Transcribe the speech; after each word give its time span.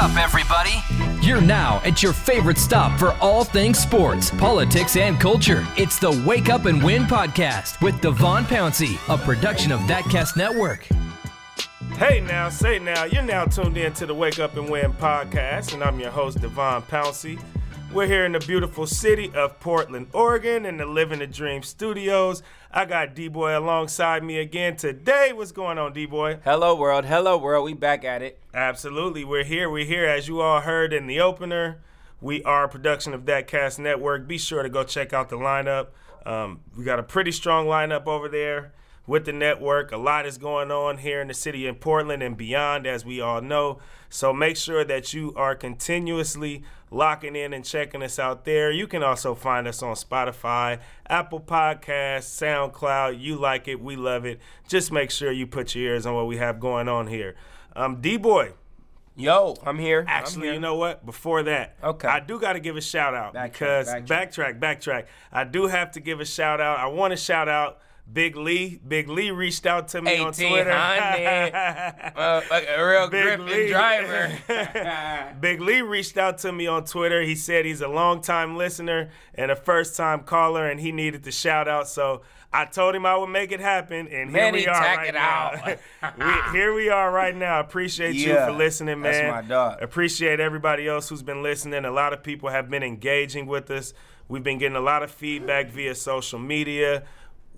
up, 0.00 0.16
everybody. 0.16 0.82
You're 1.20 1.42
now 1.42 1.82
at 1.84 2.02
your 2.02 2.14
favorite 2.14 2.56
stop 2.56 2.98
for 2.98 3.12
all 3.20 3.44
things 3.44 3.78
sports, 3.78 4.30
politics, 4.30 4.96
and 4.96 5.20
culture. 5.20 5.66
It's 5.76 5.98
the 5.98 6.10
Wake 6.26 6.48
Up 6.48 6.64
and 6.64 6.82
Win 6.82 7.02
podcast 7.02 7.82
with 7.82 8.00
Devon 8.00 8.44
Pouncey, 8.44 8.96
a 9.14 9.18
production 9.18 9.72
of 9.72 9.80
ThatCast 9.80 10.38
Network. 10.38 10.88
Hey 11.98 12.20
now, 12.20 12.48
say 12.48 12.78
now, 12.78 13.04
you're 13.04 13.22
now 13.22 13.44
tuned 13.44 13.76
in 13.76 13.92
to 13.94 14.06
the 14.06 14.14
Wake 14.14 14.38
Up 14.38 14.56
and 14.56 14.70
Win 14.70 14.94
podcast, 14.94 15.74
and 15.74 15.84
I'm 15.84 16.00
your 16.00 16.10
host, 16.10 16.40
Devon 16.40 16.80
Pouncey. 16.82 17.38
We're 17.92 18.06
here 18.06 18.24
in 18.24 18.30
the 18.30 18.38
beautiful 18.38 18.86
city 18.86 19.32
of 19.34 19.58
Portland, 19.58 20.10
Oregon, 20.12 20.64
in 20.64 20.76
the 20.76 20.86
Living 20.86 21.18
the 21.18 21.26
Dream 21.26 21.64
studios. 21.64 22.40
I 22.70 22.84
got 22.84 23.16
D 23.16 23.26
Boy 23.26 23.58
alongside 23.58 24.22
me 24.22 24.38
again 24.38 24.76
today. 24.76 25.32
What's 25.32 25.50
going 25.50 25.76
on, 25.76 25.92
D 25.92 26.06
Boy? 26.06 26.38
Hello, 26.44 26.76
world. 26.76 27.04
Hello, 27.06 27.36
world. 27.36 27.64
We 27.64 27.74
back 27.74 28.04
at 28.04 28.22
it. 28.22 28.38
Absolutely. 28.54 29.24
We're 29.24 29.42
here. 29.42 29.68
We're 29.68 29.84
here. 29.84 30.06
As 30.06 30.28
you 30.28 30.40
all 30.40 30.60
heard 30.60 30.92
in 30.92 31.08
the 31.08 31.18
opener, 31.18 31.80
we 32.20 32.44
are 32.44 32.62
a 32.62 32.68
production 32.68 33.12
of 33.12 33.26
That 33.26 33.48
Cast 33.48 33.80
Network. 33.80 34.28
Be 34.28 34.38
sure 34.38 34.62
to 34.62 34.68
go 34.68 34.84
check 34.84 35.12
out 35.12 35.28
the 35.28 35.36
lineup. 35.36 35.88
Um, 36.24 36.60
we 36.78 36.84
got 36.84 37.00
a 37.00 37.02
pretty 37.02 37.32
strong 37.32 37.66
lineup 37.66 38.06
over 38.06 38.28
there 38.28 38.72
with 39.04 39.24
the 39.24 39.32
network. 39.32 39.90
A 39.90 39.96
lot 39.96 40.26
is 40.26 40.38
going 40.38 40.70
on 40.70 40.98
here 40.98 41.20
in 41.20 41.26
the 41.26 41.34
city 41.34 41.66
of 41.66 41.80
Portland 41.80 42.22
and 42.22 42.36
beyond, 42.36 42.86
as 42.86 43.04
we 43.04 43.20
all 43.20 43.40
know. 43.40 43.80
So 44.08 44.32
make 44.32 44.56
sure 44.56 44.84
that 44.84 45.12
you 45.12 45.34
are 45.34 45.56
continuously 45.56 46.62
locking 46.90 47.36
in 47.36 47.52
and 47.52 47.64
checking 47.64 48.02
us 48.02 48.18
out 48.18 48.44
there. 48.44 48.70
You 48.70 48.86
can 48.86 49.02
also 49.02 49.34
find 49.34 49.66
us 49.68 49.82
on 49.82 49.94
Spotify, 49.94 50.80
Apple 51.08 51.40
Podcasts, 51.40 52.24
SoundCloud. 52.42 53.20
You 53.20 53.36
like 53.36 53.68
it, 53.68 53.80
we 53.80 53.96
love 53.96 54.24
it. 54.24 54.40
Just 54.68 54.90
make 54.92 55.10
sure 55.10 55.30
you 55.32 55.46
put 55.46 55.74
your 55.74 55.92
ears 55.92 56.06
on 56.06 56.14
what 56.14 56.26
we 56.26 56.36
have 56.38 56.60
going 56.60 56.88
on 56.88 57.06
here. 57.06 57.36
Um, 57.76 58.00
D 58.00 58.16
Boy. 58.16 58.52
Yo, 59.16 59.54
I'm 59.66 59.78
here. 59.78 60.04
Actually, 60.08 60.34
I'm 60.36 60.42
here. 60.44 60.52
you 60.54 60.60
know 60.60 60.76
what? 60.76 61.04
Before 61.04 61.42
that, 61.42 61.76
Okay. 61.82 62.08
I 62.08 62.20
do 62.20 62.40
got 62.40 62.54
to 62.54 62.60
give 62.60 62.76
a 62.76 62.80
shout 62.80 63.14
out 63.14 63.34
Backtrack, 63.34 63.52
because 63.52 63.88
backtrack. 63.88 64.06
backtrack, 64.06 64.58
backtrack. 64.60 65.04
I 65.32 65.44
do 65.44 65.66
have 65.66 65.90
to 65.92 66.00
give 66.00 66.20
a 66.20 66.24
shout 66.24 66.60
out. 66.60 66.78
I 66.78 66.86
want 66.86 67.10
to 67.10 67.16
shout 67.16 67.48
out 67.48 67.80
Big 68.12 68.36
Lee. 68.36 68.80
Big 68.86 69.08
Lee 69.08 69.30
reached 69.30 69.66
out 69.66 69.88
to 69.88 70.02
me 70.02 70.18
on 70.18 70.32
Twitter. 70.32 70.70
uh, 72.16 72.40
like 72.50 72.66
a 72.68 72.84
real 72.84 73.08
Big 73.08 73.22
Griffin 73.22 73.46
Lee. 73.46 73.68
driver. 73.68 75.34
Big 75.40 75.60
Lee 75.60 75.82
reached 75.82 76.16
out 76.16 76.38
to 76.38 76.52
me 76.52 76.66
on 76.66 76.84
Twitter. 76.84 77.22
He 77.22 77.34
said 77.34 77.64
he's 77.64 77.80
a 77.80 77.88
longtime 77.88 78.56
listener 78.56 79.10
and 79.34 79.50
a 79.50 79.56
first 79.56 79.96
time 79.96 80.24
caller, 80.24 80.68
and 80.68 80.80
he 80.80 80.92
needed 80.92 81.22
the 81.22 81.30
shout 81.30 81.68
out. 81.68 81.86
So 81.88 82.22
I 82.52 82.64
told 82.64 82.96
him 82.96 83.06
I 83.06 83.16
would 83.16 83.28
make 83.28 83.52
it 83.52 83.60
happen, 83.60 84.08
and 84.08 84.32
Man, 84.32 84.54
here 84.54 84.60
he 84.60 84.66
we 84.66 84.66
are 84.66 84.80
right 84.80 85.08
it 85.08 85.14
now. 85.14 85.76
we, 86.18 86.58
here 86.58 86.74
we 86.74 86.88
are 86.88 87.12
right 87.12 87.36
now. 87.36 87.60
Appreciate 87.60 88.16
you 88.16 88.34
for 88.34 88.50
listening, 88.50 89.02
that's 89.02 89.18
man. 89.18 89.30
my 89.30 89.42
dog. 89.42 89.80
Appreciate 89.80 90.40
everybody 90.40 90.88
else 90.88 91.08
who's 91.08 91.22
been 91.22 91.42
listening. 91.44 91.84
A 91.84 91.92
lot 91.92 92.12
of 92.12 92.24
people 92.24 92.48
have 92.48 92.68
been 92.68 92.82
engaging 92.82 93.46
with 93.46 93.70
us. 93.70 93.94
We've 94.28 94.42
been 94.42 94.58
getting 94.58 94.76
a 94.76 94.80
lot 94.80 95.02
of 95.02 95.10
feedback 95.10 95.70
via 95.70 95.94
social 95.94 96.38
media. 96.38 97.04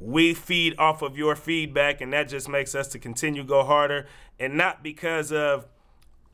We 0.02 0.34
feed 0.34 0.74
off 0.78 1.02
of 1.02 1.16
your 1.16 1.36
feedback, 1.36 2.00
and 2.00 2.12
that 2.12 2.28
just 2.28 2.48
makes 2.48 2.74
us 2.74 2.88
to 2.88 2.98
continue 2.98 3.44
go 3.44 3.62
harder, 3.62 4.06
and 4.38 4.56
not 4.56 4.82
because 4.82 5.30
of 5.32 5.66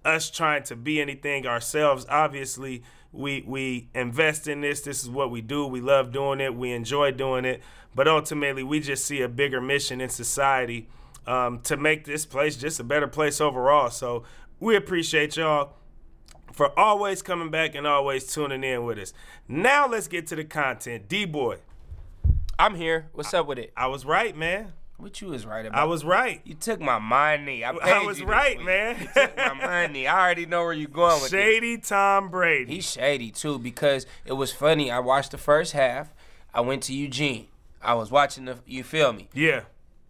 us 0.05 0.31
trying 0.31 0.63
to 0.65 0.77
be 0.77 1.01
anything 1.01 1.47
ourselves. 1.47 2.07
Obviously, 2.09 2.83
we 3.13 3.45
we 3.47 3.89
invest 3.95 4.49
in 4.49 4.63
this. 4.63 4.81
This 4.81 5.03
is 5.03 5.11
what 5.11 5.31
we 5.31 5.43
do. 5.43 5.67
We 5.67 5.81
love 5.81 6.13
doing 6.13 6.41
it. 6.41 6.55
We 6.55 6.73
enjoy 6.73 7.13
doing 7.13 7.45
it. 7.45 7.63
But 7.95 8.09
ultimately, 8.09 8.63
we 8.63 8.81
just 8.81 9.05
see 9.05 9.23
a 9.23 9.29
bigger 9.29 9.61
mission 9.61 10.01
in 10.01 10.09
society 10.09 10.89
um, 11.27 11.61
to 11.61 11.77
make 11.77 12.05
this 12.05 12.25
place 12.25 12.57
just 12.57 12.81
a 12.81 12.85
better 12.85 13.09
place 13.09 13.41
overall. 13.41 13.91
So 13.91 14.25
we 14.61 14.77
appreciate 14.77 15.37
y'all 15.37 15.75
for 16.53 16.79
always 16.79 17.23
coming 17.23 17.51
back 17.51 17.75
and 17.75 17.87
always 17.87 18.33
tuning 18.33 18.65
in 18.65 18.85
with 18.85 18.99
us. 18.99 19.13
Now 19.47 19.87
let's 19.87 20.09
get 20.09 20.27
to 20.29 20.37
the 20.37 20.45
content. 20.45 21.09
D 21.09 21.25
boy, 21.25 21.59
I'm 22.59 22.75
here. 22.75 23.09
What's 23.13 23.33
up 23.35 23.47
with 23.47 23.59
it? 23.59 23.73
I 23.77 23.87
was 23.87 24.05
right, 24.05 24.37
man. 24.37 24.73
What 24.97 25.21
you 25.21 25.29
was 25.29 25.47
right 25.47 25.65
about? 25.65 25.79
I 25.81 25.85
was 25.85 26.05
right. 26.05 26.41
You 26.45 26.55
took 26.55 26.81
my 26.81 26.99
money. 26.99 27.63
I, 27.65 27.71
I 27.71 28.05
was 28.05 28.21
right, 28.21 28.57
week. 28.57 28.67
man. 28.67 28.97
You 29.01 29.07
took 29.15 29.37
my 29.37 29.53
money. 29.55 30.09
I 30.09 30.21
already 30.21 30.45
know 30.45 30.65
where 30.65 30.73
you're 30.73 30.89
going 30.89 31.23
with 31.23 31.33
it. 31.33 31.37
Shady 31.37 31.79
Tom 31.79 32.31
Brady. 32.31 32.75
He's 32.75 32.91
shady 32.91 33.31
too 33.31 33.61
because 33.61 34.07
it 34.25 34.33
was 34.33 34.53
funny. 34.53 34.91
I 34.91 34.99
watched 34.99 35.31
the 35.31 35.39
first 35.39 35.73
half. 35.73 36.13
I 36.53 36.61
went 36.61 36.83
to 36.85 36.93
Eugene. 36.95 37.47
I 37.81 37.95
was 37.95 38.11
watching 38.11 38.47
the. 38.47 38.59
You 38.67 38.83
feel 38.83 39.13
me? 39.13 39.29
yeah. 39.33 39.63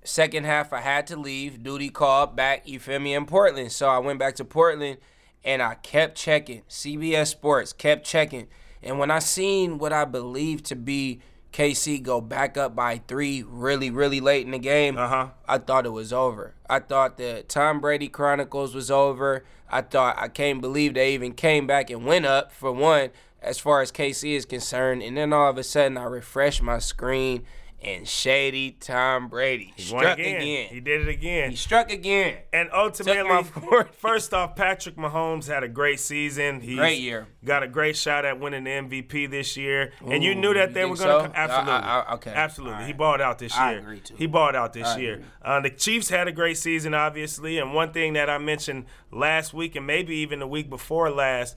Second 0.04 0.47
half, 0.47 0.72
I 0.72 0.80
had 0.80 1.06
to 1.09 1.16
leave. 1.19 1.62
Duty 1.62 1.91
called 1.91 2.34
back. 2.34 2.66
You 2.66 2.78
feel 2.78 2.98
me 2.98 3.12
in 3.12 3.26
Portland, 3.26 3.72
so 3.72 3.91
I 3.91 3.98
went 3.98 4.19
back 4.19 4.36
to 4.36 4.44
Portland, 4.44 4.97
and 5.44 5.60
I 5.60 5.75
kept 5.75 6.16
checking. 6.16 6.62
CBS 6.62 7.26
Sports 7.26 7.75
kept 7.75 8.06
checking, 8.06 8.47
and 8.82 8.98
when 8.98 9.10
I 9.10 9.19
seen 9.19 9.76
what 9.76 9.92
I 9.92 10.06
believed 10.06 10.65
to 10.66 10.76
be 10.76 11.20
KC 11.53 12.03
go 12.03 12.20
back 12.20 12.56
up 12.56 12.76
by 12.76 13.00
three, 13.09 13.42
really, 13.42 13.91
really 13.91 14.20
late 14.20 14.44
in 14.44 14.53
the 14.53 14.59
game, 14.59 14.97
Uh-huh. 14.98 15.28
I 15.48 15.59
thought 15.59 15.86
it 15.86 15.91
was 15.91 16.12
over. 16.12 16.54
I 16.69 16.78
thought 16.78 17.16
the 17.16 17.44
Tom 17.48 17.81
Brady 17.81 18.09
Chronicles 18.09 18.75
was 18.75 18.91
over. 18.91 19.44
I 19.70 19.81
thought 19.82 20.16
I 20.19 20.28
can't 20.28 20.60
believe 20.60 20.94
they 20.94 21.14
even 21.14 21.32
came 21.32 21.66
back 21.66 21.91
and 21.91 22.04
went 22.06 22.26
up 22.26 22.53
for 22.53 22.72
one, 22.72 23.10
as 23.42 23.59
far 23.59 23.81
as 23.81 23.91
KC 23.92 24.34
is 24.34 24.44
concerned. 24.44 25.03
And 25.03 25.16
then 25.16 25.32
all 25.32 25.50
of 25.50 25.59
a 25.59 25.62
sudden, 25.62 25.97
I 25.97 26.04
refreshed 26.04 26.62
my 26.62 26.78
screen, 26.78 27.44
and 27.81 28.09
shady 28.09 28.72
Tom 28.72 29.28
Brady 29.28 29.72
He 29.77 29.83
struck 29.83 30.19
again. 30.19 30.41
again. 30.41 30.69
He 30.69 30.81
did 30.81 31.03
it 31.03 31.09
again. 31.09 31.50
He 31.50 31.56
struck 31.56 31.93
again. 31.93 32.39
And 32.53 32.69
ultimately, 32.72 33.44
first 33.99 34.34
off, 34.34 34.56
Patrick 34.56 34.97
Mahomes 34.97 35.47
had 35.47 35.62
a 35.62 35.69
great 35.69 36.00
season. 36.00 36.61
He's 36.61 36.77
Great 36.77 36.99
year. 36.99 37.28
Got 37.44 37.62
a 37.62 37.69
great 37.69 37.97
shot 37.97 38.25
at 38.25 38.41
winning 38.41 38.65
the 38.65 38.71
MVP 38.71 39.31
this 39.31 39.56
year. 39.56 39.93
and 40.05 40.25
you 40.25 40.34
knew 40.34 40.55
that 40.55 40.75
they 40.75 40.84
were 40.84 40.97
going 40.97 41.27
so? 41.27 41.28
to. 41.28 41.39
Absolutely. 41.39 41.72
I- 41.72 42.00
I- 42.00 42.15
okay. 42.15 42.33
Absolutely. 42.33 42.75
All 42.75 42.81
He 42.81 42.87
right. 42.87 42.97
balled 42.99 43.21
out 43.21 43.39
this 43.39 43.55
year. 43.55 43.62
I 43.65 43.72
agree, 43.75 44.00
too. 44.00 44.15
He 44.19 44.27
balled 44.27 44.56
out 44.56 44.72
this 44.72 44.89
I 44.89 44.99
year. 44.99 45.22
Uh, 45.41 45.60
the 45.60 45.71
Chiefs 45.71 46.09
had 46.09 46.27
a 46.27 46.33
great 46.33 46.56
season, 46.59 46.95
obviously. 46.95 47.59
And 47.59 47.75
one 47.75 47.93
thing 47.93 48.15
that 48.15 48.28
I 48.28 48.39
mentioned 48.39 48.87
last 49.12 49.55
week 49.55 49.77
and 49.77 49.87
maybe 49.87 50.16
even 50.16 50.41
the 50.41 50.49
week 50.49 50.69
before 50.69 51.10
last, 51.10 51.55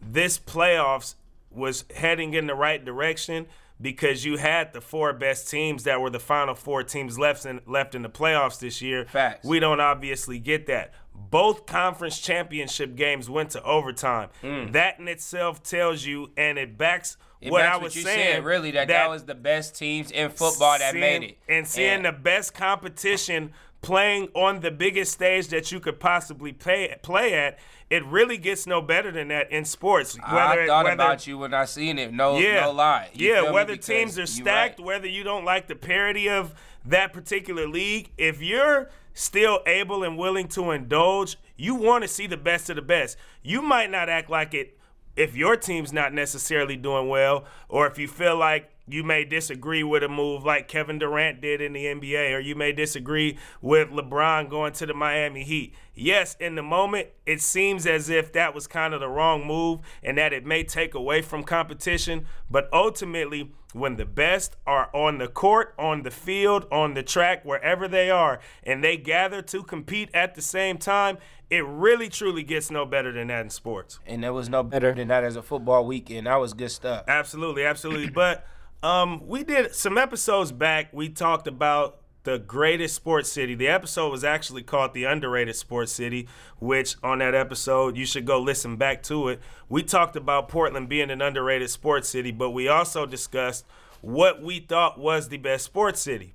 this 0.00 0.38
playoffs 0.38 1.16
was 1.50 1.84
heading 1.94 2.32
in 2.32 2.46
the 2.46 2.54
right 2.54 2.82
direction 2.82 3.46
because 3.80 4.24
you 4.24 4.36
had 4.36 4.72
the 4.72 4.80
four 4.80 5.12
best 5.12 5.50
teams 5.50 5.84
that 5.84 6.00
were 6.00 6.10
the 6.10 6.20
final 6.20 6.54
four 6.54 6.82
teams 6.82 7.18
left 7.18 7.46
in 7.46 7.60
left 7.66 7.94
in 7.94 8.02
the 8.02 8.10
playoffs 8.10 8.58
this 8.58 8.82
year. 8.82 9.06
Facts. 9.06 9.46
We 9.46 9.60
don't 9.60 9.80
obviously 9.80 10.38
get 10.38 10.66
that. 10.66 10.92
Both 11.14 11.66
conference 11.66 12.18
championship 12.18 12.96
games 12.96 13.28
went 13.30 13.50
to 13.50 13.62
overtime. 13.62 14.30
Mm. 14.42 14.72
That 14.72 14.98
in 14.98 15.08
itself 15.08 15.62
tells 15.62 16.04
you, 16.04 16.30
and 16.36 16.58
it 16.58 16.76
backs. 16.76 17.16
It 17.40 17.50
what 17.50 17.64
I 17.64 17.78
was 17.78 17.96
you 17.96 18.02
saying. 18.02 18.34
said, 18.34 18.44
really, 18.44 18.72
that, 18.72 18.88
that 18.88 19.08
was 19.08 19.24
the 19.24 19.34
best 19.34 19.74
teams 19.74 20.10
in 20.10 20.28
football 20.28 20.78
that 20.78 20.92
seeing- 20.92 21.00
made 21.00 21.22
it. 21.22 21.38
And 21.48 21.66
seeing 21.66 22.02
the 22.02 22.12
best 22.12 22.52
competition 22.52 23.52
playing 23.80 24.28
on 24.34 24.60
the 24.60 24.70
biggest 24.70 25.12
stage 25.12 25.48
that 25.48 25.72
you 25.72 25.80
could 25.80 25.98
possibly 25.98 26.52
play, 26.52 26.94
play 27.02 27.32
at, 27.34 27.58
it 27.90 28.04
really 28.06 28.38
gets 28.38 28.66
no 28.66 28.80
better 28.80 29.10
than 29.10 29.28
that 29.28 29.50
in 29.50 29.64
sports. 29.64 30.16
I 30.24 30.66
thought 30.66 30.84
whether- 30.84 30.94
about 30.94 31.26
you 31.26 31.38
when 31.38 31.52
I 31.52 31.64
seen 31.64 31.98
it. 31.98 32.12
No, 32.12 32.38
yeah. 32.38 32.60
no 32.62 32.72
lie. 32.72 33.10
You 33.12 33.32
yeah, 33.32 33.50
whether 33.50 33.76
teams 33.76 34.18
are 34.18 34.26
stacked, 34.26 34.78
right. 34.78 34.86
whether 34.86 35.08
you 35.08 35.24
don't 35.24 35.44
like 35.44 35.66
the 35.66 35.74
parity 35.74 36.28
of 36.28 36.54
that 36.84 37.12
particular 37.12 37.66
league, 37.66 38.10
if 38.16 38.40
you're 38.40 38.90
still 39.12 39.60
able 39.66 40.04
and 40.04 40.16
willing 40.16 40.48
to 40.48 40.70
indulge, 40.70 41.36
you 41.56 41.74
want 41.74 42.02
to 42.02 42.08
see 42.08 42.26
the 42.26 42.36
best 42.36 42.70
of 42.70 42.76
the 42.76 42.82
best. 42.82 43.16
You 43.42 43.60
might 43.60 43.90
not 43.90 44.08
act 44.08 44.30
like 44.30 44.54
it 44.54 44.78
if 45.16 45.36
your 45.36 45.56
team's 45.56 45.92
not 45.92 46.14
necessarily 46.14 46.76
doing 46.76 47.08
well, 47.08 47.44
or 47.68 47.86
if 47.86 47.98
you 47.98 48.06
feel 48.08 48.36
like 48.36 48.70
you 48.90 49.04
may 49.04 49.24
disagree 49.24 49.82
with 49.82 50.02
a 50.02 50.08
move 50.08 50.44
like 50.44 50.68
Kevin 50.68 50.98
Durant 50.98 51.40
did 51.40 51.60
in 51.60 51.72
the 51.72 51.84
NBA, 51.86 52.34
or 52.34 52.40
you 52.40 52.54
may 52.54 52.72
disagree 52.72 53.38
with 53.60 53.90
LeBron 53.90 54.48
going 54.48 54.72
to 54.74 54.86
the 54.86 54.94
Miami 54.94 55.44
Heat. 55.44 55.74
Yes, 55.94 56.36
in 56.40 56.54
the 56.54 56.62
moment, 56.62 57.08
it 57.26 57.40
seems 57.40 57.86
as 57.86 58.08
if 58.08 58.32
that 58.32 58.54
was 58.54 58.66
kind 58.66 58.94
of 58.94 59.00
the 59.00 59.08
wrong 59.08 59.46
move 59.46 59.80
and 60.02 60.16
that 60.18 60.32
it 60.32 60.46
may 60.46 60.64
take 60.64 60.94
away 60.94 61.22
from 61.22 61.42
competition, 61.44 62.26
but 62.50 62.68
ultimately, 62.72 63.52
when 63.72 63.96
the 63.96 64.04
best 64.04 64.56
are 64.66 64.90
on 64.94 65.18
the 65.18 65.28
court, 65.28 65.74
on 65.78 66.02
the 66.02 66.10
field, 66.10 66.66
on 66.72 66.94
the 66.94 67.02
track, 67.02 67.44
wherever 67.44 67.86
they 67.86 68.10
are, 68.10 68.40
and 68.64 68.82
they 68.82 68.96
gather 68.96 69.42
to 69.42 69.62
compete 69.62 70.10
at 70.12 70.34
the 70.34 70.42
same 70.42 70.76
time, 70.76 71.18
it 71.50 71.64
really 71.66 72.08
truly 72.08 72.42
gets 72.42 72.70
no 72.70 72.86
better 72.86 73.12
than 73.12 73.28
that 73.28 73.42
in 73.42 73.50
sports. 73.50 73.98
and 74.06 74.22
there 74.22 74.32
was 74.32 74.48
no 74.48 74.62
better 74.62 74.94
than 74.94 75.08
that 75.08 75.24
as 75.24 75.36
a 75.36 75.42
football 75.42 75.84
weekend. 75.84 76.26
That 76.26 76.36
was 76.36 76.54
good 76.54 76.70
stuff. 76.70 77.04
Absolutely, 77.08 77.64
absolutely. 77.64 78.10
but 78.10 78.46
um, 78.82 79.26
we 79.26 79.44
did 79.44 79.74
some 79.74 79.98
episodes 79.98 80.52
back. 80.52 80.92
We 80.92 81.08
talked 81.08 81.46
about 81.46 82.00
the 82.24 82.38
greatest 82.38 82.94
sports 82.94 83.30
city. 83.30 83.54
The 83.54 83.68
episode 83.68 84.10
was 84.10 84.24
actually 84.24 84.62
called 84.62 84.92
the 84.92 85.04
underrated 85.04 85.56
sports 85.56 85.92
city, 85.92 86.28
which 86.58 86.96
on 87.02 87.18
that 87.18 87.34
episode 87.34 87.96
you 87.96 88.04
should 88.04 88.26
go 88.26 88.40
listen 88.40 88.76
back 88.76 89.02
to 89.04 89.28
it. 89.28 89.40
We 89.68 89.82
talked 89.82 90.16
about 90.16 90.48
Portland 90.48 90.88
being 90.88 91.10
an 91.10 91.22
underrated 91.22 91.70
sports 91.70 92.08
city, 92.08 92.30
but 92.30 92.50
we 92.50 92.68
also 92.68 93.06
discussed 93.06 93.64
what 94.00 94.42
we 94.42 94.60
thought 94.60 94.98
was 94.98 95.28
the 95.28 95.38
best 95.38 95.64
sports 95.64 96.00
city. 96.00 96.34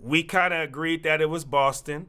We 0.00 0.22
kind 0.24 0.52
of 0.52 0.60
agreed 0.60 1.02
that 1.04 1.20
it 1.20 1.30
was 1.30 1.44
Boston. 1.44 2.08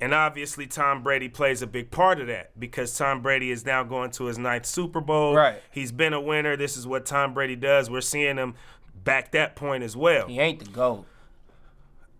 And 0.00 0.12
obviously, 0.12 0.66
Tom 0.66 1.02
Brady 1.02 1.28
plays 1.28 1.62
a 1.62 1.66
big 1.66 1.90
part 1.90 2.20
of 2.20 2.26
that 2.26 2.58
because 2.58 2.96
Tom 2.96 3.22
Brady 3.22 3.50
is 3.50 3.64
now 3.64 3.84
going 3.84 4.10
to 4.12 4.24
his 4.24 4.38
ninth 4.38 4.66
Super 4.66 5.00
Bowl. 5.00 5.34
Right. 5.34 5.62
He's 5.70 5.92
been 5.92 6.12
a 6.12 6.20
winner. 6.20 6.56
This 6.56 6.76
is 6.76 6.86
what 6.86 7.06
Tom 7.06 7.32
Brady 7.32 7.56
does. 7.56 7.88
We're 7.88 8.00
seeing 8.00 8.36
him 8.36 8.54
back 9.04 9.32
that 9.32 9.56
point 9.56 9.84
as 9.84 9.96
well. 9.96 10.26
He 10.26 10.40
ain't 10.40 10.58
the 10.58 10.70
GOAT. 10.70 11.06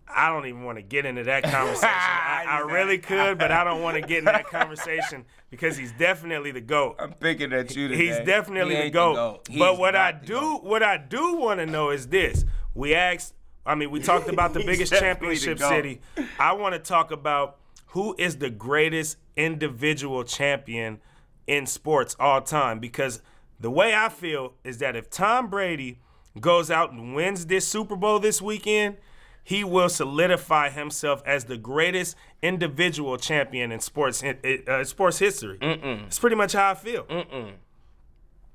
I 0.07 0.29
don't 0.29 0.45
even 0.45 0.63
want 0.63 0.77
to 0.77 0.81
get 0.81 1.05
into 1.05 1.23
that 1.23 1.43
conversation. 1.51 1.89
I, 1.89 2.45
I 2.47 2.59
really 2.59 2.97
could, 2.97 3.37
but 3.37 3.51
I 3.51 3.63
don't 3.63 3.81
want 3.81 3.95
to 3.95 4.01
get 4.01 4.19
in 4.19 4.25
that 4.25 4.47
conversation 4.49 5.25
because 5.49 5.75
he's 5.75 5.91
definitely 5.93 6.51
the 6.51 6.61
GOAT. 6.61 6.95
I'm 6.99 7.13
picking 7.13 7.51
at 7.51 7.75
you 7.75 7.89
He's 7.89 8.17
definitely 8.19 8.75
He 8.75 8.81
the 8.81 8.85
ain't 8.85 8.93
GOAT. 8.93 9.49
But 9.57 9.77
what 9.77 9.95
I 9.95 10.11
do 10.13 10.39
GOAT. 10.39 10.63
what 10.63 10.83
I 10.83 10.97
do 10.97 11.35
want 11.37 11.59
to 11.59 11.65
know 11.65 11.89
is 11.89 12.07
this. 12.07 12.45
We 12.73 12.95
asked 12.95 13.33
I 13.65 13.75
mean, 13.75 13.89
we 13.89 13.99
talked 13.99 14.29
about 14.29 14.53
the 14.53 14.59
biggest 14.65 14.91
definitely 14.91 15.35
the 15.35 15.55
championship 15.55 15.59
city. 15.59 16.01
I 16.39 16.53
want 16.53 16.73
to 16.73 16.79
talk 16.79 17.11
about 17.11 17.57
who 17.95 18.13
is 18.17 18.37
the 18.39 18.49
greatest 18.49 19.15
individual 19.37 20.25
champion 20.25 20.99
in 21.47 21.65
sports 21.65 22.13
all 22.19 22.41
time 22.41 22.77
because 22.77 23.21
the 23.57 23.71
way 23.71 23.95
I 23.95 24.09
feel 24.09 24.53
is 24.65 24.79
that 24.79 24.97
if 24.97 25.09
Tom 25.09 25.49
Brady 25.49 25.99
goes 26.41 26.69
out 26.69 26.91
and 26.91 27.15
wins 27.15 27.45
this 27.45 27.65
Super 27.65 27.95
Bowl 27.95 28.19
this 28.19 28.41
weekend, 28.41 28.97
he 29.45 29.63
will 29.63 29.87
solidify 29.87 30.71
himself 30.71 31.23
as 31.25 31.45
the 31.45 31.55
greatest 31.55 32.17
individual 32.41 33.15
champion 33.15 33.71
in 33.71 33.79
sports 33.79 34.21
uh, 34.21 34.83
sports 34.83 35.19
history. 35.19 35.57
It's 35.61 36.19
pretty 36.19 36.35
much 36.35 36.51
how 36.51 36.71
I 36.71 36.73
feel. 36.73 37.05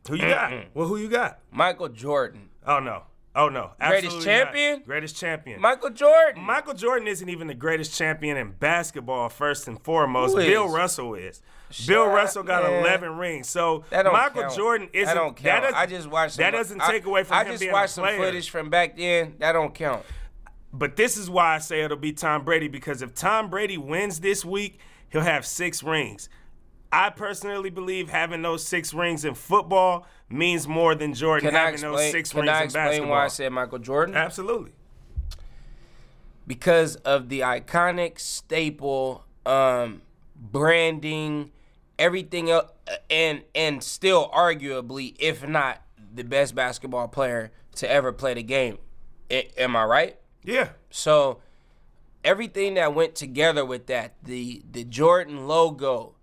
Who 0.08 0.16
you 0.16 0.28
got? 0.28 0.52
Well, 0.74 0.86
who 0.86 0.98
you 0.98 1.08
got? 1.08 1.38
Michael 1.50 1.88
Jordan. 1.88 2.50
Oh 2.66 2.78
no. 2.80 3.04
Oh 3.34 3.48
no. 3.48 3.70
Greatest 3.78 4.06
Absolutely 4.16 4.18
not. 4.18 4.24
champion? 4.44 4.82
Greatest 4.84 5.16
champion. 5.16 5.60
Michael 5.60 5.90
Jordan. 5.90 6.42
Michael 6.42 6.74
Jordan 6.74 7.06
isn't 7.06 7.28
even 7.28 7.46
the 7.46 7.54
greatest 7.54 7.96
champion 7.96 8.36
in 8.36 8.52
basketball, 8.52 9.28
first 9.28 9.68
and 9.68 9.80
foremost. 9.82 10.36
Bill? 10.36 10.68
Russell 10.68 11.14
is. 11.14 11.40
Bill 11.86 12.06
Shut- 12.06 12.14
Russell 12.14 12.42
got 12.42 12.64
man. 12.64 12.80
11 12.80 13.16
rings. 13.16 13.48
So 13.48 13.84
That 13.90 14.04
Michael 14.06 14.42
count. 14.42 14.54
Jordan 14.56 14.88
isn't. 14.92 15.06
That 15.06 15.14
don't 15.20 15.36
count. 15.36 15.62
does- 15.62 15.74
I 15.74 15.86
just 15.86 16.08
watched. 16.10 16.38
That 16.38 16.52
some- 16.52 16.58
doesn't 16.58 16.80
I- 16.80 16.90
take 16.90 17.04
away 17.04 17.22
from 17.22 17.36
I 17.36 17.44
him 17.44 17.56
just 17.56 17.70
watched 17.72 17.92
some 17.94 18.04
footage 18.16 18.50
from 18.50 18.68
back 18.70 18.96
then. 18.96 19.36
That 19.38 19.52
don't 19.52 19.72
count. 19.74 20.04
But 20.72 20.96
this 20.96 21.16
is 21.16 21.30
why 21.30 21.54
I 21.54 21.58
say 21.58 21.82
it'll 21.82 21.96
be 21.96 22.12
Tom 22.12 22.44
Brady 22.44 22.66
because 22.68 23.02
if 23.02 23.14
Tom 23.14 23.48
Brady 23.50 23.78
wins 23.78 24.18
this 24.20 24.44
week, 24.44 24.80
he'll 25.10 25.20
have 25.22 25.46
six 25.46 25.82
rings. 25.84 26.28
I 26.92 27.10
personally 27.10 27.70
believe 27.70 28.08
having 28.10 28.42
those 28.42 28.64
six 28.66 28.92
rings 28.92 29.24
in 29.24 29.34
football 29.34 30.06
means 30.30 30.66
more 30.68 30.94
than 30.94 31.12
Jordan 31.14 31.50
Can 31.50 31.56
I 31.56 31.64
having 31.66 31.80
those 31.80 31.94
explain? 32.00 32.12
six 32.12 32.30
Can 32.32 32.40
rings 32.42 32.50
I 32.50 32.58
in 32.60 32.64
explain 32.64 33.08
why 33.08 33.24
I 33.24 33.28
said 33.28 33.52
Michael 33.52 33.78
Jordan? 33.78 34.14
Absolutely. 34.16 34.72
because 36.46 36.96
of 36.96 37.28
the 37.28 37.40
iconic 37.40 38.18
staple 38.18 39.24
um, 39.46 40.02
branding 40.36 41.50
everything 41.98 42.50
else 42.50 42.70
and 43.10 43.42
and 43.54 43.82
still 43.82 44.30
arguably 44.30 45.14
if 45.18 45.46
not 45.46 45.82
the 46.14 46.24
best 46.24 46.54
basketball 46.54 47.06
player 47.08 47.50
to 47.74 47.88
ever 47.90 48.10
play 48.12 48.32
the 48.34 48.42
game 48.42 48.78
I- 49.30 49.48
am 49.58 49.76
i 49.76 49.84
right 49.84 50.16
Yeah. 50.42 50.70
so 50.90 51.40
everything 52.24 52.74
that 52.74 52.94
went 52.94 53.14
together 53.14 53.64
with 53.66 53.86
that 53.88 54.14
the 54.22 54.62
the 54.70 54.82
jordan 54.84 55.46
logo 55.46 56.14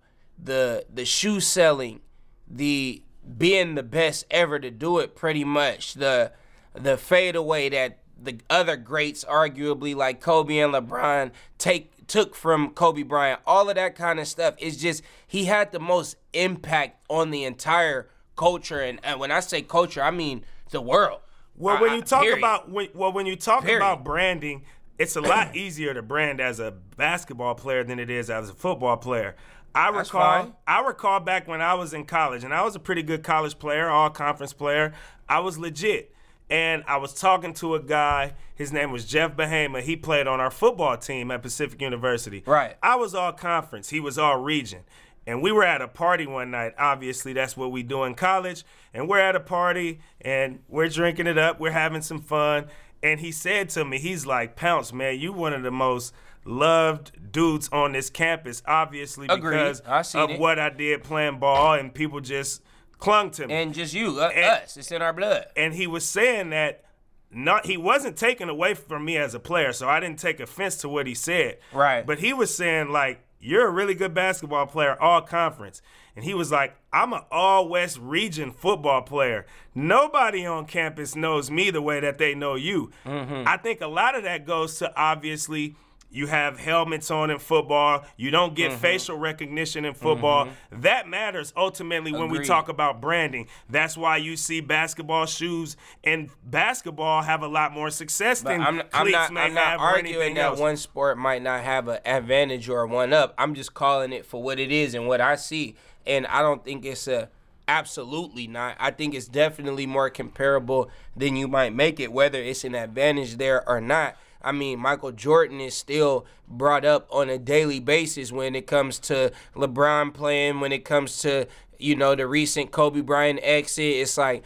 the 0.42 0.84
the 0.92 1.04
shoe 1.04 1.38
selling 1.40 2.00
the 2.48 3.02
being 3.36 3.74
the 3.74 3.82
best 3.82 4.24
ever 4.30 4.58
to 4.58 4.70
do 4.70 4.98
it 4.98 5.14
pretty 5.14 5.44
much 5.44 5.94
the 5.94 6.32
the 6.74 6.96
fadeaway 6.96 7.68
that 7.68 7.98
the 8.20 8.38
other 8.48 8.76
greats 8.76 9.24
arguably 9.24 9.94
like 9.94 10.20
kobe 10.20 10.58
and 10.58 10.72
lebron 10.72 11.30
take 11.58 12.06
took 12.06 12.34
from 12.34 12.70
kobe 12.70 13.02
bryant 13.02 13.40
all 13.46 13.68
of 13.68 13.74
that 13.74 13.94
kind 13.94 14.18
of 14.18 14.26
stuff 14.26 14.54
is 14.58 14.76
just 14.76 15.02
he 15.26 15.44
had 15.44 15.72
the 15.72 15.80
most 15.80 16.16
impact 16.32 17.02
on 17.10 17.30
the 17.30 17.44
entire 17.44 18.08
culture 18.36 18.80
and, 18.80 18.98
and 19.02 19.20
when 19.20 19.30
i 19.30 19.40
say 19.40 19.60
culture 19.60 20.02
i 20.02 20.10
mean 20.10 20.42
the 20.70 20.80
world 20.80 21.20
Well, 21.56 21.80
when 21.80 21.94
you 21.94 22.02
talk 22.02 22.22
period. 22.22 22.38
about 22.38 22.70
when, 22.70 22.88
well, 22.94 23.12
when 23.12 23.26
you 23.26 23.36
talk 23.36 23.62
Period. 23.64 23.78
about 23.78 24.04
branding, 24.04 24.64
it's 24.98 25.16
a 25.16 25.20
lot 25.20 25.56
easier 25.64 25.92
to 25.94 26.02
brand 26.02 26.40
as 26.40 26.60
a 26.60 26.70
basketball 26.96 27.54
player 27.56 27.82
than 27.84 27.98
it 27.98 28.10
is 28.10 28.30
as 28.30 28.48
a 28.50 28.52
football 28.52 28.96
player. 28.96 29.34
I 29.74 29.90
That's 29.92 30.08
recall 30.08 30.42
fine. 30.42 30.52
I 30.66 30.80
recall 30.80 31.20
back 31.20 31.46
when 31.46 31.60
I 31.60 31.74
was 31.74 31.92
in 31.92 32.04
college, 32.04 32.44
and 32.44 32.52
I 32.52 32.62
was 32.62 32.74
a 32.74 32.80
pretty 32.80 33.02
good 33.02 33.22
college 33.22 33.58
player, 33.58 33.88
all 33.88 34.10
conference 34.10 34.52
player. 34.52 34.92
I 35.28 35.40
was 35.40 35.58
legit. 35.58 36.14
And 36.50 36.82
I 36.86 36.96
was 36.96 37.12
talking 37.12 37.52
to 37.54 37.74
a 37.74 37.82
guy, 37.82 38.32
his 38.54 38.72
name 38.72 38.90
was 38.90 39.04
Jeff 39.04 39.36
Bahama. 39.36 39.82
He 39.82 39.96
played 39.96 40.26
on 40.26 40.40
our 40.40 40.50
football 40.50 40.96
team 40.96 41.30
at 41.30 41.42
Pacific 41.42 41.82
University. 41.82 42.42
Right. 42.46 42.76
I 42.82 42.96
was 42.96 43.14
all 43.14 43.32
conference, 43.32 43.90
he 43.90 44.00
was 44.00 44.18
all 44.18 44.40
region. 44.40 44.84
And 45.26 45.42
we 45.42 45.52
were 45.52 45.64
at 45.64 45.82
a 45.82 45.88
party 45.88 46.26
one 46.26 46.50
night. 46.50 46.72
Obviously, 46.78 47.34
that's 47.34 47.54
what 47.54 47.70
we 47.70 47.82
do 47.82 48.04
in 48.04 48.14
college. 48.14 48.64
And 48.94 49.10
we're 49.10 49.18
at 49.18 49.36
a 49.36 49.40
party 49.40 50.00
and 50.22 50.60
we're 50.68 50.88
drinking 50.88 51.26
it 51.26 51.36
up. 51.36 51.60
We're 51.60 51.72
having 51.72 52.00
some 52.00 52.22
fun. 52.22 52.68
And 53.02 53.20
he 53.20 53.30
said 53.30 53.68
to 53.70 53.84
me, 53.84 53.98
he's 53.98 54.24
like, 54.24 54.56
Pounce, 54.56 54.90
man, 54.90 55.18
you 55.18 55.34
one 55.34 55.52
of 55.52 55.62
the 55.62 55.70
most 55.70 56.14
loved 56.48 57.32
dudes 57.32 57.68
on 57.70 57.92
this 57.92 58.10
campus, 58.10 58.62
obviously, 58.66 59.26
Agreed. 59.28 59.58
because 59.82 60.14
of 60.14 60.30
it. 60.30 60.40
what 60.40 60.58
I 60.58 60.70
did 60.70 61.04
playing 61.04 61.38
ball, 61.38 61.74
and 61.74 61.92
people 61.94 62.20
just 62.20 62.62
clung 62.98 63.30
to 63.32 63.46
me 63.46 63.54
and 63.54 63.74
just 63.74 63.94
you 63.94 64.18
uh, 64.20 64.28
And- 64.34 64.44
us 64.64 64.76
it's 64.76 64.90
in 64.90 65.02
our 65.02 65.12
blood 65.12 65.46
and 65.56 65.72
he 65.72 65.86
was 65.86 66.04
saying 66.04 66.50
that 66.50 66.82
not 67.30 67.66
he 67.66 67.76
wasn't 67.76 68.16
taken 68.16 68.48
away 68.48 68.74
from 68.74 69.04
me 69.04 69.16
as 69.18 69.34
a 69.34 69.38
player, 69.40 69.72
so 69.72 69.88
I 69.88 70.00
didn't 70.00 70.18
take 70.18 70.40
offense 70.40 70.76
to 70.78 70.88
what 70.88 71.06
he 71.06 71.14
said. 71.14 71.58
Right. 71.72 72.04
But 72.04 72.18
he 72.20 72.32
was 72.32 72.52
saying 72.54 72.88
like, 72.88 73.20
"You're 73.38 73.68
a 73.68 73.70
really 73.70 73.94
good 73.94 74.14
basketball 74.14 74.66
player, 74.66 74.96
all 75.00 75.20
conference," 75.20 75.82
and 76.16 76.24
he 76.24 76.32
was 76.32 76.50
like, 76.50 76.74
"I'm 76.90 77.12
an 77.12 77.20
all 77.30 77.68
West 77.68 77.98
region 77.98 78.50
football 78.50 79.02
player. 79.02 79.44
Nobody 79.74 80.46
on 80.46 80.64
campus 80.64 81.14
knows 81.14 81.50
me 81.50 81.70
the 81.70 81.82
way 81.82 82.00
that 82.00 82.16
they 82.16 82.34
know 82.34 82.54
you." 82.54 82.90
Mm-hmm. 83.04 83.46
I 83.46 83.58
think 83.58 83.82
a 83.82 83.86
lot 83.88 84.14
of 84.16 84.22
that 84.22 84.46
goes 84.46 84.78
to 84.78 84.90
obviously. 84.96 85.76
You 86.10 86.26
have 86.26 86.58
helmets 86.58 87.10
on 87.10 87.30
in 87.30 87.38
football. 87.38 88.04
You 88.16 88.30
don't 88.30 88.54
get 88.54 88.70
Mm-hmm. 88.72 88.80
facial 88.80 89.18
recognition 89.18 89.84
in 89.84 89.92
football. 89.94 90.48
That 90.72 91.06
matters 91.08 91.52
ultimately 91.56 92.12
when 92.12 92.28
we 92.30 92.44
talk 92.46 92.68
about 92.70 93.00
branding. 93.00 93.46
That's 93.68 93.96
why 93.96 94.16
you 94.16 94.36
see 94.36 94.60
basketball 94.60 95.26
shoes 95.26 95.76
and 96.02 96.30
basketball 96.44 97.22
have 97.22 97.42
a 97.42 97.48
lot 97.48 97.72
more 97.72 97.90
success 97.90 98.42
But 98.42 98.50
than 98.50 98.60
I'm, 98.62 98.82
I'm 98.92 99.10
not, 99.10 99.36
I'm 99.36 99.54
not 99.54 99.64
have 99.64 99.80
arguing 99.80 100.34
that 100.34 100.44
else. 100.44 100.58
one 100.58 100.76
sport 100.78 101.18
might 101.18 101.42
not 101.42 101.62
have 101.62 101.88
an 101.88 101.98
advantage 102.06 102.68
or 102.70 102.80
a 102.82 102.86
one 102.88 103.12
up. 103.12 103.34
I'm 103.36 103.54
just 103.54 103.74
calling 103.74 104.12
it 104.12 104.24
for 104.24 104.42
what 104.42 104.58
it 104.58 104.72
is 104.72 104.94
and 104.94 105.06
what 105.08 105.20
I 105.20 105.36
see. 105.36 105.74
And 106.06 106.26
I 106.28 106.40
don't 106.40 106.64
think 106.64 106.86
it's 106.86 107.06
a 107.06 107.28
absolutely 107.68 108.46
not. 108.46 108.76
I 108.80 108.90
think 108.90 109.14
it's 109.14 109.28
definitely 109.28 109.84
more 109.86 110.08
comparable 110.08 110.90
than 111.14 111.36
you 111.36 111.46
might 111.48 111.74
make 111.74 112.00
it, 112.00 112.10
whether 112.12 112.38
it's 112.40 112.64
an 112.64 112.74
advantage 112.74 113.36
there 113.36 113.68
or 113.68 113.78
not. 113.80 114.16
I 114.42 114.52
mean, 114.52 114.78
Michael 114.78 115.12
Jordan 115.12 115.60
is 115.60 115.74
still 115.74 116.26
brought 116.46 116.84
up 116.84 117.08
on 117.10 117.28
a 117.28 117.38
daily 117.38 117.80
basis 117.80 118.30
when 118.32 118.54
it 118.54 118.66
comes 118.66 118.98
to 119.00 119.32
LeBron 119.54 120.14
playing, 120.14 120.60
when 120.60 120.72
it 120.72 120.84
comes 120.84 121.18
to, 121.22 121.46
you 121.78 121.96
know, 121.96 122.14
the 122.14 122.26
recent 122.26 122.70
Kobe 122.70 123.00
Bryant 123.00 123.40
exit. 123.42 123.84
It's 123.84 124.16
like, 124.16 124.44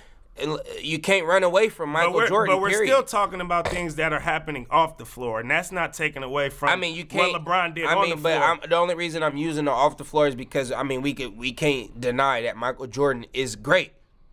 you 0.80 0.98
can't 0.98 1.26
run 1.26 1.42
away 1.42 1.68
from 1.68 1.90
Michael 1.90 2.12
but 2.12 2.16
we're, 2.16 2.28
Jordan. 2.28 2.54
but 2.54 2.60
we're 2.62 2.70
period. 2.70 2.88
still 2.88 3.02
talking 3.02 3.40
about 3.40 3.68
things 3.68 3.96
that 3.96 4.12
are 4.12 4.20
happening 4.20 4.66
off 4.70 4.96
the 4.96 5.04
floor, 5.04 5.40
and 5.40 5.50
that's 5.50 5.70
not 5.70 5.92
taken 5.92 6.22
away 6.22 6.48
from 6.48 6.70
I 6.70 6.76
mean, 6.76 6.96
you 6.96 7.04
can't. 7.04 7.32
what 7.32 7.44
LeBron 7.44 7.74
did 7.74 7.84
I 7.84 7.94
on 7.94 8.02
mean, 8.02 8.16
the 8.16 8.22
but 8.22 8.38
floor. 8.38 8.50
I'm, 8.50 8.60
the 8.68 8.76
only 8.76 8.94
reason 8.94 9.22
I'm 9.22 9.36
using 9.36 9.66
the 9.66 9.70
off 9.70 9.98
the 9.98 10.04
floor 10.04 10.26
is 10.26 10.34
because 10.34 10.72
I 10.72 10.82
mean 10.84 11.02
we 11.02 11.12
could 11.12 11.36
we 11.36 11.52
can't 11.52 12.00
deny 12.00 12.42
that 12.42 12.56
Michael 12.56 12.86
Jordan 12.86 13.26
is 13.34 13.56
great. 13.56 13.92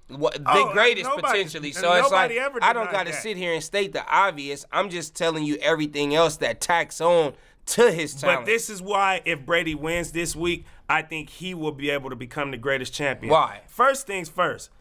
What, 0.10 0.34
the 0.34 0.44
Oh, 0.48 0.72
greatest 0.74 1.08
nobody- 1.08 1.28
potentially. 1.28 1.72
So 1.72 1.94
it's 1.94 2.12
like 2.12 2.32
ever 2.32 2.60
I 2.62 2.74
don't 2.74 2.92
got 2.92 3.06
to 3.08 3.14
sit 3.14 3.38
here 3.38 3.54
and 3.54 3.64
state 3.64 3.94
the 3.94 4.06
obvious. 4.08 4.66
I'm 4.72 4.90
just 4.90 5.16
telling 5.16 5.44
you 5.44 5.56
everything 5.58 6.16
else 6.16 6.38
that 6.38 6.60
tacks 6.62 7.00
on 7.00 7.34
to 7.68 7.92
his 7.92 8.16
talent. 8.16 8.42
But 8.42 8.46
this 8.48 8.70
is 8.70 8.82
why 8.82 9.22
if 9.26 9.46
Brady 9.46 9.76
wins 9.76 10.12
this 10.12 10.36
week, 10.36 10.66
I 10.90 11.04
think 11.04 11.30
he 11.30 11.54
will 11.54 11.72
be 11.72 11.92
able 11.92 12.10
to 12.10 12.16
become 12.16 12.50
the 12.52 12.58
greatest 12.58 12.94
champion. 12.94 13.32
Why? 13.32 13.62
First 13.68 14.08
things 14.08 14.28
first. 14.30 14.72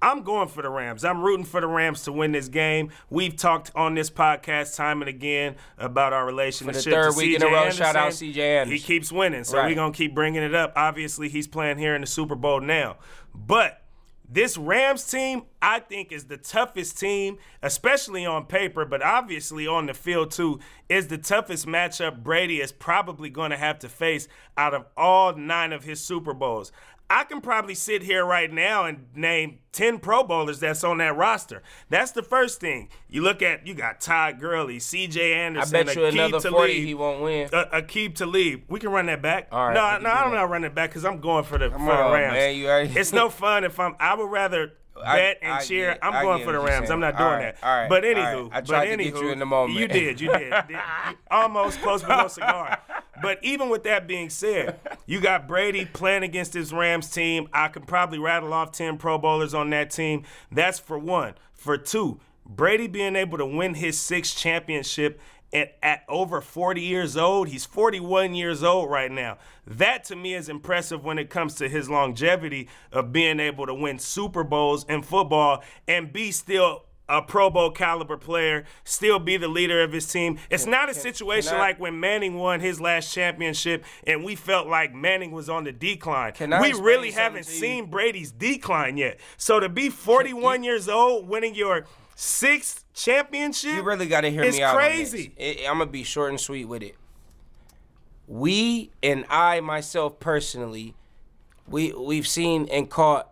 I'm 0.00 0.22
going 0.22 0.48
for 0.48 0.62
the 0.62 0.70
Rams. 0.70 1.04
I'm 1.04 1.20
rooting 1.22 1.44
for 1.44 1.60
the 1.60 1.66
Rams 1.66 2.04
to 2.04 2.12
win 2.12 2.32
this 2.32 2.48
game. 2.48 2.90
We've 3.10 3.36
talked 3.36 3.70
on 3.74 3.94
this 3.94 4.10
podcast 4.10 4.76
time 4.76 5.02
and 5.02 5.08
again 5.08 5.56
about 5.76 6.12
our 6.12 6.24
relationship. 6.24 6.76
For 6.76 6.80
the 6.82 6.90
third 6.90 7.16
week 7.16 7.36
in 7.36 7.42
a 7.42 7.46
row, 7.46 7.56
Anderson. 7.64 7.84
shout 7.84 7.96
out 7.96 8.12
CJ 8.12 8.38
Anderson. 8.38 8.72
He 8.72 8.78
keeps 8.78 9.10
winning, 9.12 9.44
so 9.44 9.58
Right. 9.58 9.66
we're 9.68 9.74
gonna 9.74 9.92
keep 9.92 10.14
bringing 10.14 10.42
it 10.42 10.54
up. 10.54 10.72
Obviously, 10.76 11.28
he's 11.28 11.46
playing 11.48 11.78
here 11.78 11.94
in 11.96 12.00
the 12.00 12.06
Super 12.06 12.36
Bowl 12.36 12.60
now, 12.60 12.96
but 13.34 13.82
this 14.28 14.58
Rams 14.58 15.04
team, 15.10 15.44
I 15.62 15.80
think, 15.80 16.12
is 16.12 16.24
the 16.24 16.36
toughest 16.36 16.98
team, 16.98 17.38
especially 17.62 18.26
on 18.26 18.44
paper, 18.44 18.84
but 18.84 19.02
obviously 19.02 19.66
on 19.66 19.86
the 19.86 19.94
field 19.94 20.30
too, 20.30 20.60
is 20.88 21.08
the 21.08 21.16
toughest 21.16 21.66
matchup 21.66 22.22
Brady 22.22 22.60
is 22.60 22.70
probably 22.70 23.30
going 23.30 23.50
to 23.52 23.56
have 23.56 23.78
to 23.78 23.88
face 23.88 24.28
out 24.56 24.74
of 24.74 24.84
all 24.96 25.34
nine 25.34 25.72
of 25.72 25.84
his 25.84 26.00
Super 26.00 26.34
Bowls. 26.34 26.72
I 27.10 27.24
can 27.24 27.40
probably 27.40 27.74
sit 27.74 28.02
here 28.02 28.24
right 28.24 28.52
now 28.52 28.84
and 28.84 29.06
name 29.14 29.60
10 29.72 29.98
Pro 29.98 30.24
Bowlers 30.24 30.60
that's 30.60 30.84
on 30.84 30.98
that 30.98 31.16
roster. 31.16 31.62
That's 31.88 32.10
the 32.12 32.22
first 32.22 32.60
thing. 32.60 32.90
You 33.08 33.22
look 33.22 33.40
at, 33.40 33.66
you 33.66 33.72
got 33.74 34.00
Todd 34.00 34.38
Gurley, 34.38 34.76
CJ 34.78 35.34
Anderson, 35.34 35.74
I 35.76 35.82
bet 35.84 35.96
you 35.96 36.02
Aqib 36.02 36.08
another 36.12 36.40
Talib, 36.40 36.54
40 36.56 36.84
he 36.86 36.94
won't 36.94 37.22
win. 37.22 37.48
Uh, 37.52 37.64
Aqib 37.72 38.14
Talib. 38.14 38.62
We 38.68 38.78
can 38.78 38.90
run 38.90 39.06
that 39.06 39.22
back. 39.22 39.48
All 39.52 39.68
right, 39.68 39.74
no, 39.74 39.80
no, 40.08 40.14
I'm 40.14 40.30
that. 40.32 40.36
not 40.36 40.50
running 40.50 40.70
it 40.70 40.74
back 40.74 40.90
because 40.90 41.04
I'm 41.06 41.20
going 41.20 41.44
for 41.44 41.56
the, 41.56 41.70
for 41.70 41.78
the 41.78 41.92
on, 41.92 42.12
Rams. 42.12 42.34
man, 42.34 42.56
you 42.56 42.68
already- 42.68 42.98
it's 43.00 43.12
no 43.12 43.30
fun 43.30 43.64
if 43.64 43.80
I'm, 43.80 43.96
I 43.98 44.14
would 44.14 44.30
rather 44.30 44.64
I- 44.64 44.70
bet 45.04 45.38
and 45.42 45.52
I 45.52 45.60
cheer. 45.60 45.92
get- 45.92 45.98
I'm 46.04 46.22
going 46.22 46.44
for 46.44 46.52
the 46.52 46.58
Rams. 46.60 46.90
I'm 46.90 47.00
not 47.00 47.16
doing 47.16 47.28
All 47.28 47.34
right, 47.36 47.54
that. 47.60 47.66
all 47.66 47.76
right, 47.76 47.88
but 47.88 48.04
anywho, 48.04 48.16
right. 48.16 48.50
I 48.52 48.60
but 48.60 48.66
tried 48.66 48.84
to 48.86 48.96
anywho, 48.96 49.12
get 49.12 49.22
you 49.22 49.28
in 49.30 49.38
the 49.38 49.46
moment. 49.46 49.78
You 49.78 49.88
did, 49.88 50.20
you 50.20 50.30
did. 50.32 50.52
You 50.70 50.78
almost 51.30 51.80
close 51.80 52.02
below 52.02 52.28
cigar. 52.28 52.78
But 53.20 53.38
even 53.42 53.68
with 53.68 53.82
that 53.84 54.06
being 54.06 54.30
said, 54.30 54.78
you 55.06 55.20
got 55.20 55.48
Brady 55.48 55.84
playing 55.86 56.22
against 56.22 56.52
this 56.52 56.72
Rams 56.72 57.10
team. 57.10 57.48
I 57.52 57.68
can 57.68 57.82
probably 57.82 58.18
rattle 58.18 58.52
off 58.52 58.70
10 58.72 58.96
Pro 58.98 59.18
Bowlers 59.18 59.54
on 59.54 59.70
that 59.70 59.90
team. 59.90 60.24
That's 60.52 60.78
for 60.78 60.98
one. 60.98 61.34
For 61.54 61.76
two, 61.76 62.20
Brady 62.46 62.86
being 62.86 63.16
able 63.16 63.36
to 63.38 63.46
win 63.46 63.74
his 63.74 63.98
sixth 64.00 64.36
championship 64.38 65.20
at, 65.52 65.76
at 65.82 66.04
over 66.08 66.40
40 66.40 66.80
years 66.80 67.16
old. 67.16 67.48
He's 67.48 67.64
41 67.66 68.34
years 68.34 68.62
old 68.62 68.90
right 68.90 69.10
now. 69.10 69.38
That 69.66 70.04
to 70.04 70.16
me 70.16 70.34
is 70.34 70.48
impressive 70.48 71.04
when 71.04 71.18
it 71.18 71.30
comes 71.30 71.54
to 71.56 71.68
his 71.68 71.88
longevity 71.88 72.68
of 72.92 73.12
being 73.12 73.40
able 73.40 73.66
to 73.66 73.74
win 73.74 73.98
Super 73.98 74.44
Bowls 74.44 74.84
in 74.88 75.02
football 75.02 75.62
and 75.86 76.12
be 76.12 76.30
still 76.32 76.84
a 77.10 77.22
Pro 77.22 77.48
Bowl 77.48 77.70
caliber 77.70 78.18
player, 78.18 78.64
still 78.84 79.18
be 79.18 79.38
the 79.38 79.48
leader 79.48 79.82
of 79.82 79.92
his 79.92 80.06
team. 80.06 80.38
It's 80.50 80.66
not 80.66 80.90
a 80.90 80.94
situation 80.94 81.52
can 81.52 81.60
I- 81.60 81.68
like 81.68 81.80
when 81.80 81.98
Manning 81.98 82.36
won 82.36 82.60
his 82.60 82.80
last 82.82 83.14
championship 83.14 83.82
and 84.06 84.24
we 84.24 84.34
felt 84.34 84.66
like 84.66 84.92
Manning 84.94 85.30
was 85.32 85.48
on 85.48 85.64
the 85.64 85.72
decline. 85.72 86.32
Can 86.32 86.50
we 86.60 86.74
really 86.74 87.12
haven't 87.12 87.46
seen 87.46 87.86
Brady's 87.86 88.30
decline 88.30 88.98
yet. 88.98 89.18
So 89.38 89.58
to 89.58 89.70
be 89.70 89.88
41 89.88 90.62
years 90.62 90.86
old, 90.86 91.26
winning 91.28 91.54
your 91.54 91.86
sixth 92.20 92.84
championship, 92.94 93.74
You 93.74 93.82
really 93.82 94.06
got 94.08 94.22
to 94.22 94.30
hear 94.30 94.42
it's 94.42 94.56
me 94.56 94.62
out. 94.64 94.74
on 94.74 94.80
crazy. 94.80 95.32
this. 95.38 95.58
I- 95.62 95.70
I'm 95.70 95.78
gonna 95.78 95.86
be 95.90 96.02
short 96.02 96.30
and 96.30 96.40
sweet 96.40 96.64
with 96.64 96.82
it. 96.82 96.96
We 98.26 98.90
and 99.02 99.24
I 99.30 99.60
myself 99.60 100.18
personally, 100.20 100.94
we 101.66 101.92
we've 101.92 102.26
seen 102.26 102.68
and 102.70 102.90
caught 102.90 103.30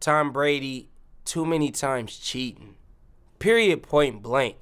Tom 0.00 0.32
Brady 0.32 0.88
too 1.24 1.44
many 1.44 1.70
times 1.70 2.16
cheating. 2.18 2.76
Period. 3.38 3.82
Point 3.82 4.22
blank. 4.22 4.56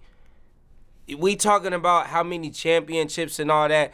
We 1.17 1.37
talking 1.37 1.73
about 1.73 2.09
how 2.09 2.23
many 2.23 2.51
championships 2.51 3.39
and 3.39 3.51
all 3.51 3.69
that. 3.69 3.93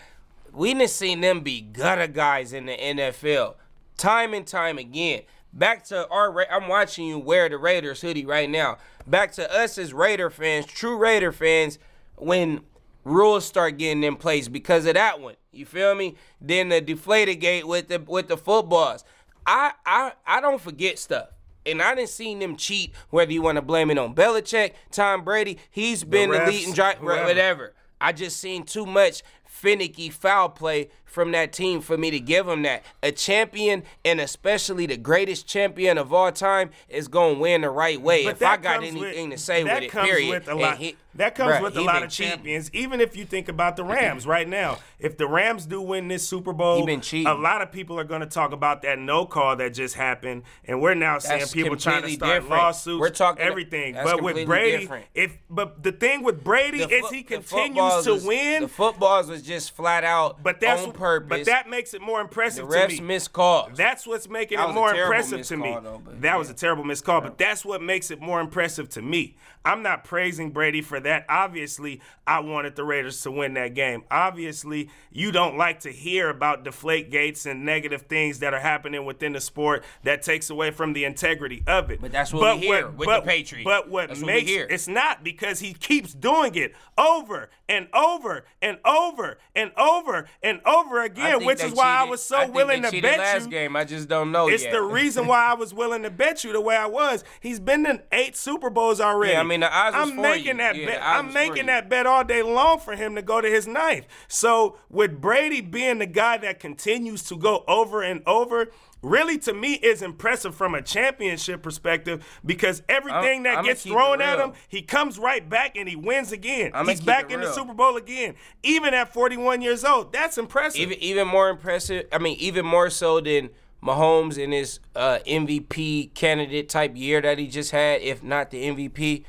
We 0.52 0.72
done 0.72 0.88
seen 0.88 1.20
them 1.20 1.40
be 1.40 1.60
gutter 1.60 2.06
guys 2.06 2.52
in 2.54 2.66
the 2.66 2.72
NFL, 2.72 3.54
time 3.98 4.32
and 4.34 4.46
time 4.46 4.78
again. 4.78 5.22
Back 5.52 5.84
to 5.86 6.08
our, 6.08 6.30
Ra- 6.30 6.44
I'm 6.50 6.68
watching 6.68 7.06
you 7.06 7.18
wear 7.18 7.48
the 7.48 7.58
Raiders 7.58 8.00
hoodie 8.00 8.26
right 8.26 8.48
now. 8.48 8.78
Back 9.06 9.32
to 9.32 9.52
us 9.52 9.78
as 9.78 9.92
Raider 9.92 10.30
fans, 10.30 10.66
true 10.66 10.96
Raider 10.96 11.32
fans, 11.32 11.78
when 12.16 12.60
rules 13.04 13.44
start 13.44 13.78
getting 13.78 14.04
in 14.04 14.16
place 14.16 14.48
because 14.48 14.86
of 14.86 14.94
that 14.94 15.20
one. 15.20 15.36
You 15.52 15.64
feel 15.66 15.94
me? 15.94 16.16
Then 16.40 16.68
the 16.68 16.80
deflated 16.80 17.40
gate 17.40 17.66
with 17.66 17.88
the 17.88 17.98
with 18.06 18.28
the 18.28 18.36
footballs. 18.36 19.04
I 19.46 19.72
I 19.84 20.12
I 20.26 20.40
don't 20.40 20.60
forget 20.60 20.98
stuff. 20.98 21.28
And 21.66 21.82
I 21.82 21.94
didn't 21.94 22.08
seen 22.10 22.38
them 22.38 22.56
cheat, 22.56 22.94
whether 23.10 23.32
you 23.32 23.42
want 23.42 23.56
to 23.56 23.62
blame 23.62 23.90
it 23.90 23.98
on 23.98 24.14
Belichick, 24.14 24.72
Tom 24.90 25.22
Brady. 25.22 25.58
He's 25.70 26.02
been 26.02 26.30
the, 26.30 26.38
refs, 26.38 26.46
leading 26.46 26.72
driver, 26.72 27.04
whatever. 27.04 27.74
I 28.00 28.12
just 28.12 28.38
seen 28.38 28.62
too 28.62 28.86
much 28.86 29.22
finicky 29.62 30.08
foul 30.08 30.48
play 30.48 30.88
from 31.04 31.32
that 31.32 31.52
team 31.52 31.80
for 31.80 31.96
me 31.98 32.10
to 32.10 32.20
give 32.20 32.46
him 32.46 32.62
that. 32.62 32.84
A 33.02 33.10
champion, 33.10 33.82
and 34.04 34.20
especially 34.20 34.86
the 34.86 34.96
greatest 34.96 35.48
champion 35.48 35.98
of 35.98 36.12
all 36.12 36.30
time, 36.30 36.70
is 36.88 37.08
gonna 37.08 37.38
win 37.38 37.62
the 37.62 37.70
right 37.70 38.00
way. 38.00 38.24
But 38.24 38.36
if 38.36 38.42
I 38.42 38.56
got 38.56 38.84
anything 38.84 39.30
with- 39.30 39.38
to 39.38 39.44
say 39.44 39.64
with 39.64 39.82
it, 39.82 39.90
period. 39.90 40.30
With 40.30 40.48
a 40.48 40.52
And 40.52 40.60
lot, 40.60 40.78
he- 40.78 40.96
that 41.18 41.34
comes 41.34 41.52
bruh, 41.52 41.62
with 41.62 41.76
a 41.76 41.80
lot 41.82 42.02
of 42.02 42.10
cheating. 42.10 42.32
champions. 42.32 42.70
Even 42.72 43.00
if 43.00 43.16
you 43.16 43.24
think 43.24 43.48
about 43.48 43.76
the 43.76 43.84
Rams 43.84 44.26
right 44.26 44.48
now, 44.48 44.78
if 44.98 45.16
the 45.16 45.28
Rams 45.28 45.66
do 45.66 45.80
win 45.80 46.08
this 46.08 46.26
Super 46.26 46.52
Bowl, 46.52 46.88
a 46.88 47.34
lot 47.34 47.62
of 47.62 47.70
people 47.70 47.98
are 48.00 48.04
going 48.04 48.20
to 48.22 48.26
talk 48.26 48.52
about 48.52 48.82
that 48.82 48.98
no 48.98 49.26
call 49.26 49.54
that 49.56 49.74
just 49.74 49.94
happened, 49.94 50.42
and 50.64 50.80
we're 50.80 50.94
now 50.94 51.18
seeing 51.18 51.46
people 51.48 51.76
trying 51.76 52.02
to 52.02 52.10
start 52.10 52.42
different. 52.42 52.62
lawsuits, 52.62 53.00
We're 53.00 53.10
talking- 53.10 53.42
everything. 53.44 53.94
But 53.94 54.22
with 54.22 54.44
Brady, 54.46 54.78
different. 54.82 55.06
if 55.14 55.36
but 55.50 55.82
the 55.82 55.92
thing 55.92 56.22
with 56.22 56.42
Brady 56.42 56.78
The 56.78 56.88
is 56.90 57.10
he 57.10 57.22
continues 57.22 58.04
to 58.04 58.14
was- 58.14 58.24
win. 58.24 58.62
The 58.62 58.68
footballs 58.68 59.28
was 59.28 59.42
just 59.42 59.74
flat 59.76 60.04
out 60.04 60.42
but 60.42 60.60
that's 60.60 60.82
on 60.82 60.92
purpose. 60.92 61.28
but 61.28 61.44
that 61.46 61.68
makes 61.68 61.94
it 61.94 62.00
more 62.00 62.18
the 62.18 62.24
impressive 62.24 62.68
to 62.68 62.74
refs 62.74 62.98
me. 62.98 63.00
missed 63.00 63.32
calls. 63.32 63.70
That's 63.76 64.06
what's 64.06 64.28
making 64.28 64.58
That 64.58 64.70
it 64.70 64.72
more 64.72 64.94
impressive 64.94 65.42
to 65.46 65.56
me. 65.56 65.76
though, 65.82 66.02
that 66.20 66.24
yeah. 66.24 66.36
was 66.36 66.50
a 66.50 66.54
terrible 66.54 66.84
missed 66.84 67.04
call, 67.04 67.20
but 67.20 67.38
that's 67.38 67.64
what 67.64 67.82
makes 67.82 68.10
it 68.10 68.20
more 68.20 68.40
impressive 68.40 68.88
to 68.90 69.02
me. 69.02 69.36
I'm 69.64 69.82
not 69.82 70.04
praising 70.04 70.50
Brady 70.50 70.80
for 70.80 71.00
that. 71.00 71.07
Obviously, 71.28 72.00
I 72.26 72.40
wanted 72.40 72.76
the 72.76 72.84
Raiders 72.84 73.22
to 73.22 73.30
win 73.30 73.54
that 73.54 73.74
game. 73.74 74.02
Obviously, 74.10 74.90
you 75.10 75.32
don't 75.32 75.56
like 75.56 75.80
to 75.80 75.90
hear 75.90 76.28
about 76.28 76.64
deflate 76.64 77.10
gates 77.10 77.46
and 77.46 77.64
negative 77.64 78.02
things 78.02 78.40
that 78.40 78.52
are 78.54 78.60
happening 78.60 79.04
within 79.06 79.32
the 79.32 79.40
sport 79.40 79.84
that 80.04 80.22
takes 80.22 80.50
away 80.50 80.70
from 80.70 80.92
the 80.92 81.04
integrity 81.04 81.62
of 81.66 81.90
it. 81.90 82.00
But 82.00 82.12
that's 82.12 82.32
what 82.32 82.56
we 82.60 82.66
hear 82.66 82.88
with 82.90 83.08
the 83.08 83.20
Patriots. 83.22 83.64
But 83.64 83.88
what 83.88 84.08
That's 84.08 84.20
what 84.20 84.26
makes 84.26 84.50
hear. 84.50 84.66
it's 84.68 84.88
not 84.88 85.24
because 85.24 85.60
he 85.60 85.72
keeps 85.74 86.12
doing 86.12 86.54
it 86.54 86.74
over 86.96 87.48
and 87.68 87.88
over 87.94 88.44
and 88.60 88.78
over 88.84 89.38
and 89.54 89.72
over 89.76 90.26
and 90.42 90.60
over 90.66 91.02
again, 91.02 91.44
which 91.44 91.62
is 91.62 91.72
why 91.72 91.98
I 92.00 92.04
was 92.04 92.22
so 92.22 92.36
I 92.38 92.42
think 92.44 92.54
willing 92.54 92.82
they 92.82 92.88
to 92.88 92.96
cheated 92.96 93.10
bet 93.10 93.18
last 93.18 93.44
you. 93.44 93.50
game. 93.50 93.76
I 93.76 93.84
just 93.84 94.08
don't 94.08 94.32
know 94.32 94.48
It's 94.48 94.64
yet. 94.64 94.72
the 94.72 94.82
reason 94.98 95.26
why 95.26 95.46
I 95.46 95.54
was 95.54 95.72
willing 95.72 96.02
to 96.02 96.10
bet 96.10 96.44
you 96.44 96.52
the 96.52 96.60
way 96.60 96.76
I 96.76 96.86
was. 96.86 97.24
He's 97.40 97.60
been 97.60 97.86
in 97.86 98.00
eight 98.12 98.36
Super 98.36 98.70
Bowls 98.70 99.00
already. 99.00 99.32
Yeah, 99.32 99.40
I 99.40 99.44
mean, 99.44 99.60
the 99.60 99.72
odds 99.74 99.96
was 99.96 100.10
I'm 100.10 100.16
for 100.16 100.22
making 100.22 100.46
you. 100.46 100.54
that 100.58 100.76
Yeah, 100.76 100.86
odds 100.96 101.28
I'm 101.28 101.32
making 101.34 101.66
that 101.66 101.88
bet 101.88 102.06
all 102.06 102.24
day 102.24 102.42
long 102.42 102.78
for 102.78 102.96
him 102.96 103.14
to 103.16 103.22
go 103.22 103.40
to 103.40 103.48
his 103.48 103.66
ninth. 103.66 104.06
So 104.28 104.78
with 104.88 105.20
Brady 105.20 105.60
being 105.60 105.98
the 105.98 106.06
guy 106.06 106.36
that 106.38 106.60
continues 106.60 107.22
to 107.24 107.36
go 107.36 107.64
over 107.66 108.02
and 108.02 108.22
over. 108.26 108.68
Really, 109.00 109.38
to 109.38 109.54
me, 109.54 109.74
is 109.74 110.02
impressive 110.02 110.56
from 110.56 110.74
a 110.74 110.82
championship 110.82 111.62
perspective 111.62 112.26
because 112.44 112.82
everything 112.88 113.44
that 113.44 113.58
I'ma 113.58 113.62
gets 113.62 113.84
thrown 113.84 114.20
at 114.20 114.40
him, 114.40 114.54
he 114.66 114.82
comes 114.82 115.20
right 115.20 115.48
back 115.48 115.76
and 115.76 115.88
he 115.88 115.94
wins 115.94 116.32
again. 116.32 116.72
I'ma 116.74 116.90
He's 116.90 117.00
back 117.00 117.30
in 117.30 117.40
the. 117.40 117.52
Super 117.52 117.74
Bowl 117.74 117.96
again, 117.96 118.34
even 118.64 118.94
at 118.94 119.12
41 119.12 119.62
years 119.62 119.84
old. 119.84 120.12
That's 120.12 120.36
impressive. 120.36 120.80
even 120.80 120.98
even 120.98 121.28
more 121.28 121.48
impressive. 121.48 122.06
I 122.10 122.18
mean, 122.18 122.36
even 122.40 122.66
more 122.66 122.90
so 122.90 123.20
than 123.20 123.50
Mahomes 123.82 124.38
in 124.38 124.52
his 124.52 124.80
uh, 124.96 125.18
MVP 125.26 126.14
candidate 126.14 126.68
type 126.68 126.96
year 126.96 127.20
that 127.20 127.38
he 127.38 127.46
just 127.46 127.70
had, 127.70 128.02
if 128.02 128.22
not 128.22 128.50
the 128.50 128.64
MVP. 128.64 129.24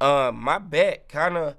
Um, 0.00 0.40
my 0.40 0.58
bet 0.58 1.08
kind 1.08 1.36
of 1.36 1.56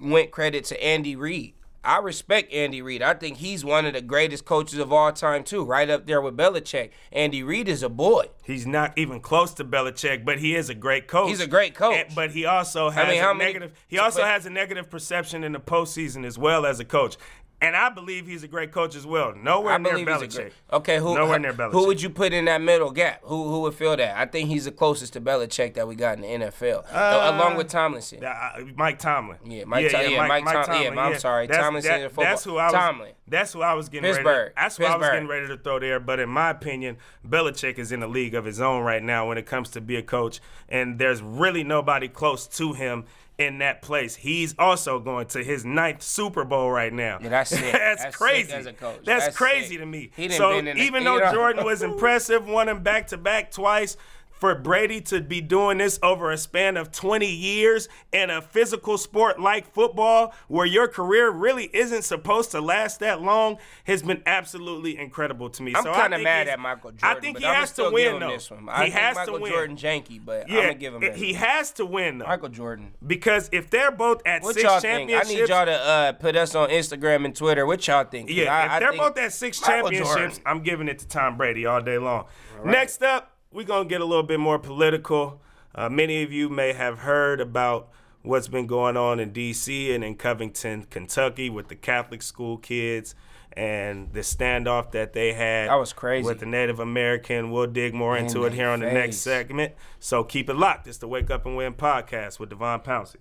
went 0.00 0.30
credit 0.30 0.64
to 0.66 0.82
Andy 0.84 1.16
Reid. 1.16 1.54
I 1.86 1.98
respect 1.98 2.50
Andy 2.50 2.80
Reid. 2.80 3.02
I 3.02 3.12
think 3.12 3.36
he's 3.36 3.62
one 3.62 3.84
of 3.84 3.92
the 3.92 4.00
greatest 4.00 4.46
coaches 4.46 4.78
of 4.78 4.90
all 4.90 5.12
time 5.12 5.44
too, 5.44 5.62
right 5.62 5.90
up 5.90 6.06
there 6.06 6.22
with 6.22 6.34
Belichick. 6.34 6.90
Andy 7.12 7.42
Reid 7.42 7.68
is 7.68 7.82
a 7.82 7.90
boy. 7.90 8.28
He's 8.42 8.66
not 8.66 8.96
even 8.96 9.20
close 9.20 9.52
to 9.54 9.64
Belichick, 9.66 10.24
but 10.24 10.38
he 10.38 10.54
is 10.54 10.70
a 10.70 10.74
great 10.74 11.08
coach. 11.08 11.28
He's 11.28 11.40
a 11.42 11.46
great 11.46 11.74
coach. 11.74 12.06
And- 12.06 12.14
but 12.14 12.30
he 12.30 12.46
also 12.46 12.88
has 12.88 13.06
I 13.06 13.10
mean, 13.10 13.22
a 13.22 13.34
many- 13.34 13.52
negative. 13.52 13.78
He 13.86 13.98
also 13.98 14.20
but- 14.22 14.28
has 14.30 14.46
a 14.46 14.50
negative 14.50 14.88
perception 14.88 15.44
in 15.44 15.52
the 15.52 15.60
postseason 15.60 16.24
as 16.24 16.38
well 16.38 16.64
as 16.64 16.80
a 16.80 16.86
coach. 16.86 17.18
And 17.64 17.76
I 17.76 17.88
believe 17.88 18.26
he's 18.26 18.42
a 18.42 18.48
great 18.48 18.72
coach 18.72 18.94
as 18.94 19.06
well. 19.06 19.34
Nowhere 19.34 19.74
I 19.74 19.78
near 19.78 19.92
believe 19.92 20.08
he's 20.08 20.22
a 20.22 20.26
Belichick. 20.26 20.34
great. 20.36 20.52
Okay, 20.72 20.98
who 20.98 21.14
Nowhere 21.14 21.38
near 21.38 21.52
Belichick. 21.52 21.72
who 21.72 21.86
would 21.86 22.02
you 22.02 22.10
put 22.10 22.32
in 22.32 22.44
that 22.44 22.60
middle 22.60 22.90
gap? 22.90 23.20
Who 23.24 23.48
who 23.48 23.60
would 23.62 23.74
fill 23.74 23.96
that? 23.96 24.16
I 24.16 24.26
think 24.26 24.48
he's 24.48 24.64
the 24.66 24.72
closest 24.72 25.12
to 25.14 25.20
Belichick 25.20 25.74
that 25.74 25.88
we 25.88 25.94
got 25.94 26.18
in 26.18 26.22
the 26.40 26.46
NFL, 26.46 26.84
along 26.92 27.56
with 27.56 27.68
Tomlinson. 27.68 28.24
Uh, 28.24 28.50
Mike 28.76 28.98
Tomlin. 28.98 29.38
Yeah, 29.44 29.64
Mike 29.64 29.90
Tom- 29.90 30.00
yeah, 30.10 30.26
Mike 30.26 30.44
Tom- 30.44 30.82
yeah, 30.82 31.00
I'm 31.00 31.18
sorry, 31.18 31.46
That's- 31.46 31.64
Tomlinson 31.64 31.90
that- 31.92 32.00
in 32.02 32.08
football. 32.08 32.24
That's 32.24 32.44
who 32.44 32.56
I 32.58 32.64
was. 32.66 32.72
Tomlin. 32.72 33.12
That's 33.26 33.52
who 33.54 33.62
I 33.62 33.72
was 33.74 33.88
getting 33.88 34.04
ready. 34.10 34.16
Pittsburgh. 34.22 34.48
To, 34.50 34.54
that's 34.56 34.76
who 34.76 34.84
I 34.84 34.96
was 34.96 35.08
getting 35.08 35.28
ready 35.28 35.48
to 35.48 35.56
throw 35.56 35.78
there. 35.78 35.98
But 35.98 36.20
in 36.20 36.28
my 36.28 36.50
opinion, 36.50 36.98
Belichick 37.26 37.78
is 37.78 37.90
in 37.90 38.02
a 38.02 38.06
league 38.06 38.34
of 38.34 38.44
his 38.44 38.60
own 38.60 38.82
right 38.82 39.02
now 39.02 39.26
when 39.28 39.38
it 39.38 39.46
comes 39.46 39.70
to 39.70 39.80
be 39.80 39.96
a 39.96 40.02
coach, 40.02 40.40
and 40.68 40.98
there's 40.98 41.22
really 41.22 41.64
nobody 41.64 42.08
close 42.08 42.46
to 42.58 42.74
him. 42.74 43.04
In 43.36 43.58
that 43.58 43.82
place, 43.82 44.14
he's 44.14 44.54
also 44.60 45.00
going 45.00 45.26
to 45.28 45.42
his 45.42 45.64
ninth 45.64 46.02
Super 46.02 46.44
Bowl 46.44 46.70
right 46.70 46.92
now. 46.92 47.18
Yeah, 47.20 47.30
that's 47.30 47.50
that's, 47.72 48.02
That's 48.04 48.16
crazy. 48.16 48.52
as 48.52 48.66
a 48.66 48.72
coach. 48.72 49.00
That's, 49.04 49.24
That's 49.24 49.36
crazy 49.36 49.70
sick. 49.70 49.78
to 49.80 49.86
me. 49.86 50.12
So 50.30 50.60
even 50.60 51.02
though 51.04 51.32
Jordan 51.32 51.64
was 51.64 51.82
impressive, 51.82 52.46
won 52.46 52.68
him 52.68 52.84
back 52.84 53.08
to 53.08 53.16
back 53.16 53.50
twice. 53.50 53.96
For 54.38 54.54
Brady 54.54 55.00
to 55.00 55.20
be 55.20 55.40
doing 55.40 55.78
this 55.78 55.98
over 56.02 56.30
a 56.30 56.36
span 56.36 56.76
of 56.76 56.92
20 56.92 57.26
years 57.26 57.88
in 58.12 58.30
a 58.30 58.42
physical 58.42 58.98
sport 58.98 59.40
like 59.40 59.72
football, 59.72 60.34
where 60.48 60.66
your 60.66 60.88
career 60.88 61.30
really 61.30 61.70
isn't 61.72 62.02
supposed 62.02 62.50
to 62.50 62.60
last 62.60 63.00
that 63.00 63.22
long, 63.22 63.58
has 63.84 64.02
been 64.02 64.22
absolutely 64.26 64.98
incredible 64.98 65.48
to 65.50 65.62
me. 65.62 65.72
I'm 65.74 65.84
so 65.84 65.92
kind 65.94 66.12
of 66.12 66.20
mad 66.20 66.48
at 66.48 66.58
Michael 66.58 66.90
Jordan. 66.90 67.16
I 67.16 67.20
think 67.20 67.38
he 67.38 67.44
has 67.44 67.72
to 67.72 67.90
win 67.90 68.18
though. 68.20 68.30
This 68.30 68.50
one. 68.50 68.68
I 68.68 68.86
he 68.86 68.90
has 68.90 69.16
Michael 69.16 69.36
to 69.36 69.40
win. 69.42 69.52
Jordan 69.52 69.76
janky, 69.76 70.20
but 70.22 70.48
yeah, 70.48 70.56
I'm 70.58 70.62
gonna 70.64 70.74
give 70.74 70.94
him 70.94 71.02
it- 71.02 71.12
that. 71.12 71.16
he 71.18 71.32
has 71.34 71.72
to 71.72 71.86
win 71.86 72.18
though. 72.18 72.26
Michael 72.26 72.48
Jordan. 72.48 72.92
because 73.06 73.48
if 73.52 73.70
they're 73.70 73.92
both 73.92 74.20
at 74.26 74.42
What 74.42 74.54
6 74.54 74.64
y'all 74.64 74.80
think? 74.80 75.10
I 75.12 75.22
need 75.22 75.48
y'all 75.48 75.64
to 75.64 75.72
uh, 75.72 76.12
put 76.12 76.36
us 76.36 76.54
on 76.54 76.68
Instagram 76.70 77.24
and 77.24 77.34
Twitter. 77.34 77.64
What 77.66 77.86
y'all 77.86 78.04
think? 78.04 78.28
Yeah, 78.30 78.54
I, 78.54 78.64
if 78.66 78.70
I 78.72 78.80
they're 78.80 78.92
both 78.92 79.16
at 79.16 79.32
six 79.32 79.60
Michael 79.62 79.90
championships, 79.90 80.14
Jordan. 80.14 80.38
I'm 80.44 80.62
giving 80.62 80.88
it 80.88 80.98
to 80.98 81.08
Tom 81.08 81.36
Brady 81.36 81.66
all 81.66 81.80
day 81.80 81.98
long. 81.98 82.26
Next 82.64 83.02
up, 83.02 83.33
we're 83.54 83.64
gonna 83.64 83.88
get 83.88 84.00
a 84.00 84.04
little 84.04 84.24
bit 84.24 84.40
more 84.40 84.58
political. 84.58 85.40
Uh, 85.74 85.88
many 85.88 86.22
of 86.22 86.32
you 86.32 86.48
may 86.48 86.72
have 86.72 86.98
heard 87.00 87.40
about 87.40 87.88
what's 88.22 88.48
been 88.48 88.66
going 88.66 88.96
on 88.96 89.20
in 89.20 89.32
D.C. 89.32 89.92
and 89.94 90.02
in 90.02 90.16
Covington, 90.16 90.86
Kentucky, 90.90 91.48
with 91.48 91.68
the 91.68 91.74
Catholic 91.76 92.22
school 92.22 92.56
kids 92.58 93.14
and 93.52 94.12
the 94.12 94.20
standoff 94.20 94.90
that 94.90 95.12
they 95.12 95.32
had. 95.32 95.68
That 95.68 95.76
was 95.76 95.92
crazy. 95.92 96.26
with 96.26 96.40
the 96.40 96.46
Native 96.46 96.80
American. 96.80 97.52
We'll 97.52 97.68
dig 97.68 97.94
more 97.94 98.16
into 98.16 98.44
it 98.44 98.52
here 98.52 98.68
on 98.68 98.80
the 98.80 98.90
next 98.92 99.18
segment. 99.18 99.74
So 100.00 100.24
keep 100.24 100.50
it 100.50 100.54
locked. 100.54 100.88
It's 100.88 100.98
the 100.98 101.06
Wake 101.06 101.30
Up 101.30 101.46
and 101.46 101.56
Win 101.56 101.74
podcast 101.74 102.40
with 102.40 102.50
Devon 102.50 102.80
Pouncey. 102.80 103.16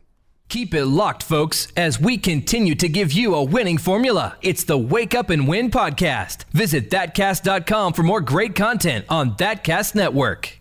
Keep 0.53 0.75
it 0.75 0.85
locked, 0.85 1.23
folks, 1.23 1.67
as 1.75 1.99
we 1.99 2.15
continue 2.15 2.75
to 2.75 2.87
give 2.87 3.11
you 3.11 3.33
a 3.33 3.43
winning 3.43 3.79
formula. 3.79 4.37
It's 4.43 4.63
the 4.63 4.77
Wake 4.77 5.15
Up 5.15 5.31
and 5.31 5.47
Win 5.47 5.71
podcast. 5.71 6.43
Visit 6.51 6.91
thatcast.com 6.91 7.93
for 7.93 8.03
more 8.03 8.21
great 8.21 8.53
content 8.53 9.05
on 9.09 9.35
Thatcast 9.35 9.95
Network. 9.95 10.59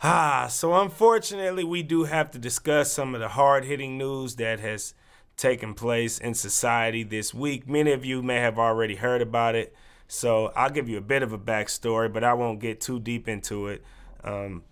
Ah, 0.00 0.46
so 0.48 0.74
unfortunately, 0.74 1.64
we 1.64 1.82
do 1.82 2.04
have 2.04 2.30
to 2.30 2.38
discuss 2.38 2.92
some 2.92 3.16
of 3.16 3.20
the 3.20 3.30
hard 3.30 3.64
hitting 3.64 3.98
news 3.98 4.36
that 4.36 4.60
has 4.60 4.94
taken 5.36 5.74
place 5.74 6.18
in 6.18 6.32
society 6.32 7.02
this 7.02 7.34
week. 7.34 7.68
Many 7.68 7.90
of 7.90 8.04
you 8.04 8.22
may 8.22 8.36
have 8.36 8.60
already 8.60 8.94
heard 8.94 9.22
about 9.22 9.56
it, 9.56 9.74
so 10.06 10.52
I'll 10.54 10.70
give 10.70 10.88
you 10.88 10.98
a 10.98 11.00
bit 11.00 11.24
of 11.24 11.32
a 11.32 11.38
backstory, 11.38 12.12
but 12.12 12.22
I 12.22 12.34
won't 12.34 12.60
get 12.60 12.80
too 12.80 13.00
deep 13.00 13.26
into 13.26 13.66
it. 13.66 13.82
Um, 14.22 14.62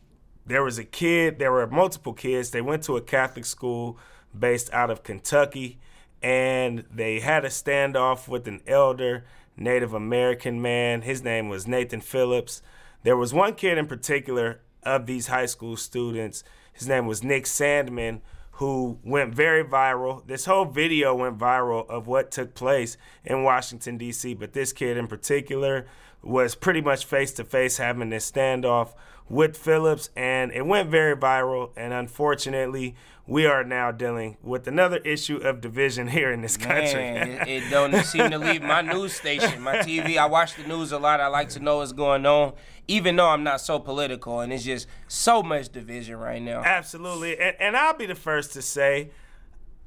there 0.47 0.62
was 0.62 0.78
a 0.78 0.85
kid, 0.85 1.38
there 1.38 1.52
were 1.52 1.66
multiple 1.66 2.12
kids. 2.12 2.50
They 2.50 2.61
went 2.61 2.82
to 2.85 2.97
a 2.97 3.00
Catholic 3.00 3.44
school 3.44 3.99
based 4.38 4.73
out 4.73 4.90
of 4.90 5.02
Kentucky, 5.02 5.78
and 6.23 6.85
they 6.92 7.20
had 7.20 7.44
a 7.44 7.49
standoff 7.49 8.28
with 8.28 8.47
an 8.49 8.61
elder 8.66 9.25
Native 9.56 9.92
American 9.94 10.61
man. 10.62 11.02
His 11.02 11.23
name 11.23 11.49
was 11.49 11.66
Nathan 11.66 12.00
Phillips. 12.00 12.62
There 13.02 13.16
was 13.16 13.35
one 13.35 13.54
kid 13.54 13.78
in 13.78 13.87
particular 13.87 14.61
of 14.82 15.06
these 15.06 15.26
high 15.26 15.47
school 15.47 15.76
students. 15.76 16.42
His 16.73 16.88
name 16.88 17.06
was 17.06 17.23
Nick 17.23 17.44
Sandmann, 17.44 18.20
who 18.52 18.99
went 19.04 19.35
very 19.35 19.64
viral. 19.64 20.26
This 20.26 20.47
whole 20.47 20.64
video 20.64 21.14
went 21.14 21.38
viral 21.38 21.88
of 21.88 22.06
what 22.06 22.30
took 22.30 22.54
place 22.54 22.97
in 23.25 23.42
Washington, 23.42 23.99
D.C., 23.99 24.35
but 24.35 24.52
this 24.52 24.73
kid 24.73 24.97
in 24.97 25.06
particular 25.06 25.87
was 26.23 26.54
pretty 26.54 26.80
much 26.80 27.04
face 27.04 27.32
to 27.32 27.44
face 27.44 27.78
having 27.78 28.11
this 28.11 28.30
standoff 28.30 28.94
with 29.30 29.56
Phillips, 29.56 30.10
and 30.16 30.52
it 30.52 30.66
went 30.66 30.90
very 30.90 31.16
viral. 31.16 31.70
And 31.76 31.94
unfortunately, 31.94 32.96
we 33.26 33.46
are 33.46 33.62
now 33.62 33.92
dealing 33.92 34.37
with 34.42 34.66
another 34.66 34.96
issue 34.99 35.37
of 35.37 35.60
division 35.60 36.08
here 36.16 36.32
in 36.32 36.42
this 36.42 36.56
country. 36.56 37.00
Man, 37.00 37.28
it, 37.28 37.49
it 37.49 37.70
don't 37.70 37.94
seem 38.04 38.30
to 38.30 38.38
leave 38.38 38.60
my 38.60 38.82
news 38.82 39.14
station, 39.14 39.62
my 39.62 39.76
TV. 39.78 40.18
I 40.18 40.26
watch 40.26 40.56
the 40.56 40.64
news 40.64 40.92
a 40.92 40.99
lot. 40.99 41.20
I 41.20 41.28
like 41.28 41.49
to 41.50 41.60
know 41.60 41.78
what's 41.78 41.92
going 41.92 42.26
on, 42.26 42.54
even 42.88 43.16
though 43.16 43.28
I'm 43.28 43.44
not 43.44 43.60
so 43.60 43.78
political. 43.78 44.40
And 44.40 44.52
it's 44.52 44.64
just 44.64 44.88
so 45.06 45.42
much 45.42 45.70
division 45.70 46.16
right 46.16 46.42
now. 46.42 46.62
Absolutely. 46.62 47.38
And, 47.38 47.56
and 47.60 47.76
I'll 47.76 47.96
be 47.96 48.06
the 48.06 48.16
first 48.16 48.52
to 48.54 48.62
say, 48.62 49.10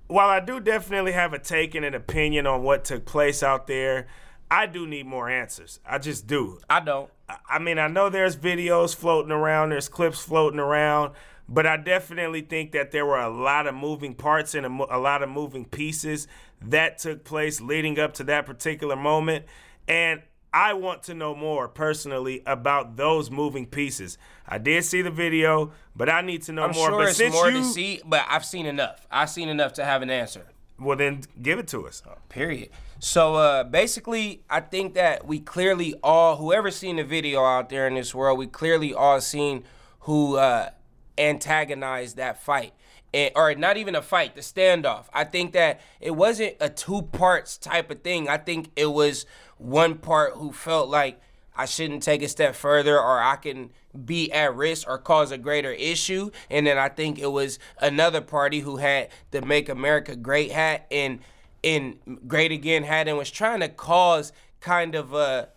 while 0.08 0.30
I 0.30 0.40
do 0.40 0.62
definitely 0.62 1.12
have 1.12 1.34
a 1.34 1.40
take 1.40 1.76
and 1.76 1.86
an 1.86 1.94
opinion 1.94 2.48
on 2.48 2.64
what 2.64 2.86
took 2.86 3.04
place 3.04 3.44
out 3.44 3.68
there, 3.68 4.08
I 4.50 4.68
do 4.68 4.88
need 4.88 5.06
more 5.06 5.30
answers. 5.30 5.80
I 5.86 5.98
just 5.98 6.28
do. 6.28 6.60
I 6.70 6.80
don't. 6.80 7.10
I- 7.50 7.60
mean, 7.60 7.80
I 7.80 7.88
know 7.88 8.10
there's 8.10 8.36
videos 8.36 8.96
floating 8.96 9.32
around, 9.32 9.70
there's 9.70 9.90
clips 9.90 10.20
floating 10.22 10.60
around, 10.60 11.14
but 11.48 11.66
I 11.66 11.78
definitely 11.78 12.42
think 12.42 12.72
that 12.74 12.92
there 12.92 13.06
were 13.06 13.20
a 13.20 13.30
lot 13.30 13.68
of 13.68 13.76
moving 13.76 14.14
parts 14.14 14.56
and 14.56 14.66
a, 14.66 14.70
mo- 14.70 14.88
a 14.90 15.00
lot 15.00 15.24
of 15.24 15.30
moving 15.30 15.66
pieces 15.66 16.28
that 16.62 16.98
took 16.98 17.24
place 17.24 17.60
leading 17.62 18.00
up 18.00 18.14
to 18.16 18.24
that 18.26 18.46
particular 18.46 18.96
moment. 18.96 19.46
And 19.88 20.22
I 20.54 20.74
want 20.74 21.04
to 21.04 21.14
know 21.14 21.36
more 21.36 21.68
personally 21.68 22.44
about 22.46 22.96
those 22.96 23.32
moving 23.32 23.66
pieces. 23.66 24.18
I 24.48 24.58
did 24.60 24.84
see 24.86 25.02
the 25.02 25.10
video, 25.12 25.72
but 25.96 26.10
I 26.10 26.22
need 26.22 26.44
to 26.44 26.52
know 26.54 26.64
I'm 26.64 26.72
more. 26.72 26.90
sure 26.90 27.00
but 27.00 27.08
it's 27.10 27.18
since 27.18 27.34
more 27.34 27.50
you, 27.50 27.58
to 27.60 27.64
see, 27.64 28.02
but 28.06 28.24
I've 28.30 28.46
seen 28.46 28.66
enough. 28.66 29.08
I've 29.10 29.30
seen 29.30 29.50
enough 29.50 29.74
to 29.74 29.86
have 29.86 30.02
an 30.02 30.10
answer. 30.10 30.46
well, 30.80 30.98
then 30.98 31.22
give 31.42 31.58
it 31.60 31.68
to 31.70 31.88
us. 31.88 32.04
Period. 32.30 32.70
So 33.04 33.36
uh, 33.36 33.66
basically, 33.66 34.44
I 34.50 34.62
think 34.62 34.94
that 34.94 35.28
we 35.28 35.42
clearly 35.42 35.94
all, 36.02 36.38
whoever's 36.38 36.78
seen 36.78 36.96
the 36.96 37.04
video 37.04 37.44
out 37.44 37.68
there 37.68 37.86
in 37.86 37.96
this 37.96 38.16
world, 38.16 38.40
we 38.40 38.48
clearly 38.48 38.94
all 38.94 39.20
seen 39.20 39.66
who 40.00 40.38
uh, 40.38 40.70
antagonized 41.18 42.16
that 42.16 42.42
fight. 42.42 42.72
And, 43.14 43.34
or 43.36 43.54
not 43.56 43.76
even 43.76 43.94
a 43.96 44.02
fight, 44.02 44.36
the 44.36 44.42
standoff. 44.42 45.08
I 45.14 45.26
think 45.26 45.52
that 45.52 45.82
it 46.00 46.12
wasn't 46.12 46.56
a 46.62 46.70
two 46.70 47.02
parts 47.02 47.58
type 47.58 47.92
of 47.92 48.04
thing. 48.04 48.30
I 48.30 48.38
think 48.38 48.72
it 48.78 48.86
was 48.86 49.26
one 49.58 49.96
part 49.98 50.36
who 50.36 50.54
felt 50.54 50.88
like 50.88 51.20
I 51.58 51.66
shouldn't 51.66 52.04
take 52.04 52.22
a 52.22 52.30
step 52.30 52.56
further 52.56 52.98
or 52.98 53.22
I 53.22 53.36
can 53.36 53.72
be 54.06 54.32
at 54.32 54.56
risk 54.56 54.88
or 54.88 54.98
cause 54.98 55.32
a 55.32 55.38
greater 55.38 55.74
issue. 55.74 56.32
And 56.50 56.66
then 56.66 56.78
I 56.78 56.88
think 56.88 57.20
it 57.20 57.34
was 57.34 57.60
another 57.82 58.22
party 58.22 58.62
who 58.62 58.78
had 58.78 59.10
the 59.32 59.42
Make 59.42 59.68
America 59.68 60.16
Great 60.16 60.54
hat 60.54 60.88
and 60.90 61.20
and 61.64 61.98
Great 62.28 62.52
Again 62.52 62.84
hat 62.84 63.08
and 63.08 63.18
was 63.18 63.32
trying 63.32 63.62
to 63.62 63.70
cause 63.70 64.32
kind 64.60 64.96
of 64.96 65.14
a 65.14 65.50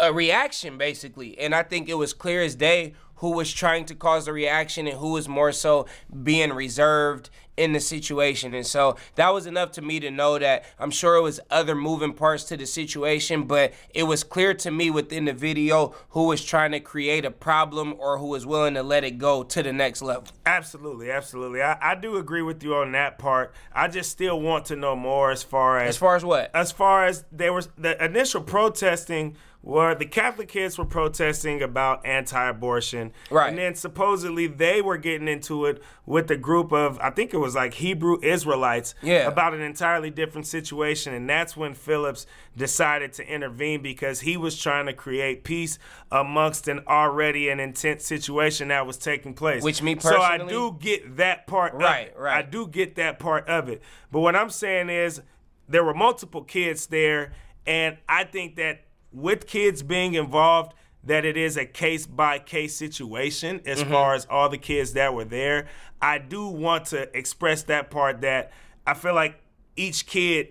a 0.00 0.12
reaction 0.12 0.78
basically. 0.78 1.38
And 1.38 1.54
I 1.54 1.62
think 1.62 1.88
it 1.88 1.94
was 1.94 2.12
clear 2.12 2.42
as 2.42 2.54
day 2.54 2.94
who 3.22 3.30
was 3.30 3.52
trying 3.52 3.84
to 3.84 3.94
cause 3.94 4.24
the 4.24 4.32
reaction 4.32 4.88
and 4.88 4.98
who 4.98 5.12
was 5.12 5.28
more 5.28 5.52
so 5.52 5.86
being 6.24 6.52
reserved 6.52 7.30
in 7.56 7.72
the 7.72 7.78
situation. 7.78 8.52
And 8.52 8.66
so 8.66 8.96
that 9.14 9.28
was 9.32 9.46
enough 9.46 9.70
to 9.72 9.82
me 9.82 10.00
to 10.00 10.10
know 10.10 10.40
that 10.40 10.64
I'm 10.76 10.90
sure 10.90 11.14
it 11.14 11.20
was 11.20 11.38
other 11.48 11.76
moving 11.76 12.14
parts 12.14 12.42
to 12.44 12.56
the 12.56 12.66
situation, 12.66 13.44
but 13.44 13.74
it 13.94 14.04
was 14.04 14.24
clear 14.24 14.54
to 14.54 14.72
me 14.72 14.90
within 14.90 15.26
the 15.26 15.32
video 15.34 15.94
who 16.10 16.24
was 16.26 16.44
trying 16.44 16.72
to 16.72 16.80
create 16.80 17.24
a 17.24 17.30
problem 17.30 17.94
or 17.98 18.18
who 18.18 18.26
was 18.26 18.44
willing 18.44 18.74
to 18.74 18.82
let 18.82 19.04
it 19.04 19.18
go 19.18 19.44
to 19.44 19.62
the 19.62 19.72
next 19.72 20.02
level. 20.02 20.24
Absolutely, 20.44 21.10
absolutely. 21.12 21.62
I, 21.62 21.92
I 21.92 21.94
do 21.94 22.16
agree 22.16 22.42
with 22.42 22.64
you 22.64 22.74
on 22.74 22.90
that 22.92 23.18
part. 23.20 23.54
I 23.72 23.86
just 23.86 24.10
still 24.10 24.40
want 24.40 24.64
to 24.66 24.74
know 24.76 24.96
more 24.96 25.30
as 25.30 25.44
far 25.44 25.78
as 25.78 25.90
As 25.90 25.96
far 25.96 26.16
as 26.16 26.24
what? 26.24 26.50
as 26.54 26.72
far 26.72 27.04
as 27.04 27.24
there 27.30 27.52
was 27.52 27.68
the 27.78 28.02
initial 28.04 28.40
protesting 28.40 29.36
where 29.62 29.94
the 29.94 30.04
Catholic 30.04 30.48
kids 30.48 30.76
were 30.76 30.84
protesting 30.84 31.62
about 31.62 32.04
anti-abortion, 32.04 33.12
Right. 33.30 33.48
And 33.48 33.58
then 33.58 33.74
supposedly 33.76 34.48
they 34.48 34.82
were 34.82 34.96
getting 34.96 35.28
into 35.28 35.66
it 35.66 35.80
with 36.04 36.28
a 36.32 36.36
group 36.36 36.72
of 36.72 36.98
I 37.00 37.10
think 37.10 37.32
it 37.32 37.36
was 37.38 37.54
like 37.54 37.74
Hebrew 37.74 38.18
Israelites, 38.22 38.94
Yeah. 39.02 39.28
about 39.28 39.54
an 39.54 39.60
entirely 39.60 40.10
different 40.10 40.46
situation, 40.48 41.14
and 41.14 41.30
that's 41.30 41.56
when 41.56 41.74
Phillips 41.74 42.26
decided 42.56 43.12
to 43.14 43.26
intervene 43.26 43.82
because 43.82 44.20
he 44.20 44.36
was 44.36 44.60
trying 44.60 44.86
to 44.86 44.92
create 44.92 45.44
peace 45.44 45.78
amongst 46.10 46.66
an 46.66 46.80
already 46.88 47.48
an 47.48 47.60
intense 47.60 48.04
situation 48.04 48.68
that 48.68 48.84
was 48.86 48.96
taking 48.98 49.32
place. 49.32 49.62
Which 49.62 49.80
me 49.80 49.94
personally, 49.94 50.16
so 50.18 50.22
I 50.22 50.38
do 50.38 50.76
get 50.80 51.16
that 51.18 51.46
part. 51.46 51.74
of 51.74 51.80
Right, 51.80 52.12
right. 52.18 52.38
I 52.38 52.42
do 52.42 52.66
get 52.66 52.96
that 52.96 53.18
part 53.20 53.48
of 53.48 53.68
it. 53.68 53.80
But 54.10 54.20
what 54.20 54.34
I'm 54.34 54.50
saying 54.50 54.90
is 54.90 55.22
there 55.68 55.84
were 55.84 55.94
multiple 55.94 56.42
kids 56.42 56.86
there, 56.88 57.32
and 57.64 57.96
I 58.08 58.24
think 58.24 58.56
that 58.56 58.80
with 59.12 59.46
kids 59.46 59.82
being 59.82 60.14
involved, 60.14 60.74
that 61.04 61.24
it 61.24 61.36
is 61.36 61.56
a 61.56 61.66
case 61.66 62.06
by 62.06 62.38
case 62.38 62.76
situation 62.76 63.60
as 63.66 63.80
Mm-hmm. 63.80 63.90
far 63.90 64.14
as 64.14 64.26
all 64.30 64.48
the 64.48 64.58
kids 64.58 64.92
that 64.92 65.14
were 65.14 65.24
there. 65.24 65.66
I 66.00 66.18
do 66.18 66.46
want 66.46 66.86
to 66.86 67.16
express 67.16 67.62
that 67.64 67.90
part 67.90 68.20
that 68.20 68.52
I 68.86 68.94
feel 68.94 69.14
like 69.14 69.40
each 69.76 70.06
kid 70.06 70.48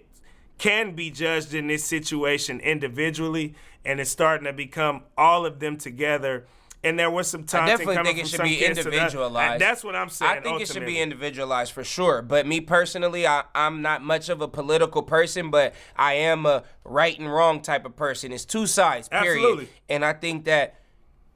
can 0.57 0.93
be 0.93 1.09
judged 1.09 1.53
in 1.53 1.67
this 1.67 1.83
situation 1.83 2.59
individually, 2.59 3.55
and 3.83 3.99
it's 3.99 4.11
starting 4.11 4.45
to 4.45 4.53
become 4.53 5.03
all 5.17 5.45
of 5.45 5.59
them 5.59 5.77
together. 5.77 6.45
And 6.83 6.97
there 6.97 7.11
was 7.11 7.27
some 7.27 7.41
I 7.41 7.45
taunting 7.45 7.77
definitely 7.77 8.03
think 8.03 8.17
it 8.19 8.27
should 8.27 8.37
some 8.37 8.45
be 8.47 8.55
kids 8.57 8.77
to 8.79 8.83
the- 8.85 8.89
individualized. 8.91 9.51
and 9.53 9.61
that's 9.61 9.83
what 9.83 9.95
I'm 9.95 10.09
saying. 10.09 10.31
I 10.31 10.41
think 10.41 10.61
it 10.61 10.67
should 10.67 10.77
ultimately. 10.77 10.93
be 10.95 10.99
individualized 10.99 11.71
for 11.73 11.83
sure. 11.83 12.21
But 12.23 12.47
me 12.47 12.59
personally, 12.59 13.27
I, 13.27 13.43
I'm 13.53 13.83
not 13.83 14.01
much 14.03 14.29
of 14.29 14.41
a 14.41 14.47
political 14.47 15.03
person, 15.03 15.51
but 15.51 15.75
I 15.95 16.13
am 16.13 16.45
a 16.47 16.63
right 16.83 17.17
and 17.19 17.31
wrong 17.31 17.61
type 17.61 17.85
of 17.85 17.95
person. 17.95 18.31
It's 18.31 18.45
two 18.45 18.65
sides, 18.65 19.09
period. 19.09 19.37
Absolutely. 19.43 19.69
And 19.89 20.03
I 20.03 20.13
think 20.13 20.45
that, 20.45 20.75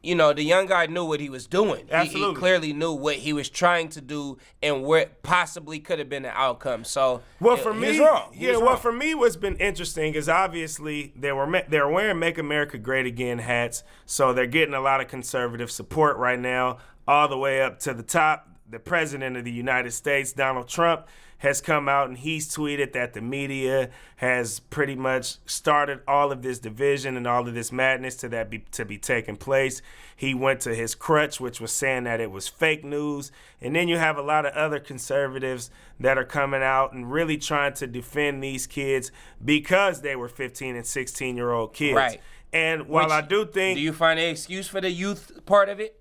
you 0.06 0.16
know, 0.16 0.32
the 0.34 0.44
young 0.44 0.66
guy 0.68 0.86
knew 0.86 1.04
what 1.06 1.20
he 1.20 1.30
was 1.30 1.48
doing. 1.48 1.86
He- 1.88 1.92
He, 1.92 1.92
Absolutely. 1.94 2.40
clearly 2.40 2.74
knew 2.74 2.94
what 2.94 3.16
he 3.16 3.34
was 3.34 3.50
trying 3.50 3.90
to 3.90 4.02
do 4.02 4.38
and 4.62 4.84
what 4.84 5.24
possibly 5.24 5.80
could 5.80 6.00
have 6.00 6.10
been 6.10 6.24
the 6.24 6.30
outcome. 6.30 6.84
So, 6.84 7.22
Well, 7.40 7.56
he- 7.56 7.62
for 7.64 7.74
me, 7.74 8.00
wrong. 8.00 8.32
Yeah. 8.34 8.52
wrong. 8.52 8.78
for 8.78 8.92
me 8.92 9.16
what's 9.16 9.36
been 9.36 9.56
interesting 9.58 10.14
is 10.14 10.30
obviously 10.30 11.14
they 11.16 11.32
were 11.32 11.64
they're 11.70 11.88
wearing 11.90 12.20
"Make 12.20 12.38
America 12.38 12.78
Great 12.78 13.06
Again" 13.06 13.40
hats, 13.40 13.84
so 14.06 14.32
they're 14.34 14.46
getting 14.46 14.74
a 14.76 14.82
lot 14.82 15.02
of 15.02 15.08
conservative 15.08 15.72
support 15.72 16.18
right 16.18 16.40
now, 16.40 16.78
all 17.08 17.28
the 17.28 17.38
way 17.38 17.62
up 17.62 17.80
to 17.80 17.94
the 17.94 18.04
top. 18.04 18.48
The 18.68 18.80
president 18.80 19.38
of 19.38 19.46
the 19.46 19.52
United 19.52 19.92
States, 19.92 20.34
Donald 20.34 20.68
Trump, 20.68 21.08
has 21.40 21.62
come 21.62 21.88
out 21.90 22.08
and 22.08 22.18
he's 22.18 22.48
tweeted 22.56 22.94
that 22.94 23.14
the 23.14 23.22
media 23.22 23.90
has 24.16 24.60
pretty 24.60 24.96
much 24.96 25.38
started 25.46 26.00
all 26.08 26.32
of 26.32 26.42
this 26.42 26.60
division 26.60 27.18
and 27.18 27.28
all 27.28 27.48
of 27.48 27.54
this 27.54 27.72
madness 27.72 28.16
to 28.16 28.30
that 28.30 28.50
be, 28.50 28.60
to 28.72 28.86
be 28.86 28.98
taking 28.98 29.36
place. 29.36 29.82
He 30.16 30.34
went 30.34 30.62
to 30.62 30.74
his 30.74 30.96
crutch, 30.96 31.40
which 31.40 31.60
was 31.60 31.72
saying 31.72 32.06
that 32.06 32.22
it 32.22 32.32
was 32.32 32.48
fake 32.48 32.86
news, 32.86 33.32
and 33.62 33.76
then 33.76 33.88
you 33.88 33.98
have 33.98 34.18
a 34.18 34.22
lot 34.22 34.46
of 34.46 34.54
other 34.54 34.80
conservatives 34.80 35.70
that 36.00 36.18
are 36.18 36.24
coming 36.24 36.64
out 36.64 36.94
and 36.94 37.12
really 37.12 37.38
trying 37.38 37.74
to 37.74 37.88
defend 37.88 38.42
these 38.42 38.66
kids 38.66 39.12
because 39.44 40.02
they 40.02 40.16
were 40.16 40.30
15 40.30 40.76
and 40.76 40.86
16 40.86 41.36
year 41.36 41.52
old 41.52 41.74
kids. 41.74 41.96
Right. 41.96 42.22
And 42.54 42.88
while 42.88 43.06
Which- 43.06 43.14
I 43.14 43.22
do 43.22 43.46
think 43.46 43.78
Do 43.78 43.84
you 43.84 43.92
find 43.94 44.18
an 44.18 44.30
excuse 44.30 44.68
for 44.68 44.80
the 44.80 44.90
youth 44.90 45.46
part 45.46 45.68
of 45.68 45.82
it? 45.82 46.00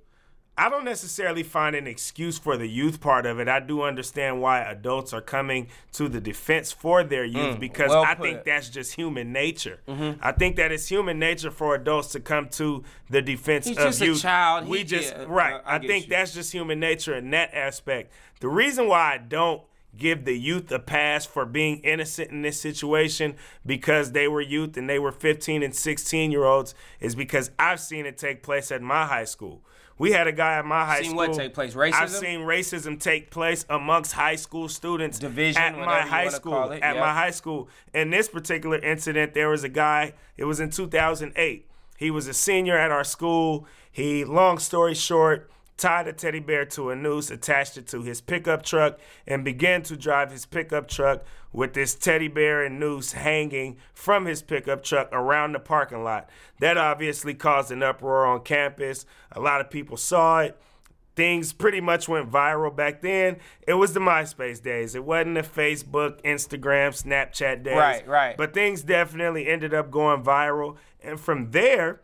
I 0.57 0.69
don't 0.71 0.85
necessarily 0.85 1.43
find 1.43 1.75
an 1.75 1.89
excuse 1.89 2.39
for 2.39 2.57
the 2.57 2.69
youth 2.69 3.01
part 3.01 3.27
of 3.27 3.41
it. 3.41 3.49
I 3.49 3.59
do 3.59 3.83
understand 3.83 4.41
why 4.41 4.61
adults 4.61 5.13
are 5.13 5.21
coming 5.21 5.67
to 5.95 6.09
the 6.09 6.21
defense 6.21 6.71
for 6.71 7.03
their 7.03 7.25
youth 7.25 7.59
because 7.59 7.91
Mm, 7.91 7.95
well 7.95 8.05
I 8.05 8.15
think 8.15 8.45
that's 8.45 8.69
just 8.69 8.95
human 8.95 9.33
nature. 9.33 9.81
Mm-hmm. 9.89 10.21
I 10.23 10.31
think 10.31 10.55
that 10.57 10.71
it's 10.71 10.87
human 10.87 11.19
nature 11.19 11.51
for 11.51 11.75
adults 11.75 12.13
to 12.13 12.21
come 12.21 12.49
to 12.51 12.85
the 13.11 13.21
defense 13.21 13.67
He's 13.67 13.77
of 13.79 13.85
just 13.85 14.01
a 14.03 14.07
youth. 14.07 14.23
child. 14.23 14.69
We 14.69 14.79
He- 14.79 14.85
just 14.85 15.15
right. 15.27 15.61
I- 15.65 15.73
I 15.73 15.77
I, 15.77 15.79
think 15.81 16.05
you. 16.05 16.11
that's 16.11 16.33
just 16.33 16.53
human 16.53 16.79
nature 16.79 17.17
in 17.17 17.31
that 17.31 17.53
aspect. 17.53 18.13
The 18.39 18.49
reason 18.49 18.87
why 18.87 19.15
I 19.15 19.19
don't 19.19 19.63
give 19.97 20.25
the 20.25 20.37
youth 20.39 20.71
a 20.73 20.79
pass 20.79 21.25
for 21.27 21.45
being 21.47 21.79
innocent 21.79 22.31
in 22.31 22.43
this 22.43 22.61
situation 22.61 23.35
because 23.67 24.13
they 24.13 24.27
were 24.29 24.41
youth 24.41 24.77
and 24.77 24.89
they 24.89 24.99
were 25.01 25.13
15 25.13 25.63
and 25.65 25.75
16 25.75 26.31
year 26.31 26.45
olds 26.45 26.75
is 27.01 27.15
because 27.17 27.51
I've 27.59 27.81
seen 27.81 28.07
it 28.07 28.19
take 28.19 28.43
place 28.45 28.71
at 28.73 28.83
my 28.83 29.07
high 29.07 29.25
school. 29.25 29.63
We 29.97 30.11
had 30.11 30.27
a 30.27 30.33
guy 30.33 30.59
at 30.59 30.65
my 30.65 30.85
high 30.85 31.03
Seen 31.03 31.11
school. 31.11 31.17
what 31.29 31.35
take 31.35 31.55
place? 31.55 31.75
I've 31.77 32.11
seen 32.11 32.41
racism 32.41 33.01
take 33.01 33.31
place 33.31 33.65
amongst 33.71 34.13
high 34.13 34.35
school 34.37 34.69
students 34.69 35.19
Division, 35.19 35.63
at 35.63 35.79
my 35.79 36.01
high 36.01 36.29
school. 36.29 36.71
it, 36.73 36.83
At 36.83 36.97
yeah. 36.97 37.01
my 37.01 37.13
high 37.15 37.31
school. 37.31 37.69
In 37.93 38.11
this 38.11 38.29
particular 38.29 38.79
incident, 38.79 39.35
there 39.35 39.49
was 39.49 39.63
a 39.63 39.69
guy. 39.69 40.15
It 40.37 40.45
was 40.45 40.59
in 40.59 40.71
2008. 40.71 41.69
He 41.97 42.11
was 42.11 42.27
a 42.27 42.35
senior 42.35 42.77
at 42.77 42.91
our 42.91 43.05
school. 43.05 43.67
He, 43.91 44.25
long 44.25 44.59
story 44.59 44.95
short, 44.95 45.49
tied 45.77 46.09
a 46.09 46.13
teddy 46.13 46.41
bear 46.41 46.65
to 46.65 46.91
a 46.91 46.97
noose, 46.97 47.31
attached 47.31 47.77
it 47.77 47.87
to 47.89 48.03
his 48.03 48.21
pickup 48.21 48.63
truck, 48.63 48.99
and 49.27 49.45
began 49.45 49.83
to 49.83 49.97
drive 49.97 50.31
his 50.31 50.47
pickup 50.47 50.89
truck 50.89 51.23
with 51.53 51.75
this 51.75 51.95
teddy 51.95 52.29
bear 52.29 52.65
and 52.65 52.81
noose 52.81 53.13
hanging 53.13 53.77
from 53.93 54.27
his 54.27 54.43
pickup 54.43 54.83
truck 54.83 55.09
around 55.13 55.53
the 55.53 55.61
parking 55.61 56.03
lot. 56.03 56.29
That 56.61 56.77
obviously 56.77 57.35
caused 57.35 57.71
an 57.71 57.83
uproar 57.83 58.27
on 58.27 58.41
campus. 58.41 59.07
A 59.33 59.41
lot 59.41 59.61
of 59.61 59.71
people 59.71 59.97
saw 59.97 60.41
it 60.41 60.59
things 61.17 61.53
pretty 61.53 61.81
much 61.81 62.09
went 62.09 62.31
viral 62.31 62.75
back 62.75 63.03
then. 63.03 63.37
It 63.67 63.75
was 63.75 63.93
the 63.93 64.01
MySpace 64.01 64.63
days. 64.63 64.95
It 64.95 65.05
wasn't 65.05 65.35
the 65.35 65.43
Facebook, 65.43 66.21
Instagram, 66.23 66.91
Snapchat 66.91 67.63
days. 67.63 67.77
Right, 67.77 68.07
right. 68.07 68.37
But 68.37 68.55
things 68.55 68.83
definitely 68.83 69.47
ended 69.47 69.75
up 69.75 69.91
going 69.91 70.23
viral. 70.23 70.77
And 71.03 71.21
from 71.21 71.53
there, 71.53 72.01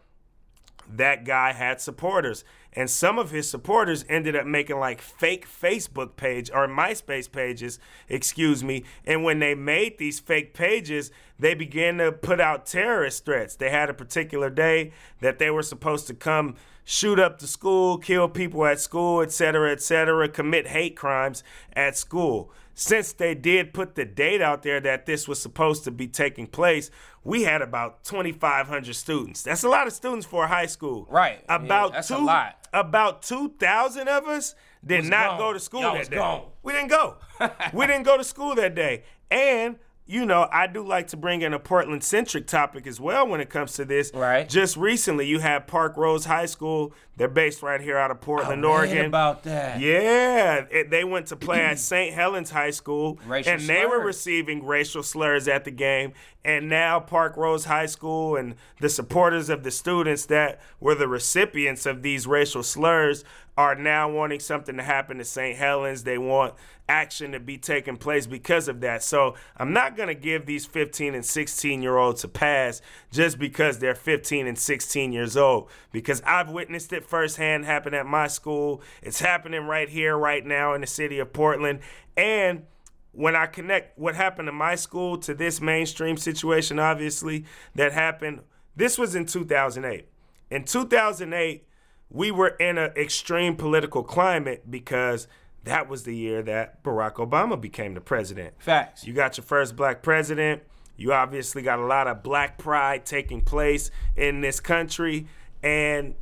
that 0.89 1.25
guy 1.25 1.53
had 1.53 1.81
supporters. 1.81 2.45
And 2.73 2.89
some 2.89 3.19
of 3.19 3.31
his 3.31 3.51
supporters 3.51 4.05
ended 4.09 4.37
up 4.37 4.47
making 4.47 4.79
like 4.79 5.01
fake 5.01 5.47
Facebook 5.47 6.17
page 6.17 6.51
or 6.53 6.69
MySpace 6.69 7.31
pages, 7.31 7.79
excuse 8.09 8.63
me. 8.63 8.85
And 9.05 9.25
when 9.25 9.41
they 9.41 9.55
made 9.55 9.99
these 9.99 10.21
fake 10.21 10.55
pages, 10.55 11.11
they 11.39 11.55
began 11.55 11.99
to 11.99 12.13
put 12.13 12.41
out 12.41 12.67
terrorist 12.67 13.25
threats. 13.25 13.57
They 13.57 13.71
had 13.71 13.91
a 13.91 13.95
particular 13.95 14.51
day 14.51 14.93
that 15.21 15.39
they 15.39 15.51
were 15.51 15.63
supposed 15.63 16.07
to 16.09 16.15
come 16.15 16.55
shoot 16.85 17.19
up 17.19 17.39
the 17.39 17.47
school, 17.47 17.99
kill 17.99 18.29
people 18.29 18.65
at 18.67 18.81
school, 18.81 19.21
et 19.21 19.33
cetera, 19.33 19.71
et 19.71 19.81
cetera, 19.81 20.29
commit 20.29 20.69
hate 20.69 20.97
crimes 20.97 21.43
at 21.73 21.97
school. 21.97 22.53
Since 22.81 23.13
they 23.13 23.35
did 23.35 23.75
put 23.75 23.95
the 23.95 24.07
date 24.07 24.41
out 24.41 24.63
there 24.63 24.81
that 24.81 25.05
this 25.05 25.29
was 25.29 25.39
supposed 25.39 25.85
to 25.85 25.91
be 25.91 26.09
taking 26.09 26.47
place, 26.47 26.91
we 27.23 27.43
had 27.43 27.61
about 27.61 28.05
2,500 28.05 28.95
students. 28.97 29.43
That's 29.43 29.65
a 29.65 29.69
lot 29.69 29.87
of 29.87 29.93
students 29.93 30.25
for 30.25 30.45
a 30.45 30.49
high 30.49 30.65
school. 30.65 31.07
Right. 31.11 31.45
Yeah, 31.47 31.57
About 31.57 31.93
that's 31.93 32.11
a 32.11 32.17
two, 32.17 32.25
lot. 32.25 32.69
About 32.73 33.21
2,000 33.21 34.09
of 34.09 34.27
us 34.29 34.55
did 34.83 35.01
Was 35.01 35.11
not 35.11 35.27
gone. 35.33 35.39
go 35.39 35.53
to 35.53 35.61
school 35.61 35.83
Y'all 35.83 35.95
that 35.95 36.09
day. 36.09 36.17
gone. 36.17 36.47
We 36.63 36.73
didn't 36.73 36.89
go. 36.89 37.17
we 37.75 37.87
didn't 37.87 38.05
go 38.05 38.17
to 38.17 38.25
school 38.25 38.55
that 38.55 38.75
day. 38.75 39.03
And 39.31 39.77
you 40.07 40.27
know, 40.27 40.49
I 40.51 40.67
do 40.67 40.85
like 40.85 41.07
to 41.09 41.17
bring 41.17 41.43
in 41.43 41.53
a 41.55 41.59
Portland 41.61 42.03
centric 42.03 42.49
topic 42.49 42.87
as 42.89 42.99
well 42.99 43.29
when 43.29 43.41
it 43.41 43.49
comes 43.49 43.75
to 43.75 43.85
this. 43.85 44.11
Right. 44.13 44.49
Just 44.49 44.77
recently, 44.77 45.25
you 45.29 45.39
had 45.39 45.69
Parkrose 45.69 46.25
High 46.25 46.47
School. 46.47 46.93
They're 47.21 47.29
based 47.29 47.63
right 47.63 47.83
here 47.83 47.99
out 47.99 48.11
of 48.11 48.23
Portland, 48.23 48.65
I 48.65 48.69
Oregon. 48.69 49.05
about 49.05 49.43
that. 49.43 49.79
Yeah, 49.79 50.65
it, 50.71 50.89
they 50.89 51.05
went 51.05 51.27
to 51.27 51.37
play 51.37 51.61
at 51.61 51.79
St. 51.79 52.15
Helens 52.15 52.51
High 52.51 52.71
School, 52.71 53.19
Racial 53.27 53.53
and 53.53 53.61
they 53.61 53.85
were 53.85 54.01
receiving 54.01 54.65
racial 54.65 55.03
slurs 55.03 55.47
at 55.47 55.67
the 55.67 55.71
game. 55.71 56.15
And 56.47 56.71
now 56.71 56.99
Parkrose 56.99 57.67
High 57.67 57.85
School 57.85 58.37
and 58.37 58.55
the 58.81 58.89
supporters 58.89 59.51
of 59.51 59.65
the 59.65 59.71
students 59.71 60.25
that 60.27 60.63
were 60.81 60.95
the 60.95 61.09
recipients 61.09 61.85
of 61.85 62.01
these 62.01 62.27
racial 62.27 62.63
slurs 62.63 63.23
are 63.59 63.75
now 63.75 64.11
wanting 64.11 64.41
something 64.41 64.79
to 64.79 64.83
happen 64.83 65.19
to 65.19 65.25
St. 65.25 65.59
Helens. 65.59 66.05
They 66.05 66.17
want 66.17 66.55
action 66.89 67.33
to 67.33 67.39
be 67.39 67.59
taking 67.59 67.97
place 67.97 68.27
because 68.27 68.69
of 68.69 68.81
that. 68.81 69.03
So 69.03 69.37
I'm 69.57 69.73
not 69.73 69.97
going 69.97 70.09
to 70.09 70.15
give 70.15 70.47
these 70.47 70.67
15 70.67 71.15
and 71.15 71.25
16 71.25 71.83
year 71.83 71.97
olds 71.99 72.25
a 72.25 72.29
pass 72.29 72.81
just 73.13 73.39
because 73.39 73.79
they're 73.79 73.95
15 73.95 74.47
and 74.47 74.59
16 74.59 75.13
years 75.13 75.37
old, 75.37 75.69
because 75.93 76.23
I've 76.23 76.49
witnessed 76.49 76.93
it 76.93 77.05
firsthand 77.11 77.65
happen 77.65 77.93
at 77.93 78.07
my 78.07 78.29
school. 78.29 78.83
It's 79.03 79.21
happening 79.21 79.65
right 79.67 79.89
here, 79.89 80.17
right 80.17 80.45
now 80.45 80.75
in 80.75 80.81
the 80.81 80.87
city 80.87 81.19
of 81.19 81.33
Portland. 81.33 81.81
And 82.17 82.65
when 83.13 83.35
I 83.35 83.47
connect 83.47 83.99
what 83.99 84.15
happened 84.15 84.47
to 84.47 84.53
my 84.53 84.77
school 84.77 85.19
to 85.19 85.35
this 85.35 85.61
mainstream 85.61 86.17
situation, 86.17 86.79
obviously, 86.79 87.45
that 87.75 87.93
happened, 87.93 88.41
this 88.77 88.97
was 88.99 89.15
in 89.15 89.27
2008. 89.27 90.07
In 90.51 90.65
2008, 90.65 91.67
we 92.09 92.31
were 92.31 92.49
in 92.49 92.79
an 92.79 92.93
extreme 92.97 93.57
political 93.57 94.03
climate 94.03 94.71
because 94.71 95.29
that 95.65 95.89
was 95.89 96.05
the 96.05 96.17
year 96.17 96.43
that 96.43 96.83
Barack 96.83 97.15
Obama 97.15 97.61
became 97.61 97.95
the 97.95 98.01
president. 98.01 98.55
Facts. 98.59 99.07
You 99.07 99.13
got 99.13 99.37
your 99.37 99.45
first 99.45 99.77
black 99.77 100.03
president. 100.03 100.63
You 100.97 101.13
obviously 101.13 101.63
got 101.63 101.79
a 101.79 101.85
lot 101.85 102.07
of 102.07 102.23
black 102.23 102.59
pride 102.59 103.07
taking 103.07 103.41
place 103.43 103.91
in 104.17 104.41
this 104.41 104.61
country. 104.61 105.27
And 105.63 106.15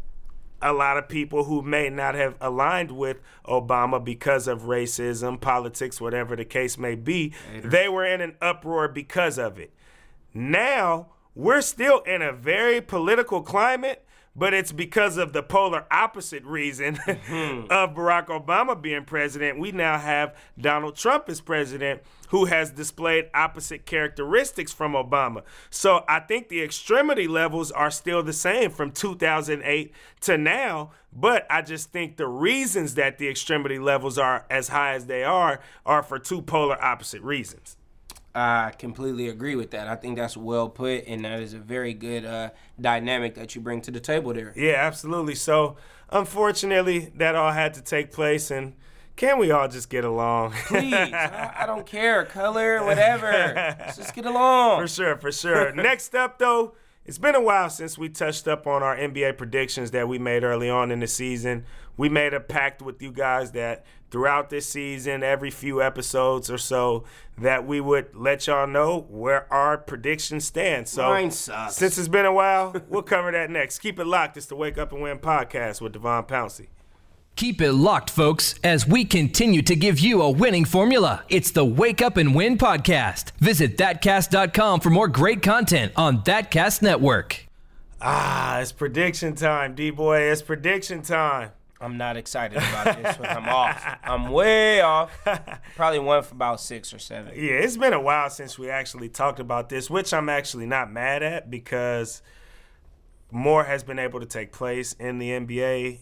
a 0.60 0.72
lot 0.72 0.96
of 0.96 1.08
people 1.08 1.44
who 1.44 1.62
may 1.62 1.88
not 1.88 2.14
have 2.14 2.34
aligned 2.40 2.90
with 2.90 3.18
Obama 3.46 4.02
because 4.04 4.48
of 4.48 4.62
racism, 4.62 5.40
politics, 5.40 6.00
whatever 6.00 6.34
the 6.34 6.44
case 6.44 6.76
may 6.76 6.94
be, 6.94 7.32
they 7.62 7.88
were 7.88 8.04
in 8.04 8.20
an 8.20 8.36
uproar 8.40 8.88
because 8.88 9.38
of 9.38 9.58
it. 9.58 9.72
Now, 10.34 11.06
we're 11.34 11.60
still 11.60 12.00
in 12.00 12.22
a 12.22 12.32
very 12.32 12.80
political 12.80 13.42
climate, 13.42 14.04
but 14.38 14.54
it's 14.54 14.70
because 14.70 15.16
of 15.16 15.32
the 15.32 15.42
polar 15.42 15.84
opposite 15.90 16.44
reason 16.44 16.94
mm-hmm. 17.06 17.70
of 17.70 17.94
Barack 17.94 18.26
Obama 18.26 18.80
being 18.80 19.04
president. 19.04 19.58
We 19.58 19.72
now 19.72 19.98
have 19.98 20.36
Donald 20.58 20.94
Trump 20.94 21.28
as 21.28 21.40
president 21.40 22.02
who 22.28 22.44
has 22.44 22.70
displayed 22.70 23.28
opposite 23.34 23.84
characteristics 23.84 24.72
from 24.72 24.92
Obama. 24.92 25.42
So 25.70 26.04
I 26.08 26.20
think 26.20 26.48
the 26.48 26.62
extremity 26.62 27.26
levels 27.26 27.72
are 27.72 27.90
still 27.90 28.22
the 28.22 28.32
same 28.32 28.70
from 28.70 28.92
2008 28.92 29.92
to 30.20 30.38
now, 30.38 30.92
but 31.12 31.46
I 31.50 31.62
just 31.62 31.90
think 31.90 32.16
the 32.16 32.28
reasons 32.28 32.94
that 32.94 33.18
the 33.18 33.28
extremity 33.28 33.78
levels 33.78 34.18
are 34.18 34.46
as 34.50 34.68
high 34.68 34.94
as 34.94 35.06
they 35.06 35.24
are 35.24 35.60
are 35.84 36.02
for 36.02 36.18
two 36.18 36.42
polar 36.42 36.82
opposite 36.82 37.22
reasons. 37.22 37.77
I 38.34 38.72
completely 38.78 39.28
agree 39.28 39.56
with 39.56 39.70
that. 39.72 39.88
I 39.88 39.96
think 39.96 40.16
that's 40.16 40.36
well 40.36 40.68
put, 40.68 41.04
and 41.06 41.24
that 41.24 41.40
is 41.40 41.54
a 41.54 41.58
very 41.58 41.94
good 41.94 42.24
uh, 42.24 42.50
dynamic 42.80 43.34
that 43.34 43.54
you 43.54 43.60
bring 43.60 43.80
to 43.82 43.90
the 43.90 44.00
table 44.00 44.32
there. 44.32 44.52
Yeah, 44.56 44.74
absolutely. 44.74 45.34
So, 45.34 45.76
unfortunately, 46.10 47.12
that 47.16 47.34
all 47.34 47.52
had 47.52 47.74
to 47.74 47.82
take 47.82 48.12
place, 48.12 48.50
and 48.50 48.74
can 49.16 49.38
we 49.38 49.50
all 49.50 49.66
just 49.66 49.90
get 49.90 50.04
along? 50.04 50.52
Please, 50.66 50.92
I, 50.94 51.52
I 51.60 51.66
don't 51.66 51.86
care, 51.86 52.24
color, 52.24 52.84
whatever. 52.84 53.32
Let's 53.32 53.96
just 53.96 54.14
get 54.14 54.26
along. 54.26 54.80
for 54.80 54.88
sure, 54.88 55.16
for 55.16 55.32
sure. 55.32 55.72
Next 55.74 56.14
up, 56.14 56.38
though, 56.38 56.74
it's 57.08 57.16
been 57.16 57.34
a 57.34 57.40
while 57.40 57.70
since 57.70 57.96
we 57.96 58.10
touched 58.10 58.46
up 58.46 58.66
on 58.66 58.82
our 58.82 58.94
NBA 58.94 59.38
predictions 59.38 59.92
that 59.92 60.06
we 60.06 60.18
made 60.18 60.44
early 60.44 60.68
on 60.68 60.90
in 60.90 61.00
the 61.00 61.06
season. 61.06 61.64
We 61.96 62.10
made 62.10 62.34
a 62.34 62.38
pact 62.38 62.82
with 62.82 63.00
you 63.00 63.12
guys 63.12 63.52
that 63.52 63.86
throughout 64.10 64.50
this 64.50 64.66
season, 64.66 65.22
every 65.22 65.50
few 65.50 65.80
episodes 65.80 66.50
or 66.50 66.58
so, 66.58 67.04
that 67.38 67.66
we 67.66 67.80
would 67.80 68.14
let 68.14 68.46
y'all 68.46 68.66
know 68.66 69.06
where 69.08 69.50
our 69.50 69.78
predictions 69.78 70.44
stand. 70.44 70.86
So 70.86 71.08
Mine 71.08 71.30
sucks. 71.30 71.76
since 71.76 71.96
it's 71.96 72.08
been 72.08 72.26
a 72.26 72.32
while, 72.32 72.74
we'll 72.90 73.00
cover 73.00 73.32
that 73.32 73.48
next. 73.48 73.78
Keep 73.78 73.98
it 73.98 74.06
locked. 74.06 74.36
It's 74.36 74.44
the 74.44 74.56
Wake 74.56 74.76
Up 74.76 74.92
and 74.92 75.00
Win 75.00 75.18
podcast 75.18 75.80
with 75.80 75.94
Devon 75.94 76.24
Pouncey. 76.24 76.66
Keep 77.38 77.62
it 77.62 77.72
locked, 77.72 78.10
folks, 78.10 78.56
as 78.64 78.84
we 78.84 79.04
continue 79.04 79.62
to 79.62 79.76
give 79.76 80.00
you 80.00 80.22
a 80.22 80.28
winning 80.28 80.64
formula. 80.64 81.22
It's 81.28 81.52
the 81.52 81.64
Wake 81.64 82.02
Up 82.02 82.16
and 82.16 82.34
Win 82.34 82.58
podcast. 82.58 83.30
Visit 83.38 83.76
thatcast.com 83.76 84.80
for 84.80 84.90
more 84.90 85.06
great 85.06 85.40
content 85.40 85.92
on 85.94 86.24
Thatcast 86.24 86.82
Network. 86.82 87.46
Ah, 88.00 88.58
it's 88.58 88.72
prediction 88.72 89.36
time, 89.36 89.76
D 89.76 89.90
boy. 89.90 90.22
It's 90.22 90.42
prediction 90.42 91.00
time. 91.02 91.52
I'm 91.80 91.96
not 91.96 92.16
excited 92.16 92.58
about 92.58 93.00
this 93.00 93.16
one. 93.20 93.28
I'm 93.28 93.48
off. 93.48 93.86
I'm 94.02 94.32
way 94.32 94.80
off. 94.80 95.16
Probably 95.76 96.00
one 96.00 96.24
for 96.24 96.34
about 96.34 96.60
six 96.60 96.92
or 96.92 96.98
seven. 96.98 97.34
Yeah, 97.36 97.52
it's 97.52 97.76
been 97.76 97.92
a 97.92 98.00
while 98.00 98.30
since 98.30 98.58
we 98.58 98.68
actually 98.68 99.10
talked 99.10 99.38
about 99.38 99.68
this, 99.68 99.88
which 99.88 100.12
I'm 100.12 100.28
actually 100.28 100.66
not 100.66 100.90
mad 100.90 101.22
at 101.22 101.48
because 101.48 102.20
more 103.30 103.62
has 103.62 103.84
been 103.84 104.00
able 104.00 104.18
to 104.18 104.26
take 104.26 104.50
place 104.50 104.94
in 104.94 105.18
the 105.18 105.30
NBA. 105.30 105.98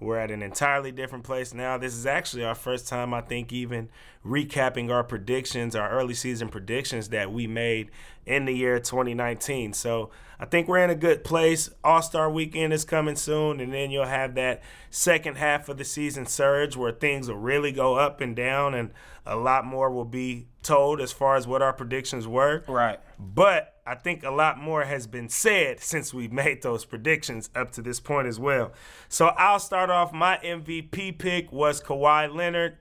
We're 0.00 0.16
at 0.16 0.30
an 0.30 0.42
entirely 0.42 0.92
different 0.92 1.24
place 1.24 1.52
now. 1.52 1.76
This 1.76 1.94
is 1.94 2.06
actually 2.06 2.42
our 2.42 2.54
first 2.54 2.88
time, 2.88 3.12
I 3.12 3.20
think, 3.20 3.52
even 3.52 3.90
recapping 4.24 4.90
our 4.90 5.04
predictions, 5.04 5.76
our 5.76 5.90
early 5.90 6.14
season 6.14 6.48
predictions 6.48 7.10
that 7.10 7.30
we 7.30 7.46
made 7.46 7.90
in 8.30 8.44
the 8.44 8.52
year 8.52 8.78
2019. 8.78 9.72
So 9.72 10.10
I 10.38 10.46
think 10.46 10.68
we're 10.68 10.84
in 10.84 10.90
a 10.90 10.94
good 10.94 11.24
place. 11.24 11.68
All 11.82 12.00
Star 12.00 12.30
weekend 12.30 12.72
is 12.72 12.84
coming 12.84 13.16
soon, 13.16 13.60
and 13.60 13.74
then 13.74 13.90
you'll 13.90 14.06
have 14.06 14.36
that 14.36 14.62
second 14.88 15.36
half 15.36 15.68
of 15.68 15.76
the 15.76 15.84
season 15.84 16.26
surge 16.26 16.76
where 16.76 16.92
things 16.92 17.28
will 17.28 17.36
really 17.36 17.72
go 17.72 17.96
up 17.96 18.20
and 18.20 18.36
down, 18.36 18.74
and 18.74 18.90
a 19.26 19.36
lot 19.36 19.66
more 19.66 19.90
will 19.90 20.04
be 20.04 20.46
told 20.62 21.00
as 21.00 21.10
far 21.10 21.34
as 21.34 21.46
what 21.46 21.60
our 21.60 21.72
predictions 21.72 22.28
were. 22.28 22.62
Right. 22.68 23.00
But 23.18 23.80
I 23.84 23.96
think 23.96 24.22
a 24.22 24.30
lot 24.30 24.58
more 24.58 24.84
has 24.84 25.08
been 25.08 25.28
said 25.28 25.80
since 25.80 26.14
we 26.14 26.28
made 26.42 26.62
those 26.62 26.84
predictions 26.84 27.50
up 27.54 27.72
to 27.72 27.82
this 27.82 27.98
point 27.98 28.28
as 28.28 28.38
well. 28.38 28.72
So 29.08 29.26
I'll 29.36 29.58
start 29.58 29.90
off. 29.90 30.12
My 30.12 30.38
MVP 30.38 31.18
pick 31.18 31.50
was 31.50 31.82
Kawhi 31.82 32.32
Leonard. 32.32 32.78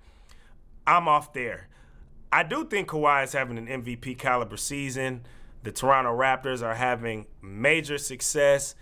I'm 0.86 1.08
off 1.08 1.34
there. 1.34 1.70
I 2.32 2.44
do 2.44 2.66
think 2.66 2.90
Kawhi 2.90 3.24
is 3.24 3.34
having 3.34 3.58
an 3.58 3.66
MVP 3.66 4.18
caliber 4.20 4.58
season. 4.58 5.26
The 5.64 5.72
Toronto 5.72 6.16
Raptors 6.16 6.64
are 6.64 6.76
having 6.76 7.28
major 7.42 7.98
success, 7.98 8.76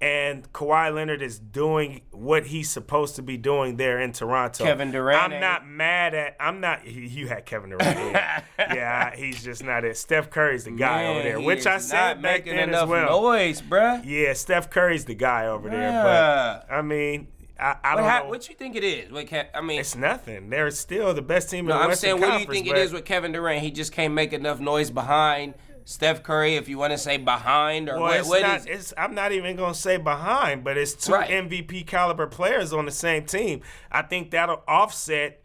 and 0.00 0.52
Kawhi 0.52 0.92
Leonard 0.92 1.22
is 1.22 1.38
doing 1.38 2.02
what 2.10 2.46
he's 2.46 2.68
supposed 2.68 3.16
to 3.16 3.22
be 3.22 3.36
doing 3.36 3.76
there 3.76 4.00
in 4.00 4.12
Toronto. 4.12 4.64
Kevin 4.64 4.90
Durant 4.90 5.32
I'm 5.32 5.40
not 5.40 5.62
eh? 5.62 5.66
mad 5.66 6.14
at. 6.14 6.36
I'm 6.40 6.60
not. 6.60 6.86
You 6.86 7.28
had 7.28 7.46
Kevin 7.46 7.70
Durant. 7.70 8.12
Yeah, 8.12 8.42
yeah 8.58 9.16
he's 9.16 9.44
just 9.44 9.62
not 9.62 9.84
it. 9.84 9.96
Steph 9.96 10.30
Curry's 10.30 10.64
the 10.64 10.72
guy 10.72 11.06
over 11.06 11.22
there, 11.22 11.40
which 11.40 11.66
I 11.66 11.78
said 11.78 12.20
back 12.20 12.44
making 12.44 12.56
then 12.56 12.70
enough 12.70 12.84
as 12.84 12.88
well. 12.88 13.22
noise, 13.22 13.62
bruh. 13.62 14.02
Yeah, 14.04 14.32
Steph 14.32 14.70
Curry's 14.70 15.04
the 15.04 15.14
guy 15.14 15.46
over 15.46 15.70
there. 15.70 16.02
But 16.02 16.74
I 16.74 16.82
mean, 16.82 17.28
I, 17.58 17.76
I 17.84 17.94
don't 17.94 18.04
ha- 18.04 18.18
know. 18.20 18.28
what 18.28 18.48
you 18.48 18.56
think 18.56 18.74
it 18.74 18.82
is? 18.82 19.12
What 19.12 19.32
I 19.54 19.60
mean, 19.60 19.78
it's 19.78 19.94
nothing. 19.94 20.50
They're 20.50 20.70
still 20.72 21.14
the 21.14 21.22
best 21.22 21.48
team 21.48 21.66
no, 21.66 21.74
in 21.74 21.78
the 21.78 21.82
I'm 21.84 21.88
Western 21.90 22.18
saying, 22.18 22.20
what 22.20 22.32
do 22.36 22.40
you 22.40 22.46
think 22.46 22.66
it 22.66 22.76
is 22.76 22.92
with 22.92 23.04
Kevin 23.04 23.32
Durant? 23.32 23.62
He 23.62 23.70
just 23.70 23.92
can't 23.92 24.12
make 24.12 24.32
enough 24.32 24.58
noise 24.58 24.90
behind 24.90 25.54
Steph 25.86 26.22
Curry, 26.22 26.56
if 26.56 26.66
you 26.68 26.78
want 26.78 26.92
to 26.92 26.98
say 26.98 27.18
behind, 27.18 27.88
or 27.90 27.94
Well, 27.94 28.02
what, 28.02 28.16
it's 28.20 28.28
what 28.28 28.42
not. 28.42 28.60
is- 28.60 28.66
It's, 28.66 28.94
I'm 28.96 29.14
not 29.14 29.32
even 29.32 29.54
gonna 29.56 29.74
say 29.74 29.98
behind, 29.98 30.64
but 30.64 30.78
it's 30.78 30.94
two 30.94 31.12
Right. 31.12 31.28
MVP 31.30 31.86
caliber 31.86 32.26
players 32.26 32.72
on 32.72 32.86
the 32.86 32.90
same 32.90 33.24
team. 33.26 33.60
I 33.92 34.00
think 34.02 34.30
that'll 34.30 34.62
offset 34.66 35.40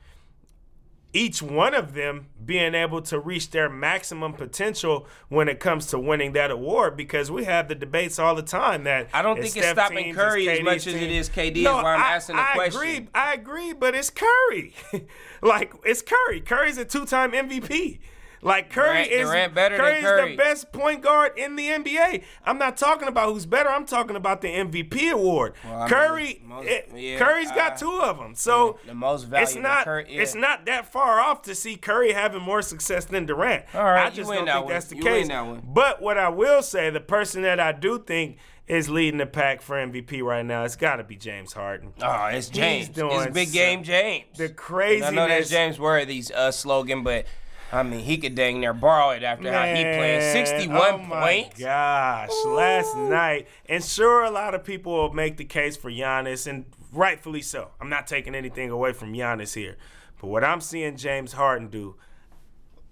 each 1.11 1.41
one 1.41 1.73
of 1.73 1.93
them 1.95 2.27
being 2.45 2.75
able 2.75 3.01
to 3.01 3.19
reach 3.19 3.49
their 3.49 3.67
maximum 3.67 4.31
potential 4.31 5.07
when 5.27 5.49
it 5.49 5.59
comes 5.59 5.87
to 5.87 5.97
winning 5.97 6.33
that 6.33 6.51
award 6.51 6.95
because 6.95 7.31
we 7.31 7.45
have 7.45 7.67
the 7.67 7.73
debates 7.73 8.19
all 8.19 8.35
the 8.35 8.43
time 8.43 8.83
that 8.83 9.07
I 9.11 9.23
don't 9.23 9.41
think 9.41 9.57
it's 9.57 9.67
stopping 9.69 10.03
teams, 10.05 10.15
Curry 10.17 10.47
it's 10.47 10.59
as 10.59 10.63
much 10.63 10.77
KD's 10.77 10.87
as 10.87 10.93
it 10.93 11.01
is 11.11 11.29
team. 11.29 11.43
is 11.45 11.51
KD 11.53 11.57
is 11.57 11.63
No, 11.63 11.75
why 11.77 11.95
I'm 11.95 12.01
I- 12.03 12.13
asking 12.13 12.35
the 12.35 12.41
I 12.43 12.53
question. 12.53 12.79
agree. 12.81 13.07
I 13.15 13.33
agree, 13.33 13.73
but 13.73 13.95
it's 13.95 14.11
Curry. 14.11 14.75
like 15.41 15.73
it's 15.83 16.03
Curry. 16.03 16.41
Curry's 16.41 16.77
a 16.77 16.85
two-time 16.85 17.31
MVP. 17.31 17.99
Like 18.41 18.69
Curry 18.69 19.03
Durant- 19.05 19.11
is 19.11 19.27
Durant 19.29 19.53
better 19.53 19.77
than 19.77 20.01
Curry. 20.01 20.31
the 20.31 20.37
best 20.37 20.71
point 20.71 21.01
guard 21.01 21.37
in 21.37 21.55
the 21.55 21.67
NBA. 21.67 22.23
I'm 22.45 22.57
not 22.57 22.77
talking 22.77 23.07
about 23.07 23.33
who's 23.33 23.45
better. 23.45 23.69
I'm 23.69 23.85
talking 23.85 24.15
about 24.15 24.41
the 24.41 24.47
MVP 24.47 25.11
award. 25.11 25.53
Mean, 25.65 25.87
Curry, 25.87 26.41
most- 26.45 26.67
it- 26.67 26.89
yeah, 26.95 27.17
Curry's 27.19 27.51
got 27.51 27.73
uh, 27.73 27.77
two 27.77 28.01
of 28.01 28.17
them. 28.17 28.35
So 28.35 28.79
the 28.87 28.93
most 28.93 29.23
it's 29.23 29.29
valuable 29.29 29.61
not 29.61 29.83
Curry- 29.85 30.05
yeah. 30.09 30.21
it's 30.21 30.35
not 30.35 30.65
that 30.67 30.91
far 30.91 31.19
off 31.19 31.41
to 31.43 31.55
see 31.55 31.75
Curry 31.75 32.13
having 32.13 32.41
more 32.41 32.61
success 32.61 33.05
than 33.05 33.25
Durant. 33.25 33.65
All 33.73 33.83
right, 33.83 34.05
I 34.05 34.09
just 34.09 34.29
don't 34.31 34.45
that 34.45 34.53
think 34.53 34.65
one. 34.65 34.73
that's 34.73 34.85
the 34.87 34.95
You 34.95 35.03
case. 35.03 35.19
win 35.23 35.27
that 35.29 35.45
one. 35.45 35.61
But 35.65 36.01
what 36.01 36.17
I 36.17 36.29
will 36.29 36.61
say, 36.61 36.89
the 36.89 36.99
person 37.01 37.41
that 37.41 37.59
I 37.59 37.73
do 37.73 37.99
think 37.99 38.37
is 38.67 38.87
leading 38.89 39.17
the 39.17 39.25
pack 39.25 39.61
for 39.61 39.75
MVP 39.75 40.21
right 40.21 40.45
now, 40.45 40.63
it's 40.63 40.75
got 40.75 40.97
to 40.97 41.03
be 41.03 41.15
James 41.15 41.53
Harden. 41.53 41.91
Oh, 42.01 42.25
it's 42.27 42.49
James. 42.49 42.87
doing 42.87 43.19
It's 43.19 43.33
big 43.33 43.51
game 43.51 43.83
James. 43.83 44.25
The 44.37 44.47
craziness. 44.49 45.09
I 45.11 45.13
know 45.15 45.27
that's 45.27 45.49
James 45.49 45.79
Worthy's 45.79 46.29
uh, 46.31 46.51
slogan, 46.51 47.01
but 47.03 47.25
I 47.71 47.83
mean 47.83 47.99
he 48.01 48.17
could 48.17 48.35
dang 48.35 48.59
near 48.59 48.73
borrow 48.73 49.11
it 49.11 49.23
after 49.23 49.51
how 49.51 49.65
he 49.65 49.83
played. 49.83 50.19
Man, 50.19 50.47
61 50.47 50.77
oh 50.77 50.97
my 50.99 51.21
points. 51.21 51.59
Gosh, 51.59 52.29
last 52.45 52.95
night, 52.97 53.47
and 53.67 53.83
sure, 53.83 54.23
a 54.23 54.31
lot 54.31 54.55
of 54.55 54.63
people 54.63 54.93
will 54.93 55.13
make 55.13 55.37
the 55.37 55.45
case 55.45 55.77
for 55.77 55.91
Giannis, 55.91 56.47
and 56.47 56.65
rightfully 56.91 57.41
so. 57.41 57.69
I'm 57.79 57.89
not 57.89 58.07
taking 58.07 58.35
anything 58.35 58.69
away 58.69 58.93
from 58.93 59.13
Giannis 59.13 59.53
here, 59.53 59.77
but 60.19 60.27
what 60.27 60.43
I'm 60.43 60.61
seeing 60.61 60.97
James 60.97 61.33
Harden 61.33 61.69
do, 61.69 61.95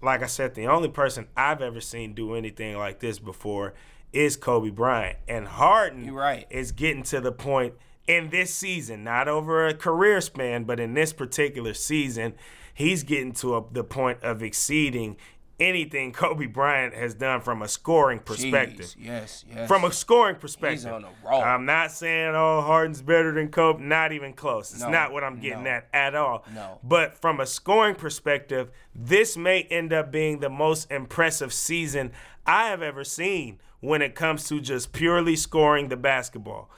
like 0.00 0.22
I 0.22 0.26
said, 0.26 0.54
the 0.54 0.66
only 0.66 0.88
person 0.88 1.26
I've 1.36 1.60
ever 1.60 1.80
seen 1.80 2.14
do 2.14 2.34
anything 2.34 2.76
like 2.76 3.00
this 3.00 3.18
before 3.18 3.74
is 4.12 4.36
Kobe 4.36 4.70
Bryant, 4.70 5.18
and 5.26 5.46
Harden 5.46 6.04
You're 6.04 6.14
right. 6.14 6.46
is 6.50 6.72
getting 6.72 7.02
to 7.04 7.20
the 7.20 7.32
point 7.32 7.74
in 8.06 8.30
this 8.30 8.54
season, 8.54 9.04
not 9.04 9.28
over 9.28 9.66
a 9.66 9.74
career 9.74 10.20
span, 10.20 10.64
but 10.64 10.80
in 10.80 10.94
this 10.94 11.12
particular 11.12 11.74
season, 11.74 12.34
he's 12.78 13.02
getting 13.02 13.32
to 13.32 13.56
a, 13.56 13.64
the 13.72 13.82
point 13.82 14.22
of 14.22 14.40
exceeding 14.40 15.16
anything 15.58 16.12
Kobe 16.12 16.46
Bryant 16.46 16.94
has 16.94 17.12
done 17.12 17.40
from 17.40 17.60
a 17.60 17.66
scoring 17.66 18.20
perspective. 18.20 18.86
Jeez, 18.86 18.94
yes, 19.00 19.44
yes. 19.52 19.66
From 19.66 19.82
a 19.82 19.90
scoring 19.90 20.36
perspective, 20.36 20.92
on 20.92 21.02
a 21.02 21.08
roll. 21.28 21.42
I'm 21.42 21.66
not 21.66 21.90
saying 21.90 22.36
oh 22.36 22.60
Harden's 22.60 23.02
better 23.02 23.32
than 23.32 23.48
Kobe. 23.48 23.82
Not 23.82 24.12
even 24.12 24.32
close. 24.32 24.72
It's 24.72 24.82
No, 24.82 24.90
not 24.90 25.12
what 25.12 25.24
I'm 25.24 25.40
getting 25.40 25.64
no. 25.64 25.70
at 25.70 25.88
at 25.92 26.14
all. 26.14 26.44
No. 26.54 26.78
But 26.84 27.14
from 27.20 27.40
a 27.40 27.46
scoring 27.46 27.96
perspective, 27.96 28.70
this 28.94 29.36
may 29.36 29.62
end 29.62 29.92
up 29.92 30.12
being 30.12 30.38
the 30.38 30.48
most 30.48 30.88
impressive 30.92 31.52
season 31.52 32.12
I 32.46 32.68
have 32.68 32.80
ever 32.80 33.02
seen 33.02 33.58
when 33.80 34.02
it 34.02 34.14
comes 34.14 34.44
to 34.50 34.60
just 34.60 34.92
purely 34.92 35.34
scoring 35.34 35.88
the 35.88 35.96
basketball. 35.96 36.70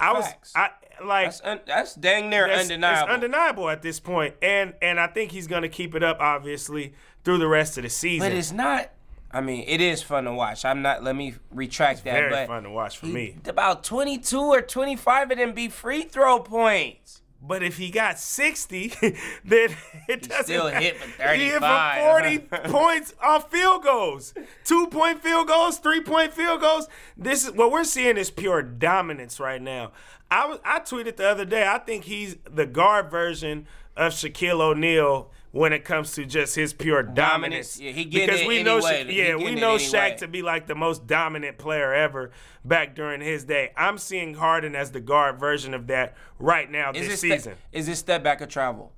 I 0.00 0.12
was 0.12 0.26
I 0.56 0.70
like 1.02 1.26
that's, 1.26 1.40
un- 1.42 1.60
that's 1.66 1.94
dang 1.94 2.28
near 2.30 2.46
that's- 2.46 2.70
undeniable. 2.70 3.02
It's 3.02 3.12
undeniable 3.12 3.68
at 3.70 3.82
this 3.82 4.00
point, 4.00 4.34
and 4.42 4.74
and 4.82 5.00
I 5.00 5.06
think 5.06 5.32
he's 5.32 5.46
gonna 5.46 5.68
keep 5.68 5.94
it 5.94 6.02
up 6.02 6.18
obviously 6.20 6.92
through 7.24 7.38
the 7.38 7.48
rest 7.48 7.78
of 7.78 7.84
the 7.84 7.90
season. 7.90 8.28
but 8.28 8.36
it's 8.36 8.52
not. 8.52 8.90
I 9.32 9.40
mean, 9.40 9.64
it 9.66 9.80
is 9.80 10.00
fun 10.00 10.24
to 10.24 10.32
watch. 10.32 10.64
I'm 10.64 10.80
not. 10.82 11.02
Let 11.02 11.16
me 11.16 11.34
retract 11.50 12.04
that. 12.04 12.12
very 12.30 12.46
fun 12.46 12.62
to 12.62 12.70
watch 12.70 12.98
for 12.98 13.06
he- 13.06 13.12
me. 13.12 13.36
About 13.46 13.82
22 13.82 14.38
or 14.38 14.62
25 14.62 15.32
of 15.32 15.38
them 15.38 15.52
be 15.52 15.68
free 15.68 16.02
throw 16.02 16.38
points. 16.38 17.20
But 17.46 17.62
if 17.62 17.76
he 17.76 17.90
got 17.90 18.18
60, 18.18 18.88
then 19.44 19.76
it 20.08 20.28
doesn't 20.28 20.44
still 20.44 20.68
hit 20.68 20.96
for 20.96 21.28
He 21.34 21.46
hit 21.46 21.60
for 21.60 21.92
40 21.98 22.38
points 22.70 23.14
off 23.22 23.50
field 23.50 23.82
goals. 23.82 24.32
Two 24.64 24.86
point 24.86 25.22
field 25.22 25.48
goals, 25.48 25.78
three 25.78 26.00
point 26.00 26.32
field 26.32 26.60
goals. 26.60 26.88
This 27.16 27.44
is 27.44 27.52
what 27.52 27.70
we're 27.70 27.84
seeing 27.84 28.16
is 28.16 28.30
pure 28.30 28.62
dominance 28.62 29.38
right 29.38 29.60
now. 29.60 29.92
I 30.30 30.46
was 30.46 30.58
I 30.64 30.80
tweeted 30.80 31.16
the 31.16 31.28
other 31.28 31.44
day, 31.44 31.66
I 31.66 31.78
think 31.78 32.04
he's 32.04 32.36
the 32.50 32.66
guard 32.66 33.10
version 33.10 33.66
of 33.96 34.12
Shaquille 34.12 34.60
O'Neal 34.60 35.30
when 35.54 35.72
it 35.72 35.84
comes 35.84 36.10
to 36.10 36.24
just 36.24 36.56
his 36.56 36.72
pure 36.72 37.00
dominance. 37.04 37.78
Yeah, 37.78 37.92
he 37.92 38.06
because 38.06 38.44
we 38.44 38.64
know. 38.64 38.80
Sha- 38.80 39.04
yeah, 39.06 39.36
we 39.36 39.54
know 39.54 39.76
Shaq 39.76 39.92
way. 39.92 40.16
to 40.18 40.26
be 40.26 40.42
like 40.42 40.66
the 40.66 40.74
most 40.74 41.06
dominant 41.06 41.58
player 41.58 41.94
ever 41.94 42.32
back 42.64 42.96
during 42.96 43.20
his 43.20 43.44
day. 43.44 43.70
I'm 43.76 43.96
seeing 43.96 44.34
Harden 44.34 44.74
as 44.74 44.90
the 44.90 44.98
guard 45.00 45.38
version 45.38 45.72
of 45.72 45.86
that 45.86 46.16
right 46.40 46.68
now 46.68 46.90
Is 46.90 47.06
this 47.06 47.20
season. 47.20 47.54
is 47.70 47.86
it 47.86 47.94
step 47.94 48.24
back 48.24 48.42
or 48.42 48.46
travel? 48.46 48.92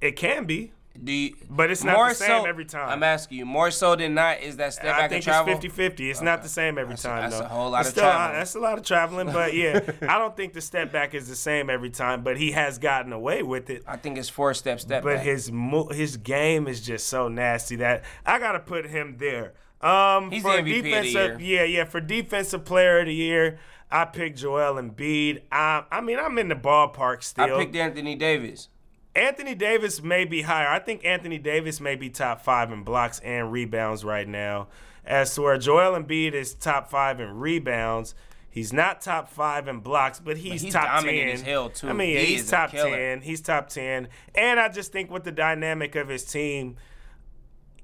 It 0.00 0.16
can 0.16 0.46
be. 0.46 0.72
Do 1.02 1.10
you, 1.12 1.34
But 1.48 1.70
it's 1.70 1.82
not 1.84 1.96
more 1.96 2.08
the 2.10 2.14
same 2.14 2.42
so- 2.42 2.44
every 2.44 2.64
time. 2.64 2.88
I'm 2.88 3.02
asking 3.02 3.38
you, 3.38 3.46
more 3.46 3.70
so 3.70 3.96
than 3.96 4.14
not, 4.14 4.40
is 4.40 4.56
that 4.58 4.74
step 4.74 4.94
I 4.94 4.98
back 5.00 5.10
think 5.10 5.24
travel? 5.24 5.54
it's 5.54 5.64
50-50. 5.64 6.10
It's 6.10 6.20
not 6.20 6.42
the 6.42 6.48
same 6.48 6.76
every 6.78 6.92
That's 6.92 7.02
time 7.02 7.22
that's 7.22 7.38
though. 7.38 7.46
a 7.46 7.48
whole 7.48 7.70
lot 7.70 7.80
It's 7.80 7.88
of 7.88 7.92
still 7.94 8.04
traveling. 8.04 8.38
that's 8.38 8.54
a 8.54 8.60
lot 8.60 8.78
of 8.78 8.84
traveling, 8.84 9.26
but 9.32 9.54
yeah, 9.56 9.80
I 10.02 10.18
don't 10.18 10.36
think 10.36 10.52
the 10.52 10.60
step 10.60 10.92
back 10.92 11.14
is 11.14 11.28
the 11.28 11.34
same 11.34 11.70
every 11.70 11.90
time. 11.90 12.22
But 12.22 12.36
he 12.36 12.52
has 12.52 12.78
gotten 12.78 13.12
away 13.12 13.42
with 13.42 13.70
it. 13.70 13.82
I 13.86 13.96
think 13.96 14.18
it's 14.18 14.28
four 14.28 14.52
step 14.54 14.80
step 14.80 15.02
But 15.02 15.16
back. 15.16 15.24
his 15.24 15.50
his 15.92 16.16
game 16.18 16.68
is 16.68 16.80
just 16.80 17.06
so 17.08 17.28
nasty 17.28 17.76
that 17.76 18.04
I 18.26 18.38
gotta 18.38 18.60
put 18.60 18.86
him 18.86 19.16
there. 19.18 19.54
Um, 19.80 20.30
He's 20.30 20.42
for 20.42 20.52
the 20.56 20.62
MVP 20.62 20.76
of 20.78 20.82
the 20.84 20.90
defensive, 20.90 21.40
yeah, 21.40 21.64
yeah, 21.64 21.84
for 21.84 22.00
defensive 22.00 22.64
player 22.64 23.00
of 23.00 23.06
the 23.06 23.14
year, 23.14 23.58
I 23.90 24.04
picked 24.04 24.38
Joel 24.38 24.74
Embiid. 24.80 25.40
I, 25.50 25.82
I 25.90 26.00
mean, 26.00 26.18
I'm 26.20 26.38
in 26.38 26.46
the 26.48 26.54
ballpark 26.54 27.22
still. 27.24 27.56
I 27.56 27.64
picked 27.64 27.74
Anthony 27.74 28.14
Davis. 28.14 28.68
Anthony 29.14 29.54
Davis 29.54 30.02
may 30.02 30.24
be 30.24 30.42
higher. 30.42 30.68
I 30.68 30.78
think 30.78 31.04
Anthony 31.04 31.38
Davis 31.38 31.80
may 31.80 31.96
be 31.96 32.08
top 32.08 32.40
five 32.42 32.72
in 32.72 32.82
blocks 32.82 33.18
and 33.20 33.52
rebounds 33.52 34.04
right 34.04 34.26
now. 34.26 34.68
As 35.04 35.34
to 35.34 35.42
where 35.42 35.58
Joel 35.58 36.00
Embiid 36.00 36.32
is 36.32 36.54
top 36.54 36.88
five 36.88 37.20
in 37.20 37.38
rebounds, 37.38 38.14
he's 38.48 38.72
not 38.72 39.00
top 39.00 39.28
five 39.28 39.68
in 39.68 39.80
blocks, 39.80 40.20
but 40.20 40.36
he's, 40.38 40.62
he's 40.62 40.72
top 40.72 41.02
ten. 41.02 41.28
as 41.28 41.42
hell, 41.42 41.68
too. 41.68 41.88
I 41.88 41.92
mean, 41.92 42.16
He 42.18 42.26
he's 42.26 42.48
top 42.48 42.70
ten. 42.70 43.20
He's 43.20 43.40
top 43.40 43.68
ten, 43.68 44.08
and 44.34 44.60
I 44.60 44.68
just 44.68 44.92
think 44.92 45.10
with 45.10 45.24
the 45.24 45.32
dynamic 45.32 45.96
of 45.96 46.08
his 46.08 46.24
team, 46.24 46.76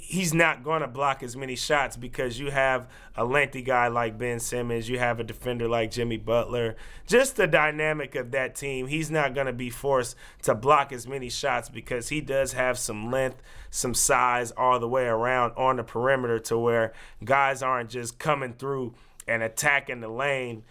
he's 0.09 0.33
not 0.33 0.65
going 0.65 0.81
to 0.81 0.89
block 0.89 1.23
as 1.23 1.37
many 1.37 1.55
shots 1.55 1.95
because 1.95 2.41
you 2.41 2.51
have 2.51 2.89
a 3.15 3.23
lengthy 3.23 3.61
guy 3.61 3.89
like 3.89 4.17
Ben 4.17 4.41
Simmons, 4.41 4.89
you 4.89 4.99
have 4.99 5.21
a 5.21 5.25
defender 5.25 5.69
like 5.69 5.91
Jimmy 5.91 6.17
Butler. 6.17 6.77
Just 7.07 7.37
the 7.37 7.47
dynamic 7.47 8.15
of 8.15 8.31
that 8.31 8.55
team, 8.55 8.87
he's 8.87 9.11
not 9.11 9.35
going 9.35 9.49
to 9.49 9.53
be 9.53 9.69
forced 9.69 10.17
to 10.45 10.55
block 10.55 10.93
as 10.93 11.07
many 11.07 11.29
shots 11.29 11.69
because 11.69 12.09
he 12.09 12.23
does 12.23 12.55
have 12.55 12.79
some 12.79 13.11
length, 13.11 13.43
some 13.71 13.93
size 13.93 14.51
all 14.53 14.81
the 14.81 14.89
way 14.89 15.05
around 15.05 15.53
on 15.59 15.77
the 15.77 15.85
perimeter 15.85 16.39
to 16.39 16.57
where 16.57 16.95
guys 17.23 17.63
aren't 17.63 17.91
just 17.91 18.19
coming 18.19 18.55
through 18.55 18.95
and 19.27 19.43
attacking 19.43 20.01
the 20.01 20.09
lane 20.09 20.63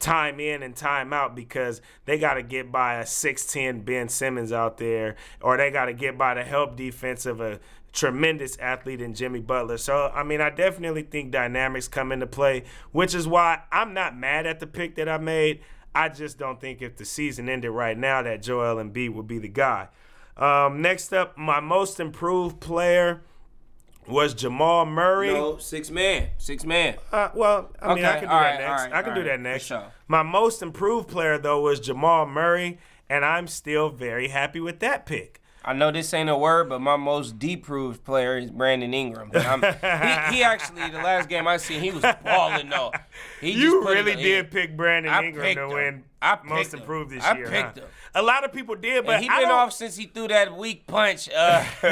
time 0.00 0.40
in 0.40 0.62
and 0.62 0.74
time 0.74 1.12
out 1.12 1.34
because 1.34 1.80
they 2.04 2.18
got 2.18 2.34
to 2.34 2.42
get 2.42 2.70
by 2.70 2.96
a 2.96 3.04
6'10 3.04 3.84
Ben 3.84 4.08
Simmons 4.08 4.52
out 4.52 4.78
there, 4.78 5.16
or 5.40 5.56
they 5.56 5.70
got 5.70 5.86
to 5.86 5.92
get 5.92 6.18
by 6.18 6.34
the 6.34 6.44
help 6.44 6.76
defense 6.76 7.26
of 7.26 7.40
a 7.40 7.60
tremendous 7.92 8.56
athlete 8.58 9.00
in 9.00 9.14
Jimmy 9.14 9.40
Butler. 9.40 9.78
So, 9.78 10.10
I 10.14 10.22
mean, 10.24 10.40
I 10.40 10.50
definitely 10.50 11.02
think 11.02 11.30
dynamics 11.30 11.88
come 11.88 12.12
into 12.12 12.26
play, 12.26 12.64
which 12.92 13.14
is 13.14 13.26
why 13.26 13.62
I'm 13.70 13.94
not 13.94 14.16
mad 14.16 14.46
at 14.46 14.60
the 14.60 14.66
pick 14.66 14.96
that 14.96 15.08
I 15.08 15.18
made. 15.18 15.60
I 15.94 16.08
just 16.08 16.38
don't 16.38 16.60
think 16.60 16.82
if 16.82 16.96
the 16.96 17.04
season 17.04 17.48
ended 17.48 17.70
right 17.70 17.96
now 17.96 18.22
that 18.22 18.42
Joel 18.42 18.82
Embiid 18.82 19.14
would 19.14 19.28
be 19.28 19.38
the 19.38 19.48
guy. 19.48 19.88
Um, 20.36 20.82
next 20.82 21.12
up, 21.12 21.38
my 21.38 21.60
most 21.60 22.00
improved 22.00 22.60
player 22.60 23.22
was 24.06 24.34
Jamal 24.34 24.86
Murray. 24.86 25.32
No, 25.32 25.56
six 25.58 25.90
man. 25.90 26.28
Six 26.38 26.64
man. 26.64 26.96
Uh, 27.12 27.28
well, 27.34 27.70
I 27.80 27.94
mean, 27.94 28.04
I 28.04 28.10
Okay, 28.10 28.20
can 28.20 28.28
do 28.28 28.34
all 28.34 28.40
that 28.40 28.50
right, 28.50 28.60
next. 28.68 28.82
right, 28.82 28.92
I 28.92 29.02
can 29.02 29.14
do 29.14 29.20
right, 29.20 29.26
that 29.28 29.40
next. 29.40 29.64
sure. 29.64 29.84
My 30.08 30.22
most 30.22 30.62
improved 30.62 31.08
player 31.08 31.38
though 31.38 31.60
was 31.60 31.80
Jamal 31.80 32.26
Murray, 32.26 32.78
and 33.08 33.24
I'm 33.24 33.46
still 33.46 33.88
very 33.90 34.28
happy 34.28 34.60
with 34.60 34.80
that 34.80 35.06
pick. 35.06 35.40
I 35.66 35.72
know 35.72 35.90
this 35.90 36.12
ain't 36.12 36.28
a 36.28 36.36
word, 36.36 36.68
but 36.68 36.80
my 36.82 36.96
most 36.96 37.38
deproved 37.38 38.04
player 38.04 38.36
is 38.36 38.50
Brandon 38.50 38.92
Ingram. 38.92 39.30
I'm, 39.34 39.62
he, 39.62 40.36
he 40.36 40.42
actually, 40.42 40.90
the 40.90 40.98
last 40.98 41.26
game 41.30 41.48
I 41.48 41.56
seen, 41.56 41.80
he 41.80 41.90
was 41.90 42.04
balling 42.22 42.68
though. 42.68 42.92
He 43.40 43.52
just 43.54 43.62
You 43.62 43.82
really 43.88 44.14
did 44.14 44.50
pick 44.50 44.76
Brandon 44.76 45.10
I 45.10 45.24
Ingram 45.24 45.54
to 45.54 45.62
him. 45.62 45.68
win 45.70 46.04
I 46.32 46.36
picked 46.36 46.48
most 46.48 46.74
improved 46.74 47.10
this 47.10 47.22
I 47.24 47.36
year. 47.36 47.48
picked 47.48 47.78
huh? 47.78 47.84
him. 47.84 47.90
A 48.16 48.22
lot 48.22 48.44
of 48.44 48.52
people 48.52 48.74
did, 48.76 49.04
but 49.04 49.16
And 49.16 49.24
he 49.24 49.28
I 49.28 49.40
been 49.40 49.48
don't- 49.48 49.58
off 49.58 49.72
since 49.72 49.96
he 49.96 50.06
threw 50.06 50.28
that 50.28 50.56
weak 50.56 50.86
punch. 50.86 51.28
Uh, 51.28 51.62